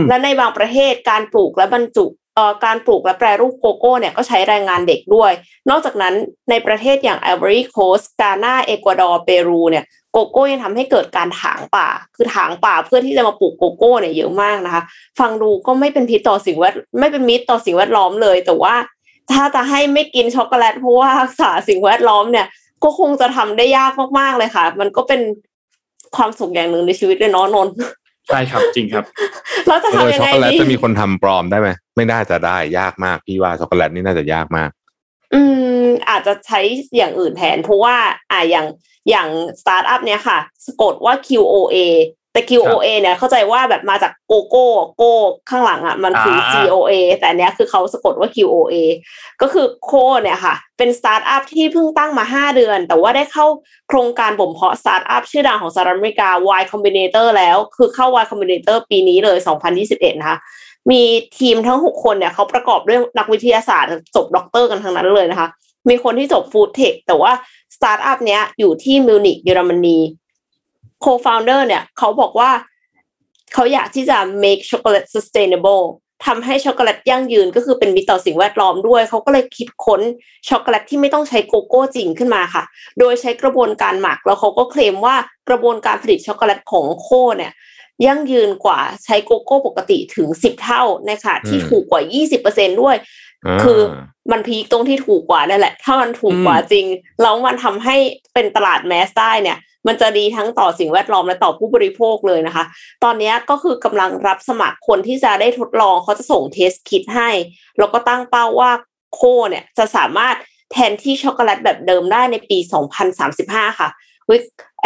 [0.10, 2.20] และในบางประเทศการปลูกและบรรจุเอ่อ
[2.66, 5.32] การปลูกและแปรรูปโกโก้เนี่ยก็ใช้แรงงานเด็กด้วย
[5.70, 6.14] นอกจากนั้น
[6.50, 14.84] ในประเทศอย่าง Ivory Coast กานาเอกวาดอร์เปรูเนี่ยโกโก้ยังทำให้เกิดการถางป่า คือถางป่าเพื่อที่จะมาปลูกโกโก้เนี่ยเยอะมากนะคะ
[15.20, 18.76] ฟังดูก็ไม่เป็นพิษต่อสิ่งแวดไม่เป็นมิตรต่อสิ่งแวดล้อมเลย แต่ว่า
[19.32, 22.48] ถ้าจะให้ไม่กินช็อกโกแลตเพราะว่ารักษาสิ่งแวดล้อมเนี่ย
[22.84, 25.22] ก็คงจะทำได้ยากมากๆเลยค่ะ มันก็เป็น
[26.16, 27.68] ความสุขอย่างหนึ่งในชีวิตเลยเนาะนน
[28.28, 29.06] ใช่ครับจริงครับ
[29.68, 34.70] เราจะทำยังไงดีช็อกโกแลตจะมีคนทำปลอมได้ไหมไม่น่าจะได้ยากมากพี่ว่าช็อกโกแลตนี่น่าจะยากมาก
[35.34, 35.42] อื
[35.84, 36.60] ม อาจจะใช้
[36.98, 37.96] อย่างอื่นแทน เพราะว่า
[38.32, 38.68] อ่าอย่าง
[39.10, 39.30] อย่าง
[39.62, 41.78] สตาร์ทอัพเนี่ยค่ะ สะกดว่า QOA
[42.34, 44.68] แต่ QOA เนี่ยเข้าใจว่าแบบมาจากโกโก้
[44.98, 45.14] โก้
[45.50, 48.76] ข้างหลังอะมันคือ COA แต่เนี้ยคือเขาสะกดว่า QOA
[49.42, 49.92] ก็คือโค
[50.24, 53.46] เนี่ยค่ะ เป็นสตาร์ทอัพที่เพิ่งตั้งมา 5 เดือน แต่ว่าได้เข้า
[53.90, 56.30] โครงการบ่มเพาะสตาร์ทอัพชื่อดังของสหรัฐอเมริกา
[56.60, 59.38] Y Combinator แล้วคือเข้า Y Combinator ปีนี้เลย
[59.80, 60.38] 2021 นะคะ
[60.92, 61.02] มี
[61.40, 65.48] ทีมทั้ง 6 คนเนี่ยเขาประกอบด้วยนักวิทยาศาสตร์จบด็อกเตอร์กันทั้งนั้นเลยนะคะ
[65.90, 67.32] มีคนที่จบ food tech แต่ว่า
[67.76, 69.98] สตาร์ทอัพเนี้ยอยู่ที่มิวนิกเยอรมนี
[71.02, 72.52] co-founder เนี่ยเขาบอกว่า
[73.54, 75.84] เขาอยากที่จะ make chocolate sustainable
[76.26, 80.02] ทำให้ช็อกโกแลตยั่งยืนก็คือเป็นมิตรต่อสิ่งแวดล้อมด้วย เขาก็เลยคิดค้น
[80.50, 82.64] ช็อกโกแลตที่ไม่ต้องใช้โกโก้จริงขึ้นมาค่ะ
[83.00, 85.16] โดยใช้กระบวนการหมัก แล้วเขาก็เคลมว่า
[85.50, 87.52] กระบวนการผลิตช็อกโกแลตของโคเนี่ย
[88.06, 92.96] ยั่งยืนกว่าใช้โกโก้ปกติถึงสิบเท่าในขณะที่อืมถูกกว่ายี่สิบเปอร์เซ็นด้วย
[93.64, 93.82] คือ
[94.32, 96.86] มัน peak ตรงที่ถูกกว่านั่นแหละ ถ้ามันถูกกว่าจริง
[97.22, 97.96] แล้วมันทำให้
[98.34, 102.64] เป็นตลาด mass ได้เนี่ย มันจะดีทั้งต่อสิ่งแวดล้อมและต่อผู้บริโภคเลยนะคะ
[103.04, 107.30] ตอนเนี้ยก็คือกำลังรับสมัครคนที่จะได้ทดลองเขาจะส่ง test kit ให้
[107.78, 108.72] แล้วก็ตั้งเป้าว่า
[109.14, 110.36] โคเนี่ยจะสามารถ
[110.72, 112.58] แทนที่ช็อกโกแลตแบบเดิมได้ในปี
[113.20, 113.90] 2035 ค่ะ
[114.26, 114.40] เฮ้ย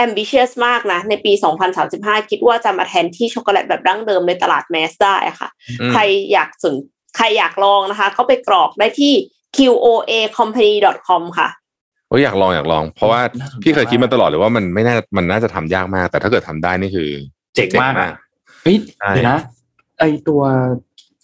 [0.06, 1.34] ambitious มากนะ ในปี
[1.82, 5.50] 2035 คิดว่าจะมาแทนที่ช็อกโกแลตแบบดั้งเดิมในตลาด mass ได้อะค่ะ
[5.80, 6.02] อืมใคร
[6.32, 6.76] อยากสน
[7.16, 9.14] ใครอยากลองนะคะ เข้าไปกรอกได้ที่
[9.58, 11.50] qoacompany.com ค่ะ
[12.10, 17.10] โอ้ยอยากลองอยากลอง เพราะว่าน่าสนใจพี่เคยคิดมาตลอดเลยว่ามันไม่น่ามันน่าจะทำยากมาก แต่ถ้าเกิดทำได้นี่คือ
[17.56, 18.12] เจ๋งมากเจ๋งมากอะ
[18.64, 19.40] เฮ้ยใช่เดี๋ยวนะ
[20.00, 20.42] ไอตัว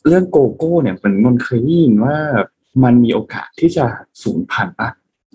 [0.08, 2.16] เรื่องโกโก้เนี่ยมันนนเคยได้ยินว่า
[2.84, 3.86] มันมีโอกาสที่จะ
[4.24, 4.90] สูญพันธุ์ปะ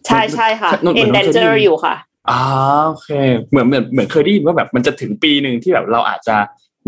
[0.07, 1.94] ใช่ใช่ค่ะนนนนเคยได้ endanger ยินอยู่ค่ะ
[2.30, 2.40] อ่า
[2.88, 3.11] โอเค
[3.50, 6.36] เหมือนเหมือนเหมือนเคยได้ยินว่าแบบมันจะถึงปีหนึ่งที่แบบเราอาจจะ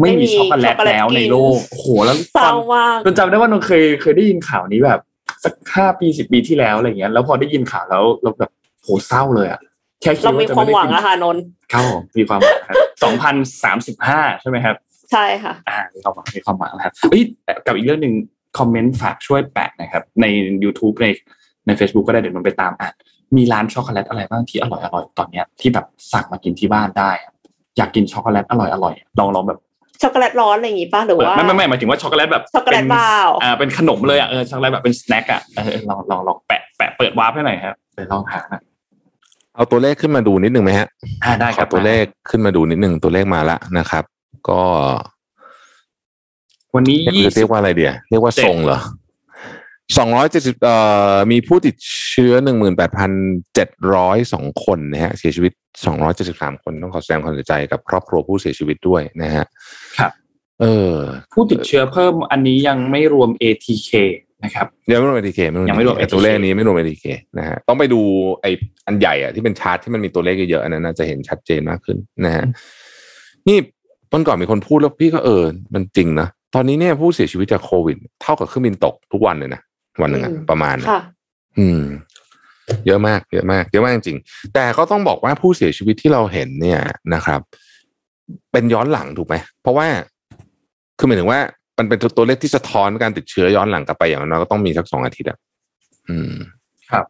[0.00, 5.00] ไม่ไม่มีมีช็อกโกแลตช็อกโกแลตแล้วในกินโลกโอ้โหแล้วเศร้าตอนมากจนจำได้ว่านนเคยเคยได้ยินข่าวนี้แบบ
[5.44, 8.50] สักห้าปีสิบปีที่แล้วอะไรเงี้ยแล้วพอได้ยินข่าวแล้วเราแบบ
[8.82, 9.60] โหเศร้าเลยอะ
[10.02, 11.42] แค่คิดเราว่ามีจะความไม่หได้วังกินแล้วค่ะนนท์
[11.72, 13.34] ครับผมมีความหวังครับสองพัน
[13.64, 14.76] สามสิบห้าใช่ไหมครับ
[15.12, 18.14] ใช่ค่ะ อ่ามีความหวังมีความหวังนะครับเอ้ยแต่กับอีกเรื่องหนึ่ง
[18.58, 20.26] คอมเมนต์ฝากช่วยแปะนะครับ ใน
[20.64, 21.06] YouTube ใน
[21.66, 22.94] ใน Facebook ก็ได้เดี๋ยวนนไปตามอ่าน
[23.36, 27.32] มีร้านช็อกโกแลตอะไรบ้างที่อร่อยอร่อยตอนเนี้ยที่แบบสั่งมากินที่บ้านได้อะ
[27.76, 29.60] อยากกินช็อกโกแลตอร่อยอร่อยลองลองแบบ
[30.02, 38.62] ช็อกโกแลตร้อนอะไรอย่างงี้ป่ะหรือว่าไม่ไม่ไม่หมายถึงว่าช็อกโกแลตแบบช็อกโกแลตเป็นบราวน์อ่าเป็นขนมเลยอะเออช็อกโกแลตแบบเป็นสแน็คอะเออเออลองลองลองแปะแปะเปิดวาร์ปให้หน่อยครับเดี๋ยวลองหาหน่อย
[39.54, 40.88] เอาตัวเลขขึ้นมาดูนิดนึงไหมฮะ
[41.24, 44.04] อ่าได้ขครัอบตัวเลขขึ้นมาดูนิดนึงตัวเลขมาละนะครับ
[44.48, 44.62] ก็
[46.74, 48.78] วันนี้เรียกยี่สิเรียบกว่าอะไรเดียเรียกว่าเจ็ดทรงเหรอ
[49.98, 50.76] สองร้อยเจ็ดสิบเอ่
[51.12, 51.76] อมีผู้ติด
[52.10, 53.10] เชื้อหนึ่งหมื่นแปดพัน
[53.54, 55.52] เจ็ดร้อยสองคนนะฮะเสียชีวิต
[55.84, 59.46] สองร้อยเจ็ดสิบสามคนต้องขอแสดงความเสียใจกับครอบครัวผู้เสียชีวิตด้วยนะฮะ
[59.98, 60.12] ครับ
[60.60, 60.94] เออ
[61.32, 63.90] ผู้ติดเชื้อเพิ่มอันนี้ยังไม่รวม ATK
[64.44, 67.06] นะครับยังไม่รวม ATK ยังไม่รวมไอ้ ATK ตัวเลขนี้ไม่รวม ATK
[67.38, 68.00] นะฮะต้องไปดู
[68.42, 68.50] ไอ้
[68.86, 72.44] อันใหญ่อะที่เป็นชาร์ตที่มันมีตัวเลขเยอะๆอันนั้นน่าจะเห็นชัดเจนมากขึ้นนะฮะ
[73.48, 73.58] นี่
[74.12, 75.42] ต้นก่อนมีคนพูดแล้วพี่ก็เออ
[75.74, 79.60] มันจริงนะตอนนี้เนี่ยผู้เสียชีวิตจากโควิด เท่ากับเครื่องบินตกทุกวันเลยนะ
[80.02, 81.00] วันหนึ่งอะอืมประมาณนะค่ะ
[81.58, 81.82] อืม
[82.86, 86.80] เยอะมากเยอะมากเยอะมากจริงๆแต่ก็ต้องบอกว่าผู้เสียชีวิตที่เราเห็นเนี่ย
[87.14, 87.40] นะครับ
[88.52, 89.86] เป็นย้อนหลังถูกไหมเพราะว่า
[90.98, 91.40] คือหมายถึงว่า
[91.78, 95.38] มันเป็นตัวเลขที่สะท้อนการติดเชื้อย้อนหลังกลับไปอย่างน้อยก็ต้องมีสักสองอาทิตย์อะ
[96.08, 96.34] อืม
[96.90, 97.04] ครับ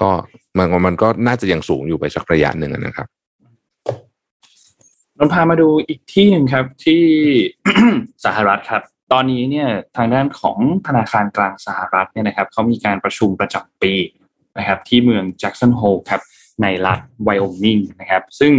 [0.00, 0.10] ก็
[0.58, 3.08] มันมันก็น่าจะยังสูงอยู่ไปสักระยะหนึ่งอะนะครับ
[5.18, 7.02] นนพามาดูอีกที่หนึ่งครับที่
[8.24, 8.82] สหรัฐครับ
[9.12, 13.92] ตอนนี้เนี่ยทางด้านของธนาคารกลางสหรัฐเนี่ยนะครับเขามีการประชุมประจำปี
[14.58, 16.20] นะครับที่เมืองแจ็กสันโฮลครับ
[16.62, 18.54] ในรัฐไวโอมิงนะครับซึ่ง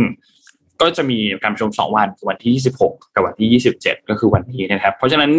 [0.82, 5.32] ก็จะมีการประชุมสองวันวันที่ 26 กับวันที่ 27 ก็คือวันนี้นะครับ เพราะฉะนั้น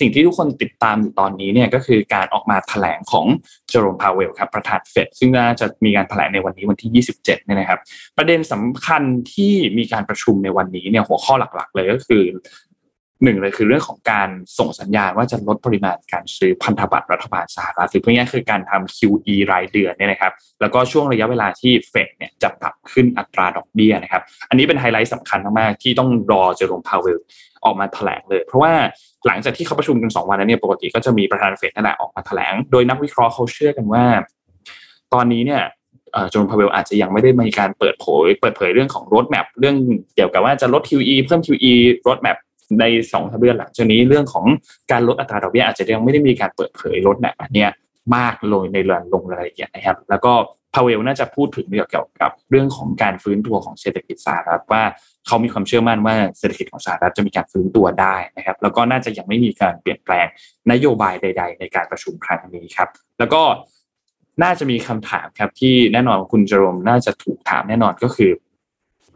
[0.00, 3.26] สิ่งที่ทุกคนติดตามอยู่ตอนนี้เนี่ยก็คือการออกมาแถลงของ
[3.68, 7.80] เจอโรมพาวเวลครับประธานเฟดซึ่งน่าจะมีการแถลงในวันนี้วันที่ 27เนี่ยนะครับ
[8.18, 9.02] ประเด็นสำคัญ
[9.34, 12.22] ที่มีการประชุมในวันนี้เนี่ยหัวข้อหลักๆ เลยก็คือ
[13.24, 27.18] หนึ่งเลยคือเรื่องของการส่งสัญญาณว่าจะลดปริมาณการซื้อพันธบัตรรัฐบาลสหรัฐหรือพูดง่ายๆคือการทำ QE รายเดือนเนี่ยนะครับแล้วก็ช่วงระยะเวลาที่เฟดเนี่ยจะปรับขึ้นอัตราดอกเบี้ยนะครับอันนี้เป็นไฮไลท์สำคัญมากๆที่ต้องรอเจอโรมพาวเวล
[27.64, 28.72] ออกมาแถลงเลย เพราะว่า
[29.26, 34.04] หลังจากที่เขาประชุมกันสองวันนั้นเนี่ยปกติก็จะมีประธานเฟดนั่นแหละออกมาแถลง โดยนักวิเคราะห์เขาเชื่อกันว่า
[35.14, 35.62] ตอนนี้เนี่ย
[36.12, 39.76] เอ่อเจอโรมพาวเวลอาจจะยังไม่ได้มีการเปิดเผยเปิดเผยเรื่องของ roadmap เรื่อง
[40.14, 41.72] เกี่ยวกับว่าจะลด QE เพิ่ม QE
[42.08, 42.36] roadmap
[42.80, 44.44] ในสองเดือนหลังจากนี้เรื่องของ
[44.90, 47.70] การลดอัตราดอกเบี้ยอาจจะยังไม่ได้มีการเปิดเผย roadmap อันเนี้ย
[48.16, 50.32] มากเลยในเรื่องลงรายละเอียดนะครับ แล้วก็
[50.74, 54.82] พาเวลน่าจะพูดถึงเกี่ยวกับเรื่องของการฟื้นตัวของเศรษฐกิจสหรัฐว่า
[55.26, 60.26] เขามีความเชื่อมั่นว่าเศรษฐกิจของสหรัฐจะมีการฟื้นตัวได้นะครับ แล้วก็น่าจะยังไม่มีการเปลี่ยนแปลง
[60.72, 63.42] นโยบายใด ๆ ในการประชุมครั้งนี้ครับ แล้วก็
[64.42, 68.30] น่าจะมีคำถามครับที่แน่นอนคุณจรมน่าจะถูกถามแน่นอนก็คือ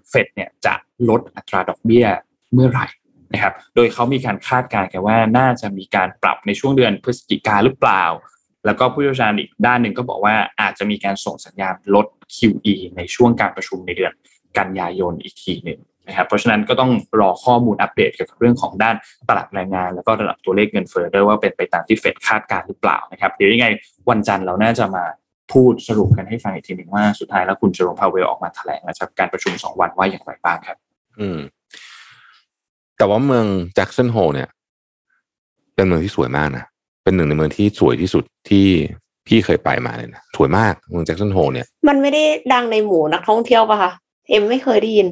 [0.08, 0.74] เฟดเนี่ยจะ
[1.08, 2.06] ลดอัตราดอกเบี้ย
[2.52, 2.86] เมื่อไหร่
[3.32, 8.04] นะครับ โดยเขามีการคาดการณ์กันว่าน่าจะมีการปรับในช่วงเดือนพฤศจิกาหรือเปล่า
[8.66, 12.06] แล้วก็ผู้เชี่ยวชาญอีกด้านหนึ่งก็บอกว่าอาจจะมีการส่งสัญญาณลด
[12.36, 14.12] QE ในช่วงการประชุมในเดือน
[14.58, 18.96] กันยายนอีกทีหนึ่งนะครับเพราะฉะนั้นก็ต้องรอข้อมูลอัปเดตเกี่ยวกับเรื่องของด้าน
[19.28, 23.66] ตลาดแรงงาน แล้วก็ระดับตัวเลขเงินเฟ้อด้วยว่าเป็นไปตามที่เฟดคาดการ์หรือเปล่านะครับเดี๋ยวยังไง
[24.10, 25.04] วันจันทร์เราน่าจะมา
[25.52, 30.76] พูดสรุปกันให้ฟังอีกทีหนึ่งว่าสุดท้ายแล้วคุณเจอร์มพาวเวลออกมาแถลงหลังจากการประชุมสองวันว่าอย่างไรบ้างครับ
[31.20, 31.38] อืม
[32.98, 34.48] แต่ว่าเมืองแจ็กสันโฮลเนี่ย
[35.74, 36.64] เป็นเมืองที่สวยมากนะ
[37.02, 38.66] เป็นหนึ่งในเมืองที่สวยที่สุดที่
[39.26, 42.22] พี่เคยไปมาเลยนะ สวยมากเมืองแจ็กสันโฮลเนี่ย มันไม่ได้
[42.52, 43.92] ดังในหมู่นักท่องเที่ยวป่ะคะ
[44.28, 45.08] เอ็มไม่เคยได้ยิน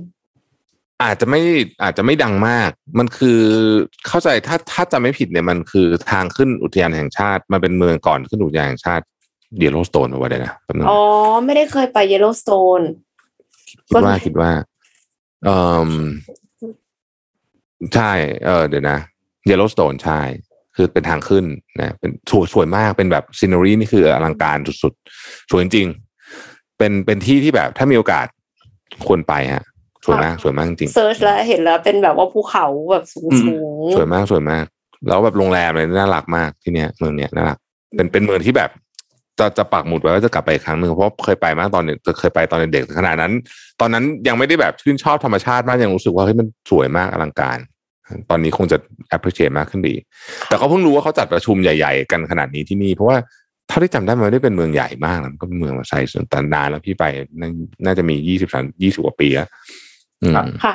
[1.02, 1.40] อาจจะไม่
[1.82, 3.40] อาจจะไม่ดังมาก มันคือ
[4.06, 9.04] เข้าใจถ้าถ้าจำไม่ผิดเนี่ยมันคือทางขึ้นอุทยานแห่งชาติ มันเป็นเมืองก่อนขึ้นอุทยานแห่งชาติ
[9.56, 11.00] เยลโลสโตนเอาไว้เลยนะแป๊บนึงอ๋อ
[11.44, 12.80] ไม่ได้เคยไปเยลโลสโตน
[13.90, 14.50] คิดว่าคิดว่า
[15.44, 15.48] เอ
[15.88, 15.90] อ
[17.94, 18.12] ใช่
[18.44, 18.98] เออเดี๋ยวนะ
[19.46, 20.20] เยลโลสโตนใช่
[20.76, 21.44] คือเป็นทางขึ้น
[21.80, 28.26] นะเป็นสวยสวยมากเป็นแบบ scenery นี่คืออลังการสุดๆ สวยจริงๆเป็นเป็นที่ที่แบบถ้ามีโอกาส
[29.06, 29.64] ควรไปฮะ
[30.04, 34.64] สวยมากสวยมากจริงเซิร์ชแล้วเห็นแล้วเป็นแบบว่าภูเขาแบบสูงอืมสูงสวยมากสวยมาก
[35.08, 37.58] แล้วแบบโรงแรมเลยน่ารักมากที่เนี้ยเมืองเนี้ยน่ารัก
[37.96, 38.70] เป็นเป็นเมืองที่แบบ
[39.38, 43.32] จะจะปักหมุดไว้ว่าจะกลับไปอีกครั้งหนึ่งเพราะเคยไปมากตอนเด็กเคยไปตอนเด็กขนาดนั้น
[43.80, 47.58] ตอนนั้นยังไม่ได้แบบชื่นชอบธรรมชาติมากยังรู้สึกว่าเฮ้ยมันสวยมากอลังการ
[48.30, 48.78] ตอนนี้คงจะ
[49.16, 49.94] appreciate มากขึ้นดี
[50.48, 53.16] แต่เขาเพิ่งรู้ว่าเขาจัดประชุมใหญ่ ๆ กันขนาดนี้ที่นี่เพราะว่า
[53.68, 57.04] เท่าที่จำได้มันไม่ได้เป็นเมืองใหญ่มากนะมันก็เป็นเมืองมาไซส์แต่นานแล้วพี่ไป
[57.40, 57.50] น่า
[57.84, 59.48] น่าจะมียี่สิบสามยี่สิบกว่าปีแล้ว
[60.64, 60.74] ค่ะ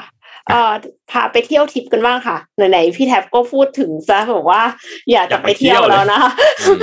[0.49, 0.73] เอ่อ
[1.11, 4.63] พาไปเที่ยวทริปกันบ้างค่ะไหนๆพี่แท็บก็พูดถึงซะบอกว่า
[5.11, 6.19] อยากจะไปเที่ยวแล้วนะ
[6.63, 6.79] อืม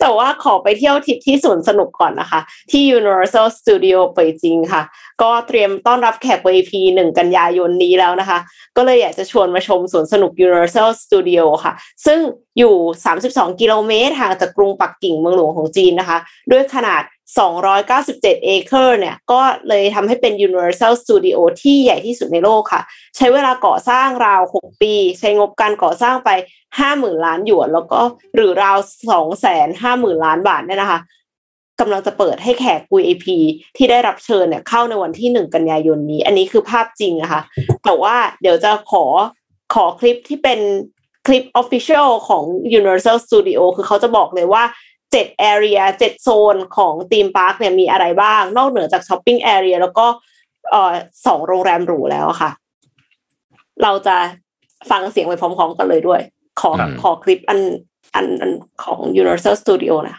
[0.00, 2.40] แต่ว่าขอไปเที่ยวทริปที่สวนสนุกก่อนนะคะ
[2.70, 4.82] ที่ Universal Studio เปยจิงค่ะ
[5.22, 8.38] ก็เตรียมต้อนรับแขก VIP หนึ่งกันยายนนี้แล้วนะคะ
[8.76, 11.72] ก็เลยอยากจะชวนมาชมสวนสนุก Universal Studio ค่ะ
[12.06, 12.20] ซึ่ง
[12.58, 12.74] อยู่
[13.16, 16.18] 32 กิโลเมตรห่างจากกรุงปักกิ่งเมืองหลวงของจีนนะคะ
[16.52, 17.02] ด้วยขนาด
[17.36, 22.82] 297 เอเคอร์เนี่ย ก็เลยทำให้เป็น Universal Studio ที่ใหญ่ที่สุดในโลกค่ะ
[23.16, 26.30] ใช้เวลาก่อสร้างราว 6 ปี ใช้งบการก่อสร้างไป
[26.78, 28.00] 50,000 ล้านหยวน แล้วก็
[28.34, 28.78] หรือราว
[29.52, 31.00] 250,000 ล้านบาทเนี่ยนะคะ
[31.80, 33.26] กำลังจะเปิดให้แขก VIP
[33.76, 37.42] ที่ได้รับเชิญเนี่ยเข้าในวันที่ 1 กันยายนนี้ อันนี้คือภาพจริงนะคะ
[37.84, 39.04] แต่ว่าเดี๋ยวจะขอ
[39.74, 40.60] ขอคลิปที่เป็น
[41.26, 42.44] คลิป Official ของ
[42.78, 44.62] Universal Studio คือเขาจะบอกเลยว่า
[45.12, 50.06] 7 area 7โซนของ theme park เนี่ยมีอะไรบ้าง นอกเหนือจากช้อปปิ้ง area แล้วก็
[50.70, 50.92] เอ่อ
[51.26, 52.50] สองโรงแรมหรูแล้วอะค่ะ
[53.82, 54.16] เราจะ
[54.90, 56.20] ฟังเสียงไปพร้อมๆกันเลยด้วย
[56.60, 57.60] ขอครับขอคลิปอัน
[58.14, 58.52] อันอัน
[58.84, 60.16] ของ Universal Studio นะ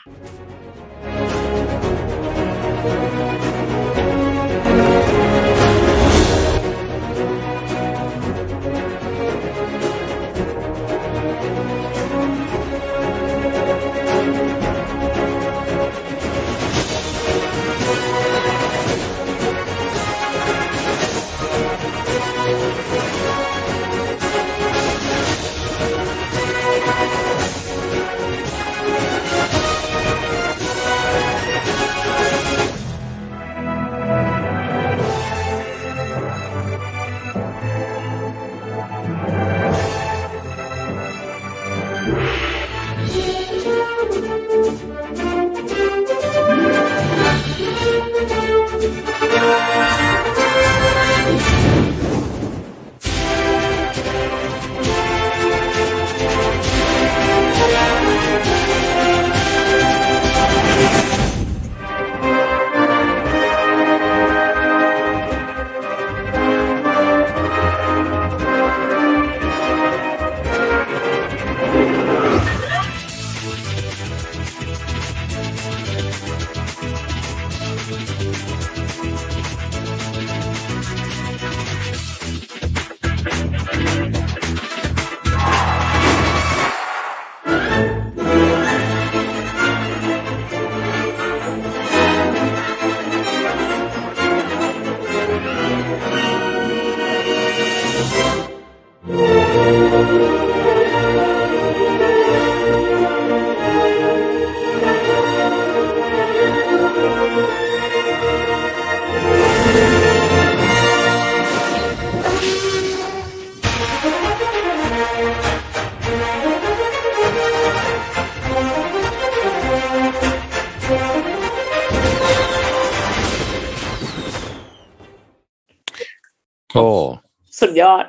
[127.61, 128.03] สุดยอด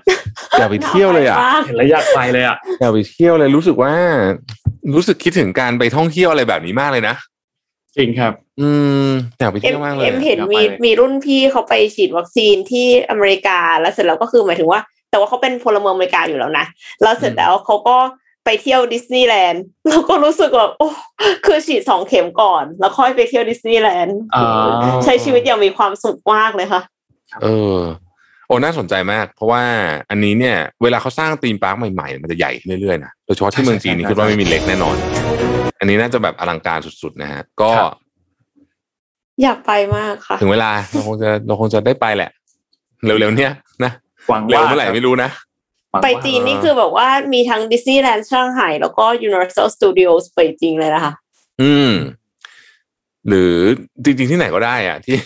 [0.59, 3.93] อยากไปเที่ยวเลยอะน่าไปมากเห็นแล้วอยากไปเลยอะอยากไปเที่ยวเลยรู้สึกว่า
[4.95, 7.15] รู้สึกคิดถึงการไปท่องเที่ยวอะไรแบบนี้มากเลยนะ
[7.97, 8.69] จริงครับ อื
[9.07, 14.81] มอยากไปเอ็เที่มยวมากเลยเอ็มอะเห็นอยากไปมีเลยมีรุ่นพี่เขาไปฉีดวัคซีนที่อเมริกาแล้วเสร็จแล้วก็คือหมายถึงว่า
[15.11, 16.67] แต่ว่าเขาเป็นพลเมืองอเมริกาอยู่แล้วนะ
[17.03, 17.97] แล้วเสร็จแล้วเขาก็
[18.45, 20.89] ไปเที่ยวดิสนีย์แลนด์แล้วก็รู้สึกแบบโอ้
[21.47, 24.65] คือฉีดสองเข็มก่อน แล้วค่อยไปเที่ยวดิสนีย์แลนด์อ่า
[25.05, 26.83] ใช้ชีวิตอย่างมีความสุขมากเลยค่ะ
[27.43, 27.47] เอ
[27.77, 27.79] อ
[28.51, 29.63] โอ้น่าสนใจมาก เพราะว่า
[30.11, 34.97] อันนี้เนี่ยเวลาเขาสร้าง theme park ใหม่ๆ มันจะใหญ่ขึ้นเรื่อยๆนะโดยเฉพาะที่เมืองจีนนี่คิดว่าไม่มีเล็กแน่นอน
[35.79, 37.93] อันนี้น่าจะแบบอลังการสุดๆนะฮะก็ครับ
[39.43, 42.31] อยากไปมากค่ะ ถึงเวลาเราคงจะเราคงจะได้ไปแหละ
[43.05, 43.53] เร็วๆเนี้ย
[43.85, 45.31] นะหวังเร็วว่าเมื่อไหร่ไม่รู้นะ
[45.91, 51.13] หวังไปว่าจีนนี่คือแบบว่ามีทั้งดิสนีย์แลนด์เซี่ยงไฮ้แล้วก็ Universal Studios ไปจริงเลยนะคะ
[51.63, 51.93] อืม
[53.29, 53.55] หรือ
[54.05, 55.17] จริงๆที่ไหนก็ได้อะที่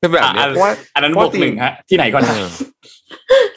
[0.00, 2.48] เป็นแบบเนี้ยอะเพราะว่าอันนั้นเพบราะวกหนึ่งฮะ ที่ไหนก็ได้เออ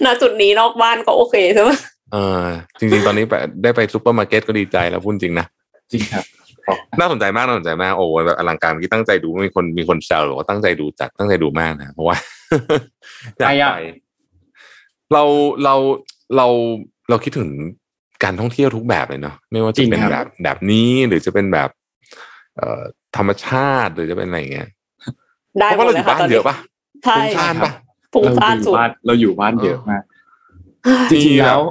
[0.06, 1.70] ณจุดนี้นอกบ้านก็โอเคใช่ไหม
[2.14, 2.46] เออ
[2.80, 3.34] จริง ๆ ตอนนี้ไป
[3.64, 5.46] ได้ไปซูเปอร์มาร์เก็ตก็ดีใจแล้วพูดจริงนะ
[5.92, 6.26] จริงครับ
[7.00, 12.18] น่าสนใจมากน่าสนใจมากโอ้โหแบบอลังการเมื่อกี้ตั้งใจดูมีคนมีคนแซวหรือว่าตั้งใจดูจัดตั้งใจดูมากนะเพราะว่า
[13.38, 13.82] อยากไปอะไป
[15.14, 15.24] เรา
[15.64, 15.76] เรา
[16.38, 16.48] เรา
[17.10, 17.50] เราคิดถึง
[18.24, 21.70] การท่องเที่ยวทุกแบบเลยเนาะไม่ว่าจะเป็นแบบแบบนี้หรือจะเป็นแบบ
[22.58, 22.82] เอ่อ
[23.18, 24.70] ธรรมชาติหรือจะเป็นอะไรอย่างเงี้ย
[25.60, 26.56] ได้เพราะหมว่าดเราอเลยยู่ค่ะบ้าตอนนเยนี้อะปะ
[27.06, 27.72] ใช่ฟุ้งซ่านปะ
[28.14, 30.04] ฟุ้งซ่านเราอสุยู่ดบ้านเราอยู่บ้านเยอะมาก
[31.12, 31.62] จมีริงๆแล้ว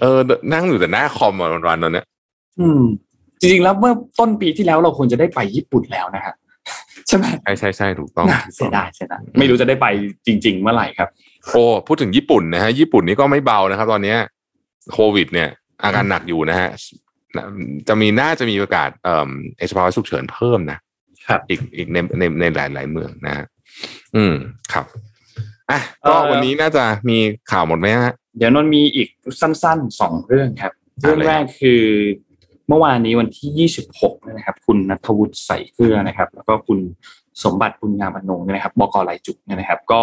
[0.00, 0.18] เออ
[0.52, 2.06] นั่งอยู่แต่หน้าคอมอะวันๆตอนเนี้ย
[2.60, 2.82] อืม
[3.40, 6.34] จริงๆแล้วเมื่อต้นปีที่แล้วเราควรจะได้ไปญี่ปุ่นแล้วนะฮะ
[7.08, 9.86] ใช่ไหมใช่ใช่ใช่ถูกต้องน่าถูกเสีต้ยองดายเสียดายไม่รู้จะได้ไป
[10.26, 11.08] จริง ๆ เมื่อไหร่ครับ
[11.48, 14.18] โอ้พูดถึงญี่ปุ่นนะฮะญี่ปุ่นนี่ก็ไม่เบานะครับ ตอนเนี้ย
[14.92, 15.48] โควิด เนี่ย
[15.82, 16.68] อาการหนักอยู่นะฮะ
[17.88, 20.78] จะมีน่าจะมีประกาศเอ่อเอสภาวะฉุกเฉินเพิ่มนะ
[21.28, 23.46] ครับอีกอีกในในในหลายหลายๆเมืองนะฮะ
[24.16, 24.34] อืม
[24.72, 24.86] ครับ
[25.70, 27.18] อะก็เอ่อวันนี้น่าจะมี
[27.50, 29.08] ข่าวหมดไหมฮะเดี๋ยวนนท์มีอีก
[29.40, 30.72] สั้นๆสองเรื่องครับ
[31.02, 31.82] อ่าเรื่องเลยแรกคือ
[32.68, 33.68] เมื่อวานนี้วันที่
[33.98, 36.78] 26นะครับ คุณนัทวุฒิใส่เกลือนะครับ แล้วก็คุณ
[37.44, 40.02] สมบัติบุญงามอนงค์เนี่ยนะครับบกลายจุกเนี่ยนะครับ ก็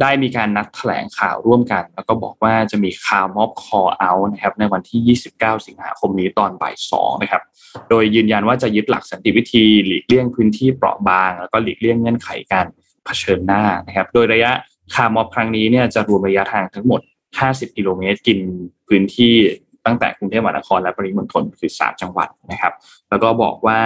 [0.00, 7.42] ได้มีการนัดแถลงข่าวร่วมกัน แล้วก็บอกว่าจะมีข่าวม็อบคอเอานะครับในวันที่ 29 สิงหาคมนี้ตอนบ่ายสองนะครับ
[7.90, 12.66] โดยยืนยันว่าจะยึดหลักสันติวิธีหลีกเลี่ยงพื้นที่เปราะบาง แล้วก็หลีกเลี่ยงเงื่อนไขการ
[13.04, 14.52] เผชิญหน้านะครับ โดยระยะ
[14.94, 17.00] คาร์มอบครั้งนี้เนี่ยจะรวมระยะทางทั้งหมด
[17.38, 18.38] 50 กิโลเมตรกิน
[18.88, 19.34] พื้นที่
[19.86, 22.72] ตั้งแต่กรุงเทพมหานครและปริมณฑลคือ 3 จังหวัดนะครับ
[23.10, 23.80] แล้วก็บอกว่า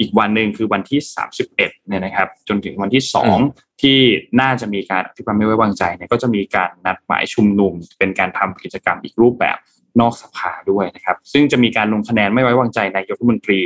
[0.00, 3.02] อีกวันหนึ่งคือวันที่ 31เนี่ยนะครับ จนถึงวันที่
[3.42, 3.98] 2 ที่
[4.40, 9.56] น่าจะมีการอภิปรายไม่ไว้วางใจเนี่ยก็จะมีการนัดหมายชุมนุม เป็นการทำกิจกรรมอีกรูปแบบ
[10.00, 13.58] นอกสภาด้วยนะครับ ซึ่งจะมีการลงคะแนนไม่ไว้วางใจนายกรัฐมนตรี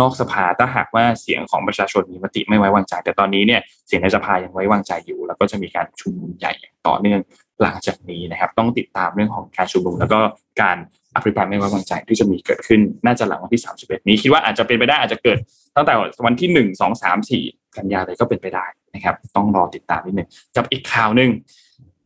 [0.00, 7.20] นอกสภาถ้าหากว่าเสียงของประชาชนมีมติไม่ไว้วางใจ แต่ตอนนี้เนี่ยเสียงในสภายังไว้วางใจอยู่ แล้วก็จะมีการชุมนุมใหญ่อย่างต่อเนื่อง
[7.62, 10.20] หลังจากนี้นะครับ ต้องติดตามเรื่องของการชุมนุมแล้วก็
[10.62, 10.76] การ
[11.16, 15.38] อภิปรายไม่ไว้วางใจที่จะมีเกิดขึ้นน่าจะหลังวันที่ 31 นี้คิดว่าอาจจะเป็นไปได้อาจจะเกิด
[15.76, 15.94] ตั้งแต่
[16.26, 17.44] วันที่หนึ่งสองสามสี่
[17.76, 21.30] กันยาเลยก็เป็นไปได้นะครับ ต้องรอติดตามนิดหนึ่งกับอีกข่าวหนึ่ง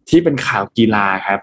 [0.08, 1.40] ที่เป็นข่าวกีฬาครับ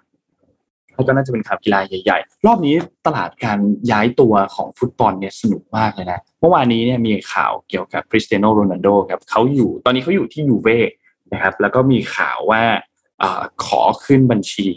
[0.96, 3.60] แล้วก็น่าจะเป็นข่าวกีฬาใหญ่ ๆ รอบนี้ตลาดการ
[3.92, 10.80] ย้ายตัวของฟุตบอลเนี่ยสนุกมากเลยนะ เมื่อวานนี้เนี่ยมีข่าวเกี่ยวกับคริสเตียโนโรนัลโดครับเขาอยู่ตอนนี้เขาอยู่ที่ยูเว่
[11.34, 12.64] นะครับ แล้วก็มีข่าวว่า
[13.22, 14.70] อาขอขึ้นบัญชี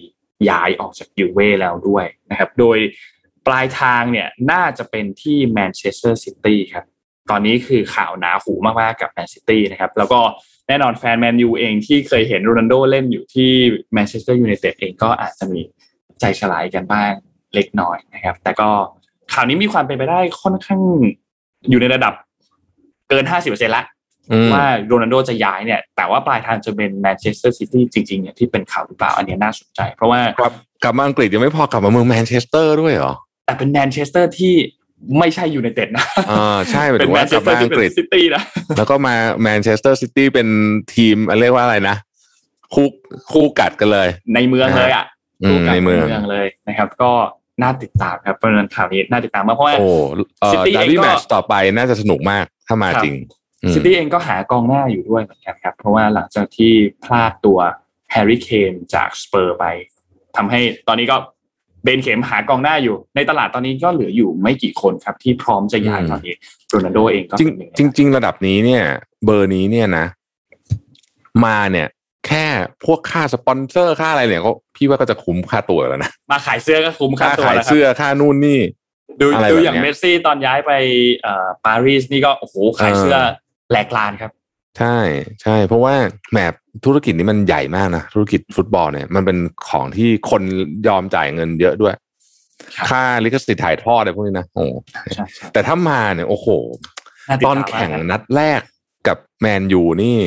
[0.50, 2.78] ย้ายออกจากยูเว่แล้วด้วยนะครับ โดย
[3.46, 6.84] ปลายทางเนี่ยน่าจะเป็นที่แมนเชสเตอร์ซิตี้ครับ
[7.30, 10.20] ตอนนี้คือข่าวหนาหูมากๆกับแมนซิตี้นะครับ แล้วก็
[10.68, 13.50] แน่นอนแฟนแมนยูเองที่เคยเห็นโรนัลโดเล่นอยู่ที่
[13.92, 15.60] แมนเชสเตอร์ยูไนเต็ดเองก็อาจจะมี
[16.20, 17.12] ใจสลายกันบ้าง
[17.54, 18.68] เล็กน้อยนะครับ แต่ก็
[19.32, 20.80] ข่าวนี้มีความเป็นไปได้ค่อนข้าง
[21.70, 22.14] อยู่ในระดับ
[23.08, 23.84] เกิน50%ละ
[24.32, 30.52] อืมว่าโรนัลโดจะย้ายเนี่ย แต่ว่าปลายทางจะเป็นแมนเชสเตอร์ซิตี้จริงๆเนี่ยที่เป็นข่าวหรือเปล่า อันนี้น่าสนใจ เพราะว่ากลับ
[30.82, 33.12] กลับมาอังกฤษยังไม่พอกลับมาเมืองแมนเชสเตอร์ด้วยเหรอ
[33.46, 34.54] แต่เป็นแมนเชสเตอร์ที่
[35.18, 38.42] ไม่ใช่ยูไนเต็ดนะอ่าใช่หมายเป็ถึนงแมว่านเชกลัสบเตอมาร์ที่อังเป็นกฤษซิตี้นะ
[38.76, 40.48] แล้วก็มาแมนเชสเตอร์ซิตี้เป็น
[40.94, 41.96] ทีมเรียกว่าอะไรนะ
[42.74, 42.86] คู่
[43.32, 45.04] คู่กัดกันเลย ในเมืองเลยอะ
[45.44, 47.12] อืมคู่กับในเมืองเลยนะครับ ก็
[47.62, 49.88] น่าติดตามครับเพราะฉะนั้นข่าวนี้น่าติดตามมากเพราะว่าโอ้
[50.40, 53.16] เอ่อ City ดาร์เองบี้ก็แมตช์ต่อไปน่าจะสนุกมากถ้ามาครับจริง
[53.62, 56.72] อืมซิตี้เองก็หากองหน้าอยู่ด้วยเหมือนกันครับ เพราะว่าหลังจากที่
[57.04, 57.58] พลาดตัว
[58.10, 59.64] แฮร์รี่เคนจากสเปอร์ไป
[60.36, 61.16] ทำให้ตอนนี้ก็
[61.86, 66.34] เบนเข็มหากองหน้าอยู่ ในตลาดตอนนี้ก็เหลืออยู่ไม่กี่คนครับ ที่พร้อมจะย้ายอืมตอนนี้
[66.68, 68.82] โรนัลโดเองก็จริงเป็นหนึ่งในจริง ๆ ระดับนี้เนี่ย
[69.24, 70.06] เบอร์นี้เนี่ยนะ
[71.44, 71.88] มาเนี่ย
[72.26, 72.46] แค่
[72.84, 78.60] พวกค่าสปอนเซอร์ค่าอะไรเนี่ยก็พี่ว่าก็จะคุ้มค่าตัวแล้วนะมาขายเสื้อก็คุ้มค่าค่าตัวขายแล้วครับเสื้อค่านู่นนี่
[79.20, 80.72] ดูอะไรดูแบบอย่างเนี้ยเมสซี่ตอนย้ายไป
[81.22, 83.30] เอ่อปารีสนี่ก็โอ้โหขายเสื้อเออ
[83.70, 84.30] แหลกลานครับ
[84.78, 84.96] ใช่
[85.42, 85.94] ใช่เพราะว่า
[86.30, 86.38] แหม
[86.84, 89.38] ธุรกิจนี้มันใหญ่มากนะธุรกิจฟุตบอลเนี่ย มันเป็น
[89.68, 90.42] ของที่คน
[90.88, 91.94] ยอมจ่ายเงินเยอะด้วย
[92.76, 96.48] ครับค่าลิขสิทธิ์ถ่ายทอดอะไรพวกนี้นะโอ้ใช่ใช่แต่ถ้ามาเนี่ยโอ้โห
[97.28, 98.60] น่าติดตอนตามแข่งมากครับนัดแรก
[99.08, 100.18] กับแมนยูนี่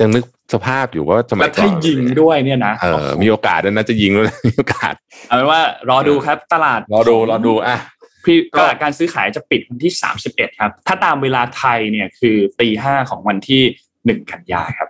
[0.00, 0.24] ยังนึก
[0.54, 4.94] สภาพอยู่ว่าสมัแล้ยวก่อถ้านยิงด้วยเนี่ยนะเออมีโอกาสด้วยนะจะยิงด้วยนะมีโอกาส
[5.28, 5.60] เอาเป็นว่า
[5.90, 7.76] รอดูครับ ตลาดรอดูของรอดูอะ
[8.24, 9.92] พรีก็ตลาดการซื้อขายจะปิดวันที่
[10.26, 13.62] 31 ครับ ถ้าตามเวลาไทยเนี่ยคือตีห้าของวันที่
[14.06, 14.88] หนึ่งกันยาครับ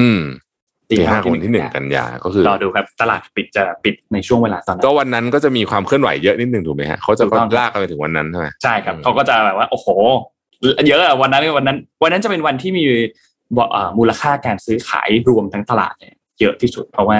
[0.00, 0.22] อืม
[0.90, 9.86] ตีตีห้าห้าคนที่หนึ่งกันยาก็คือรอดูครับตลาดปิดจะปิดในช่วงเวลาตอนนั้ก็นวันนั้นก็จะมีความเคลื่อนไหวเยอะนิดนึงถูกไหมฮะเขาจะถูกต้องลากกันไปถึงวันนั้นใช่ไหมใช่ครับอืมเขาก็จะแบบว่า โอ้โห
[10.88, 17.18] เยอะอะวันนั้นวันนั้น วันนั้นจะเป็นวันที่มีอ่ามูลค่าการซื้อขายรวมทั้งตลาดเนี่ยเยอะที่สุดเพราะว่า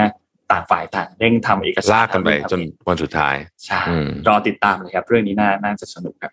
[0.51, 3.35] ต่างฝ่ายต่างเร่งทำเอกสารลากกันไปจนวันสุดท้าย
[3.65, 6.31] ใช่อืมรอติดตามเลยครับ เรื่องนี้น่าน่าจะสนุกครับ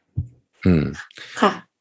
[0.67, 0.85] อืม
[1.41, 1.72] ค่ะเอ่อ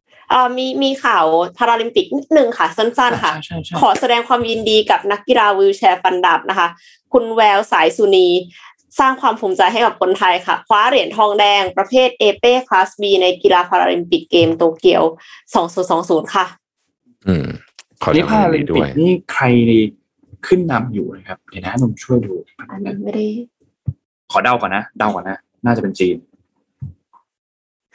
[0.58, 1.26] มีมีข่าว
[1.58, 6.68] พาราลิมปิกนิดนึงค่ะ สั้นๆ ค่ะใช่ใช่ใช่ขอแสดงความยินดีกับนักกีฬาวีลแชร์ฟันดาบนะคะ
[7.14, 8.28] คุณแววสายสุนี
[9.00, 15.04] สร้างความภูมิใจให้กับคนไทยค่ะ คว้าเหรียญทองแดงประเภทเอเป้ class B ในกีฬาพาราลิมปิกเกมโตเกียว
[15.70, 16.46] 2020 ค่ะ
[17.28, 17.48] อืม
[18.02, 19.46] ขอนี่แสดพางควารามลิยินมดีปิด้กวยนี่ใคร
[20.48, 22.34] ขึ้นนำอยู่นะครับ เดี๋ยวนะหนุ่มช่วยดู
[22.70, 23.26] อันนี้ไม่ได้
[24.32, 26.16] ขอเดาก่อนนะ เดาก่อนนะ น่าจะเป็นจีน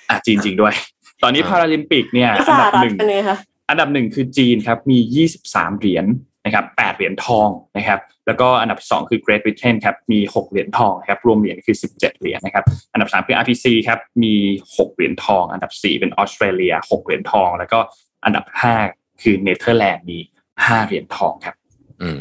[0.09, 0.75] อะจีนจริงด้วย
[1.23, 3.39] ตอนนี้อ่าพาราลิมปิกเนี่ยสอันหดับรัหฐนึ่งเป็นไงคะ
[3.71, 6.07] อันดับหนึ่งคือจีนครับมี23เหรียญ
[6.45, 14.35] นะครับ8เหรียญทองนะครับ แล้วก็อันดับ2คือ Great Britain ครับมี6เหรียญทองครับรวมเหรียญคือ17เหรียญนะครับ อันดับ3คือ RPC ครับมี
[14.67, 17.79] 6เหรียญทอง อันดับ4เป็นออสเตรเลีย6เหรียญทอง แล้วก็
[18.25, 18.45] อันดับ
[18.85, 20.19] 5คือเนเธอร์แลนด์มี
[20.57, 21.55] 5เหรียญทองครับ
[22.03, 22.21] อืม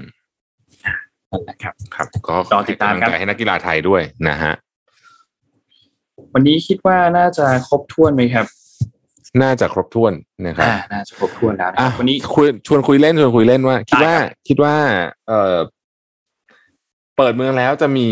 [1.31, 4.53] นั่นแหละครับครับ ก็รอติดตามครับให้กำลังใจให้นักกีฬาไทยด้วยนะฮะ
[6.34, 8.45] วันนี้คิดว่าน่าจะครบถ้วนไหมครับ
[9.41, 10.14] น่าจะครบถ้วน
[10.48, 14.76] นะครับอ่าน่าจะครบถ้วนแล้วนะคอะรับวันนี้คุยชวนคุยเล่นชวนคุยเล่นว่า คิดได้ว่าครับคิดว่า
[15.28, 15.56] เอ่อ
[17.18, 18.07] เปิดเมืองแล้วจะมี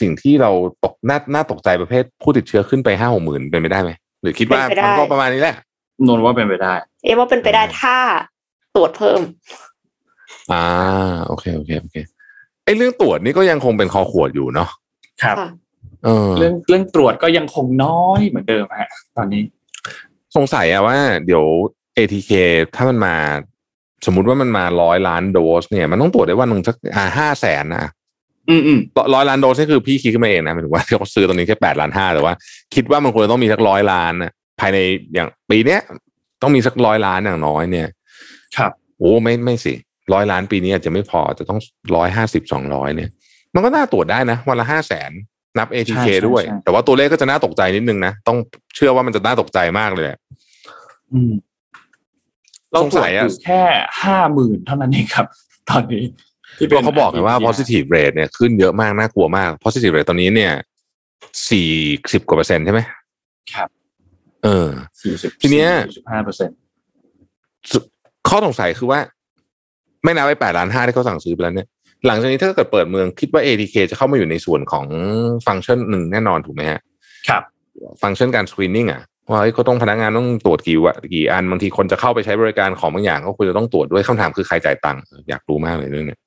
[0.00, 0.50] สิ่งที่เรา
[0.84, 3.90] ตกน่าน่าตกใจประเภทผู้ติดเชื้อขึ้นไปห้าหกหมื่นเป็นไปได้ไหม
[4.22, 5.56] หรือคิดว่าเป็นไปได้มันก็ประมาณนี้แหละ
[6.06, 6.74] นนท์ว่าเป็นไปได้
[7.04, 7.96] เอะว่าเป็นไปได้ถ้า
[8.74, 9.20] ตรวจเพิ่ม
[10.52, 10.64] อ่า
[11.26, 11.96] โอเคโอเคโอเค
[12.64, 14.68] ไอ้เรื่องตรวจนี่ก็ยังคงเป็นคอขวดอยู่เนาะ
[15.22, 15.48] ครับค่ะ
[16.04, 19.42] เออเรื่องเรื่องตรวจก็ยังคงน้อยเหมือนเดิมฮะ ตอนนี้
[20.36, 20.96] สงสัยอะว่า
[21.26, 21.44] เดี๋ยว
[21.96, 22.30] ATK
[22.74, 23.14] ถ้ามันมา
[24.06, 27.90] สมมุติว่ามันมาร้อยล้านโดส เนี่ย มันต้องตรวจได้วันหนึ่งสักอ่าห้าแสนนะ
[28.50, 28.78] อืมอืม
[29.14, 32.34] ร้อยล้านโดสนี่คือพี่คิดขึ้นมาเองนะหมายถึงว่าเขาซื้อตอนนี้แค่แปดล้านห้าแต่ว่า
[32.74, 34.78] คิดว่ามันควรจะต้องมีสักร้อยล้านนะภายใน
[35.14, 35.80] อย่างปีเนี้ย
[36.42, 37.88] ต้องมีสักร้อยล้านอย่างน้อยเนี่ย
[38.56, 39.74] ครับโอ้ไม่ไม่สิ
[40.12, 41.60] ร้อยล้านปีนี้อาจจะไม่พอจะต้อง
[41.96, 43.10] ร้อยห้าสิบสองร้อยเนี่ย
[43.54, 45.12] มันก็น่าตรวจได้นะ วันละห้าแสน
[45.58, 48.38] นับ ATK ใช่ใช่ด้วยใช่แต่ว่าตัวเลขก็จะน่าตกใจนิดนึงนะ ต้อง
[48.74, 50.06] เชื่อว่ามันจะน่าตกใจมากเลย
[51.10, 51.32] อะอืม
[52.70, 53.62] เราสงตรวสัจยออะยู่แค่
[54.02, 55.26] ห้าหมื่นเท่านั้นเองครับ
[55.70, 56.04] ตอนนี้
[56.58, 60.52] ที่ก็เขาบอกไงว่า positive rate เนี่ยขึ้นเยอะมาก น่ากลัวมาก positive rate ตอนนี้เนี่ย
[61.50, 61.70] สี่
[62.12, 62.80] สิบกว่าเปอร์เซ็นต์ใช่ไหม
[63.54, 63.68] ครับ
[64.44, 64.68] เออ
[65.02, 66.56] สี่สิบทีเนี้ยสิบห้าเปอร์เซ็นต์
[67.70, 67.78] สุ
[68.28, 69.00] ข้อสงสัยคือว่า
[70.04, 71.68] ไม่นับไปแปดล้านห้าที่เขาสั่งซื้อไปแล้วเนี่ย
[72.06, 74.86] หลังจากนี้ถ้าเกิดเปิดเมืองคิดว่า ATK จะเข้ามาอยู่ในส่วนของ
[75.46, 76.80] ฟังก์ชันหนึ่งแน่นอนถูกไหมฮะ
[77.28, 77.42] ครับ
[78.02, 86.20] ฟังก์ชันการสกรีนนิ่งอะ ว่าเฮ้ยเขาต้องพนักงานต้องตรวจกี่วะกี่อันบางทีคนจะเข้าไปใช้บริการของบางอย่าง ก็ควรจะต้องตรวจด้วยคำถามคือใครจ่ายตังค์อยากรู้มากเลยเรื่องเนี้ย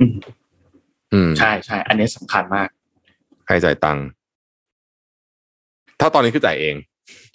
[0.00, 0.14] อืม
[1.12, 2.68] อืมใช่ใช่อันนี้สำคัญมาก
[3.46, 4.04] ใครจ่ายตังค์
[6.00, 6.74] ถ้าตอนนี้คือจ่ายเอง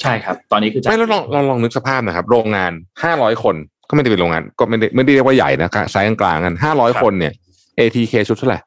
[0.01, 2.71] ใช่ครับ ตอนนี้คือจะไม่แล้วลองลองลองนึกสภาพนะครับ โรงงาน
[3.03, 3.55] ห้าร้อยคน
[3.89, 7.33] ก็ไม่ได้เป็นโรงงาน ก็ไม่ได้ไม่ได้เรียกว่าใหญ่นะครับไซส์กลางๆกันห้าร้อยคนเนี่ย
[7.79, 8.59] ATK ชุดเท่าไหร่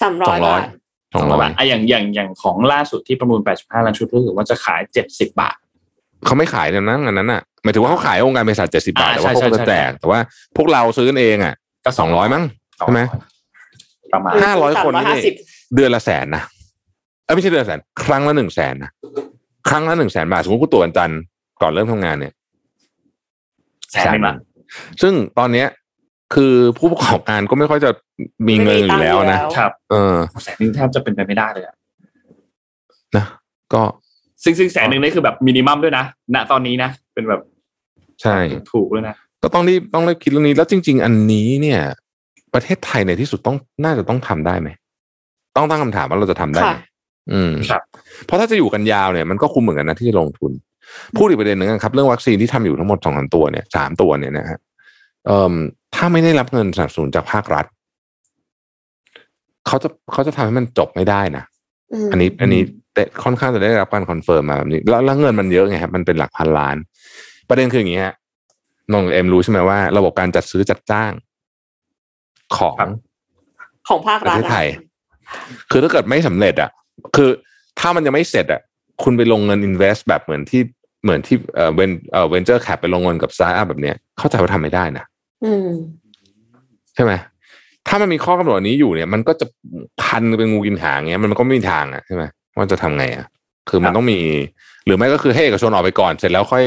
[0.00, 0.60] สามร้อย
[1.14, 5.56] สองร้อยบาทสองร้อยบาทอะอย่างอย่างอย่างของล่าสุดที่ประมูล85ล้านชุดรู้สึกว่าจะขาย70บาท
[6.26, 10.20] เขาไม่ขายเนี่ยนะอันนั้นอะหมายถึงว่าเขาขายองค์การบริษัทเจ็ดสิบาทอ่าแต่ว่าใช่เขาก็ใช่จะแจกใช่แต่ว่า
[10.56, 11.54] พวกเราซื้อกันเองอะ
[11.84, 12.44] ก็สองร้อยมั้ง
[12.78, 13.00] ใช่ไหม
[13.56, 15.34] 200ประมาณห้าร้อยคนนี่ห้าสิบ
[15.74, 16.42] เดือนละแสนนะ
[17.24, 18.90] เอ้ยไม่ใช่เดือนละแสน ครั้งละหนึ่งแสนนะ
[19.68, 21.20] ครั้งละหนึ่งแสนบาทสมมติกูตรวจวันจันทร์
[21.62, 22.32] ก่อนเริ่มทำงานเนี่ย
[23.92, 24.34] แสนหนึ่งละ
[25.02, 25.66] ซึ่งตอนเนี้ย
[26.34, 27.90] คือผู้ประกอบการก็ไม่ค่อยจะ
[28.48, 31.74] มีเงินอยู่แล้วนะครับ เออแสนหนึ่งแทบจะเป็นไปไม่ได้เลยอะ
[33.16, 33.24] นะ
[33.72, 33.82] ก็
[34.44, 37.40] ซึ่งซึ่งแสนหนึ่งนี่คือแบบมินิมัมด้วยนะณตอนนี้นะเป็นแบบ
[38.22, 38.36] ใช่
[38.72, 41.80] ถูกเลยนะก็ต้องรีบต้องรีบคิดเรื่องนี้แล้วจริง ๆ อันนี้เนี่ย
[42.54, 44.68] ประเทศไทยในที่สุดต้องน่าจะต้องทำได้ไหม
[45.56, 46.78] ต้องตั้งคำถามว่าเราจะทำได้ไหมค่ะ
[47.32, 47.82] อืมครับ
[48.26, 50.52] เพราะถ้าจะอยู่กันยาวเนี่ยมันก็คุ้มเหมือนกันนะที่จะลงทุน
[51.16, 54.58] พูดอีกประเด็นหนึ่งนะครับ เรื่องวัคซีนที่ทำอยู่ทั้งหมดสองสามตัวเนี่ยสามตัวเนี่ยนะฮะ
[55.26, 55.54] เอ่อ
[55.98, 57.64] ถ้าไม่ได้รับเงินสนับสนุนจากภาครัฐ
[59.66, 61.44] เขาจะเขาจะทำให้มันจบไม่ได้นะ
[62.06, 62.62] มอันนี้ อันนี้
[62.94, 66.76] แต่ค่อนข้างจะได้รับการ confirm มาแบบนี้แล้วแล้วเงินมันเยอะไงครับมันเป็นหลักพันล้าน
[67.48, 68.14] ประเด็นคืออย่างนี้ฮะ
[68.92, 71.12] น้องเอ็มรู้ใช่ไหมว่า ระบบการจัดซื้อจัดจ้าง
[72.56, 72.90] ของครับ
[73.88, 74.66] ของภาครัฐประเทศไทยอะ
[75.70, 76.70] คือถ้าเกิดไม่สำเร็จ อะ
[77.16, 77.30] คือ
[77.80, 78.60] ถ้ามันยังไม่เสร็จอะ
[79.02, 80.62] คุณไปลงเงิน invest แบบเหมือนที่
[81.02, 85.17] เหมือนที่เอ่อ ven เอ่อ venture cap ไปลงเงินกับสตาร์ทอัพแบบเนี้ยเข้าใจว่าทำไม่ได้นะอืม
[86.94, 87.12] ใช่ไหม
[87.86, 89.46] ถ้ามันมีข้อกำหนดนี้อยู่เนี่ย มันก็จะ
[90.02, 92.24] พันเป็นงูกินหางเงี้ย มันก็ไม่มีทางอะใช่ไหม
[92.56, 93.26] ว่าจะทำไงอะ
[93.68, 94.20] คือมันต้องมี
[94.84, 96.64] หรือไม่ก็คือให้เอกชนออกไปก่อนเสร็จแล้วค่อย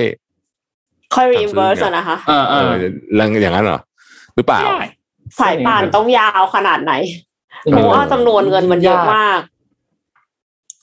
[1.15, 2.84] ค่อยทำซื้อ reimburse เนี่ยอะนะคะเออเอเอออ
[3.15, 3.80] แล้วอย่างนั้นเหรอ
[4.35, 4.81] หรือเปล่าได้
[5.39, 6.93] สายป่านต้องยาวขนาดไหน
[7.72, 9.39] เพราะว่าจำนวนเงินมันเยอะมาก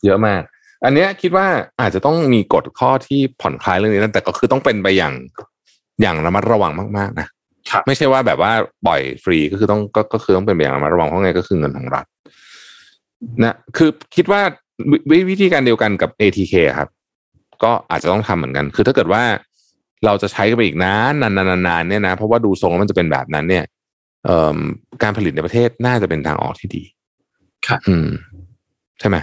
[0.05, 0.43] เยอะมาก
[0.85, 1.47] อันเนี้ยคิดว่า
[1.81, 5.15] อาจจะต้องมีกฎข้อที่ผ่อนคลายเรื่องนี้นะแต่ก็คือต้องเป็นไปอย่าง
[6.03, 7.38] อย่างระมัดระวังมากๆนะครับ
[7.87, 8.53] ไม่ใช่ว่าแบบว่า
[8.87, 12.07] ปล่อยฟรีก็คือต้องก็ก็คือต้องเป็นไปอย่างระมัดระวังเพราะไงก็คือเงินของรัฐ
[13.43, 14.41] นะคือคิดว่า
[15.11, 16.89] วิวิธีการเดียวกันกับ ATK ครับ
[17.63, 19.23] ก็อาจจะต้องทำเหมือนกัน คือถ้าเกิดว่า
[20.07, 23.65] เราจะใช้กันไปอีกนานนานนานนานเนี่ยนะเพราะว่าดูทรงแล้วมันจะเป็นแบบนั้น เนี่ย
[24.25, 24.59] เอ่อ
[25.03, 26.83] การผลิตในประเทศน่าจะเป็นทางออกที่ดี
[27.67, 28.09] ครับอืม
[29.01, 29.17] ใช่ไหม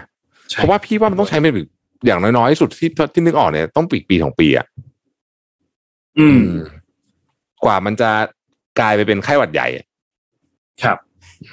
[0.49, 1.53] ใช่เพราะว่าพี่ว่ามันต้องใช้เป็น
[2.05, 4.65] อย่างน้อยๆที่สุดที่ที่นึกออกเนี่ยต้องปีปีสองปีอะ
[6.19, 6.41] อืม
[7.65, 8.11] กว่ามันจะ
[8.79, 9.85] กลายไปเป็นไข้หวัดใหญ่อะ
[10.83, 10.97] ครับ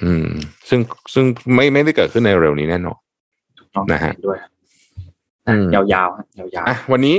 [0.03, 0.27] อืม
[0.69, 0.79] ซึ่ง
[1.13, 1.25] ซึ่ง
[1.55, 2.97] ไม่ไม่ได้เกิดขึ้นในเร็วนี้แน่นอน
[3.75, 4.37] ต้องนะฮะด้วย
[5.47, 6.25] อืมยาวๆฮะ
[6.55, 7.15] ยาวอะวันนี้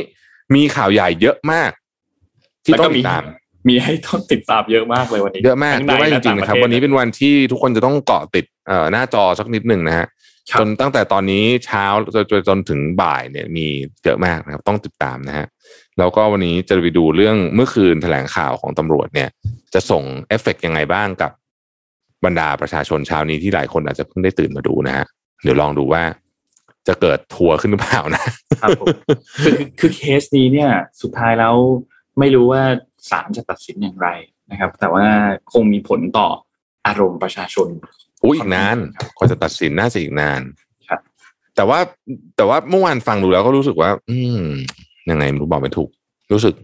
[0.55, 1.71] มีข่าวใหญ่เยอะมาก
[2.65, 10.07] แล้วก็มีที่ต้องมีติดตามๆมีให้ต้องติดตามเยอะมากเลยวันนี้ เยอะมากทั้เยอะมากจและริงๆนะครับต่าวันนี้เป็นวันที่ทุกคนจะต้องเกาะติดเอ่อหน้าจอสักนิดหนึ่งนะฮะ
[10.51, 11.85] ครับจนตั้งแต่ตอนนี้เช้า
[12.15, 13.67] จนจนจนถึงบ่ายเนี่ย มี
[14.05, 15.47] เยอะมากนะครับ ต้องติดตามนะฮะ
[15.99, 19.29] แล้วก็วันนี้จะไปดูเรื่องเมื่อคืนแถลงข่าวของตำรวจเนี่ย
[19.75, 21.33] จะส่งเอฟเฟกต์ยังไงบ้างกับ
[22.25, 25.07] บรรดาประชาชนเช้านี้ที่หลายคนอาจจะเพิ่งได้ตื่นมาดูนะฮะ
[25.43, 26.03] เดี๋ยวลองดูว่า
[26.89, 28.23] จะเกิดทัวร์ขึ้นหรือเปล่านะ
[28.63, 28.87] ครับผม
[29.45, 30.71] คือคือคือเคสนี้เนี่ย
[31.03, 31.55] สุดท้ายแล้ว
[32.19, 32.63] ไม่รู้ว่า
[33.11, 34.09] ศาลจะตัดสินอย่างไร
[34.51, 35.05] นะครับ แต่ว่า
[35.53, 36.29] คงมีผลต่อ
[36.87, 37.69] อารมณ์ประชาชน
[38.25, 40.41] อุ้ยอีกนานครับกว่าจะตัดสินน่าจะอีกนาน
[40.89, 41.01] ครับ
[41.57, 41.79] แต่ว่า
[42.37, 44.45] แต่ว่าเมื่อวานฟังดูแล้วก็รู้สึกว่า อืม
[45.11, 45.89] ยังไงไม่รู้บอกไม่ถูก
[46.33, 46.55] รู้สึก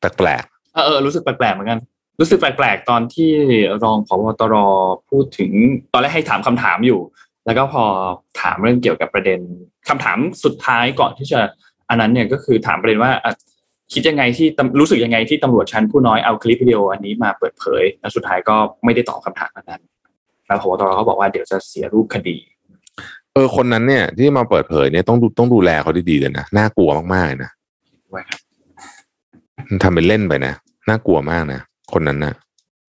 [0.00, 0.44] แปลก
[0.74, 1.80] เออเออรู้สึกแปลกๆเหมือนกัน
[2.20, 3.30] รู้สึกแปลกๆตอนที่
[3.84, 4.54] รองผบตร
[5.10, 5.52] พูดถึง
[5.92, 7.00] ตอนแรกให้ถามคำถามอยู่
[7.46, 7.84] แล้วก็พอ
[8.40, 9.40] ถามเรื่องเกี่ยวกับประเด็น
[9.88, 11.40] คำถามสุดท้ายก่อนที่จะ
[11.88, 13.32] อันนั้นเนี่ยก็คือถามประเด็นว่าอะ
[13.92, 19.82] คิดยังไงที่ตำรู้สึกยังไงที่ตำรวจชั้นผู้น้อยเอาคลิปวิดีโออันนี้มาเปิดเผยแล้วสุดท้ายก็ไม่ได้ตอบคำถามอันนั้น
[20.46, 27.50] แล้วผบตรเขาบอกว่าเดี๋ยวจะเสียรูปคดีๆเออคนนั้นเนี่ยที่มาเปิดเผยเนี่ยต้องดูต้องดูแลเขาดีๆเลยนะน่ากลัวมากๆเลยนะ
[28.10, 28.40] ไว้ครับ
[29.82, 30.54] ทำเป็นเล่นไปนะ
[30.88, 31.60] น่ากลัวมากนะ
[31.92, 32.34] คนนั้นนะ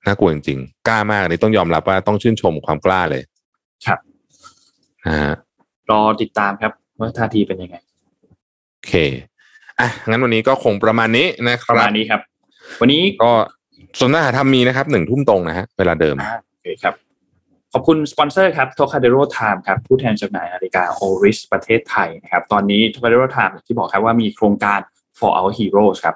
[0.06, 3.22] น่ากลัวจริงๆกล้ามากอันนี้ต้องยอมรับว่าต้องชื่นชมความกล้าเลย
[3.86, 4.00] ครับ
[5.08, 5.36] นะฮะ
[5.92, 7.76] รอติดตามครับว่าท่าทีเป็นยังไง
[8.72, 8.94] โอเค
[9.80, 12.22] อะงั้นวันนี้ก็คงประมาณนี้นะคประรัมาบณนี้ครับ
[12.82, 13.32] วันนี้ก็
[14.00, 16.94] ส่วนหน้าหาทำมีนะครับหนึ่งทุ่มตรงนะฮะเวลาเดิมอ่าโอเคครับ
[17.74, 22.96] ขอบคุณสปอนเซอร์ครับ t o k a d e r o Time ครับผู้แทนจำหน่ายนาฬิกา Oris ประเทศไทยนะครับ ตอนนี้ t
[22.98, 24.80] o k a d e r o Time อย่างที่บอกครับว่ามีโครงการ
[25.20, 26.16] for our heroes ครับ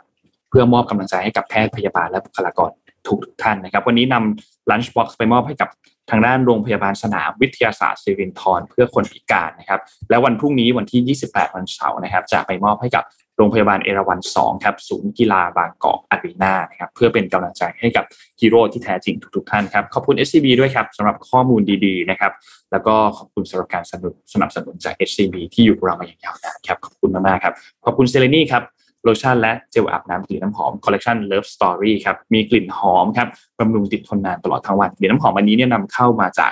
[0.49, 2.69] เพื่อมอบกำลังใจให้กับแพทย์พยาบาลและบุคลากร
[3.07, 5.69] ทุกทุกท่านนะครับ วันนี้นำ lunch box ไปมอบให้กับ
[6.09, 13.03] ทางด้านโรงพยาบาลสนามวิทยาศาสตร์ศิรินทรเพื่อคนพิการนะครับ และวันพรุ่งนี้วันที่ 28 วันเสาร์นะครับ จะไปมอบให้กับ
[13.37, 18.05] โรงพยาบาลเอราวัณ2ครับศูนย์กีฬาบางกอกอารีนานะครับเพื่อเป็นกำลังใจให้กับ
[18.39, 22.31] ฮีโร่ที่แท้จริงทุกๆท่านครับ ขอบคุณ SCB ด้วยครับสำหรับข้อมูลดีๆนะครับ
[22.71, 27.53] แล้วก็ขอบคุณสำหรับการสนับสนุนสนับสนุนจาก SCB ที่อยู่กับเรามาอย่างยาวนานครับขอบคุณมากๆครับ
[27.85, 28.63] ขอบคุณเซเลนี่ครับ
[29.03, 33.27] โลชั่นและเจลอาบน้ำกลิ่นน้ำหอมคอลเล t ชัน Love Story ครับมีกลิ่นหอมครับ
[33.59, 36.51] บำรุงติดทนนานตลอดทั้งวันกลิ่นน้ำหอมอันนี้เนี่ยนำเข้ามาจาก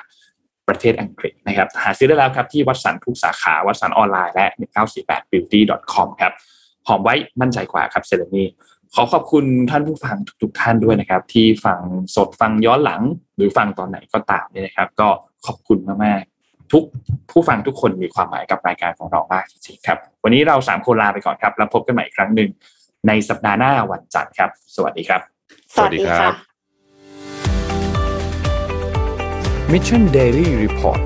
[0.67, 6.33] ประเทศอังกฤษนะครับหาซื้อได้แล้วครับที่วัตสันทุกสาขาวัตสันออนไลน์และ 1948beauty.com ครับ
[6.87, 8.43] หอมไว้มั่นใจกว่าครับเซเลนี
[8.93, 11.79] ขอขอบคุณท่านผู้ฟังทุกๆท่านด้วยนะครับ ที่ฟัง
[12.15, 13.01] สดฟังย้อนหลัง
[13.35, 15.09] หรือฟังตอนไหนก็ตามเนี่ยนะครับ ก็
[15.45, 16.21] ขอบคุณมาก
[16.71, 16.83] ทุก
[17.31, 22.49] ผู้ฟังทุกคนมีความหมายกับรายการของเรามากจริงๆครับ วันนี้เราสามคนลาไปก่อนครับ แล้วพบกันใหม่อีกครั้งหนึ่ง
[23.07, 25.21] ในสัปดาห์หน้าวันจันทร์ครับ สวัสดีครับ
[25.75, 26.33] สวัสดีสวัสดีครัค่ะบ
[29.71, 31.01] Mission Daily Report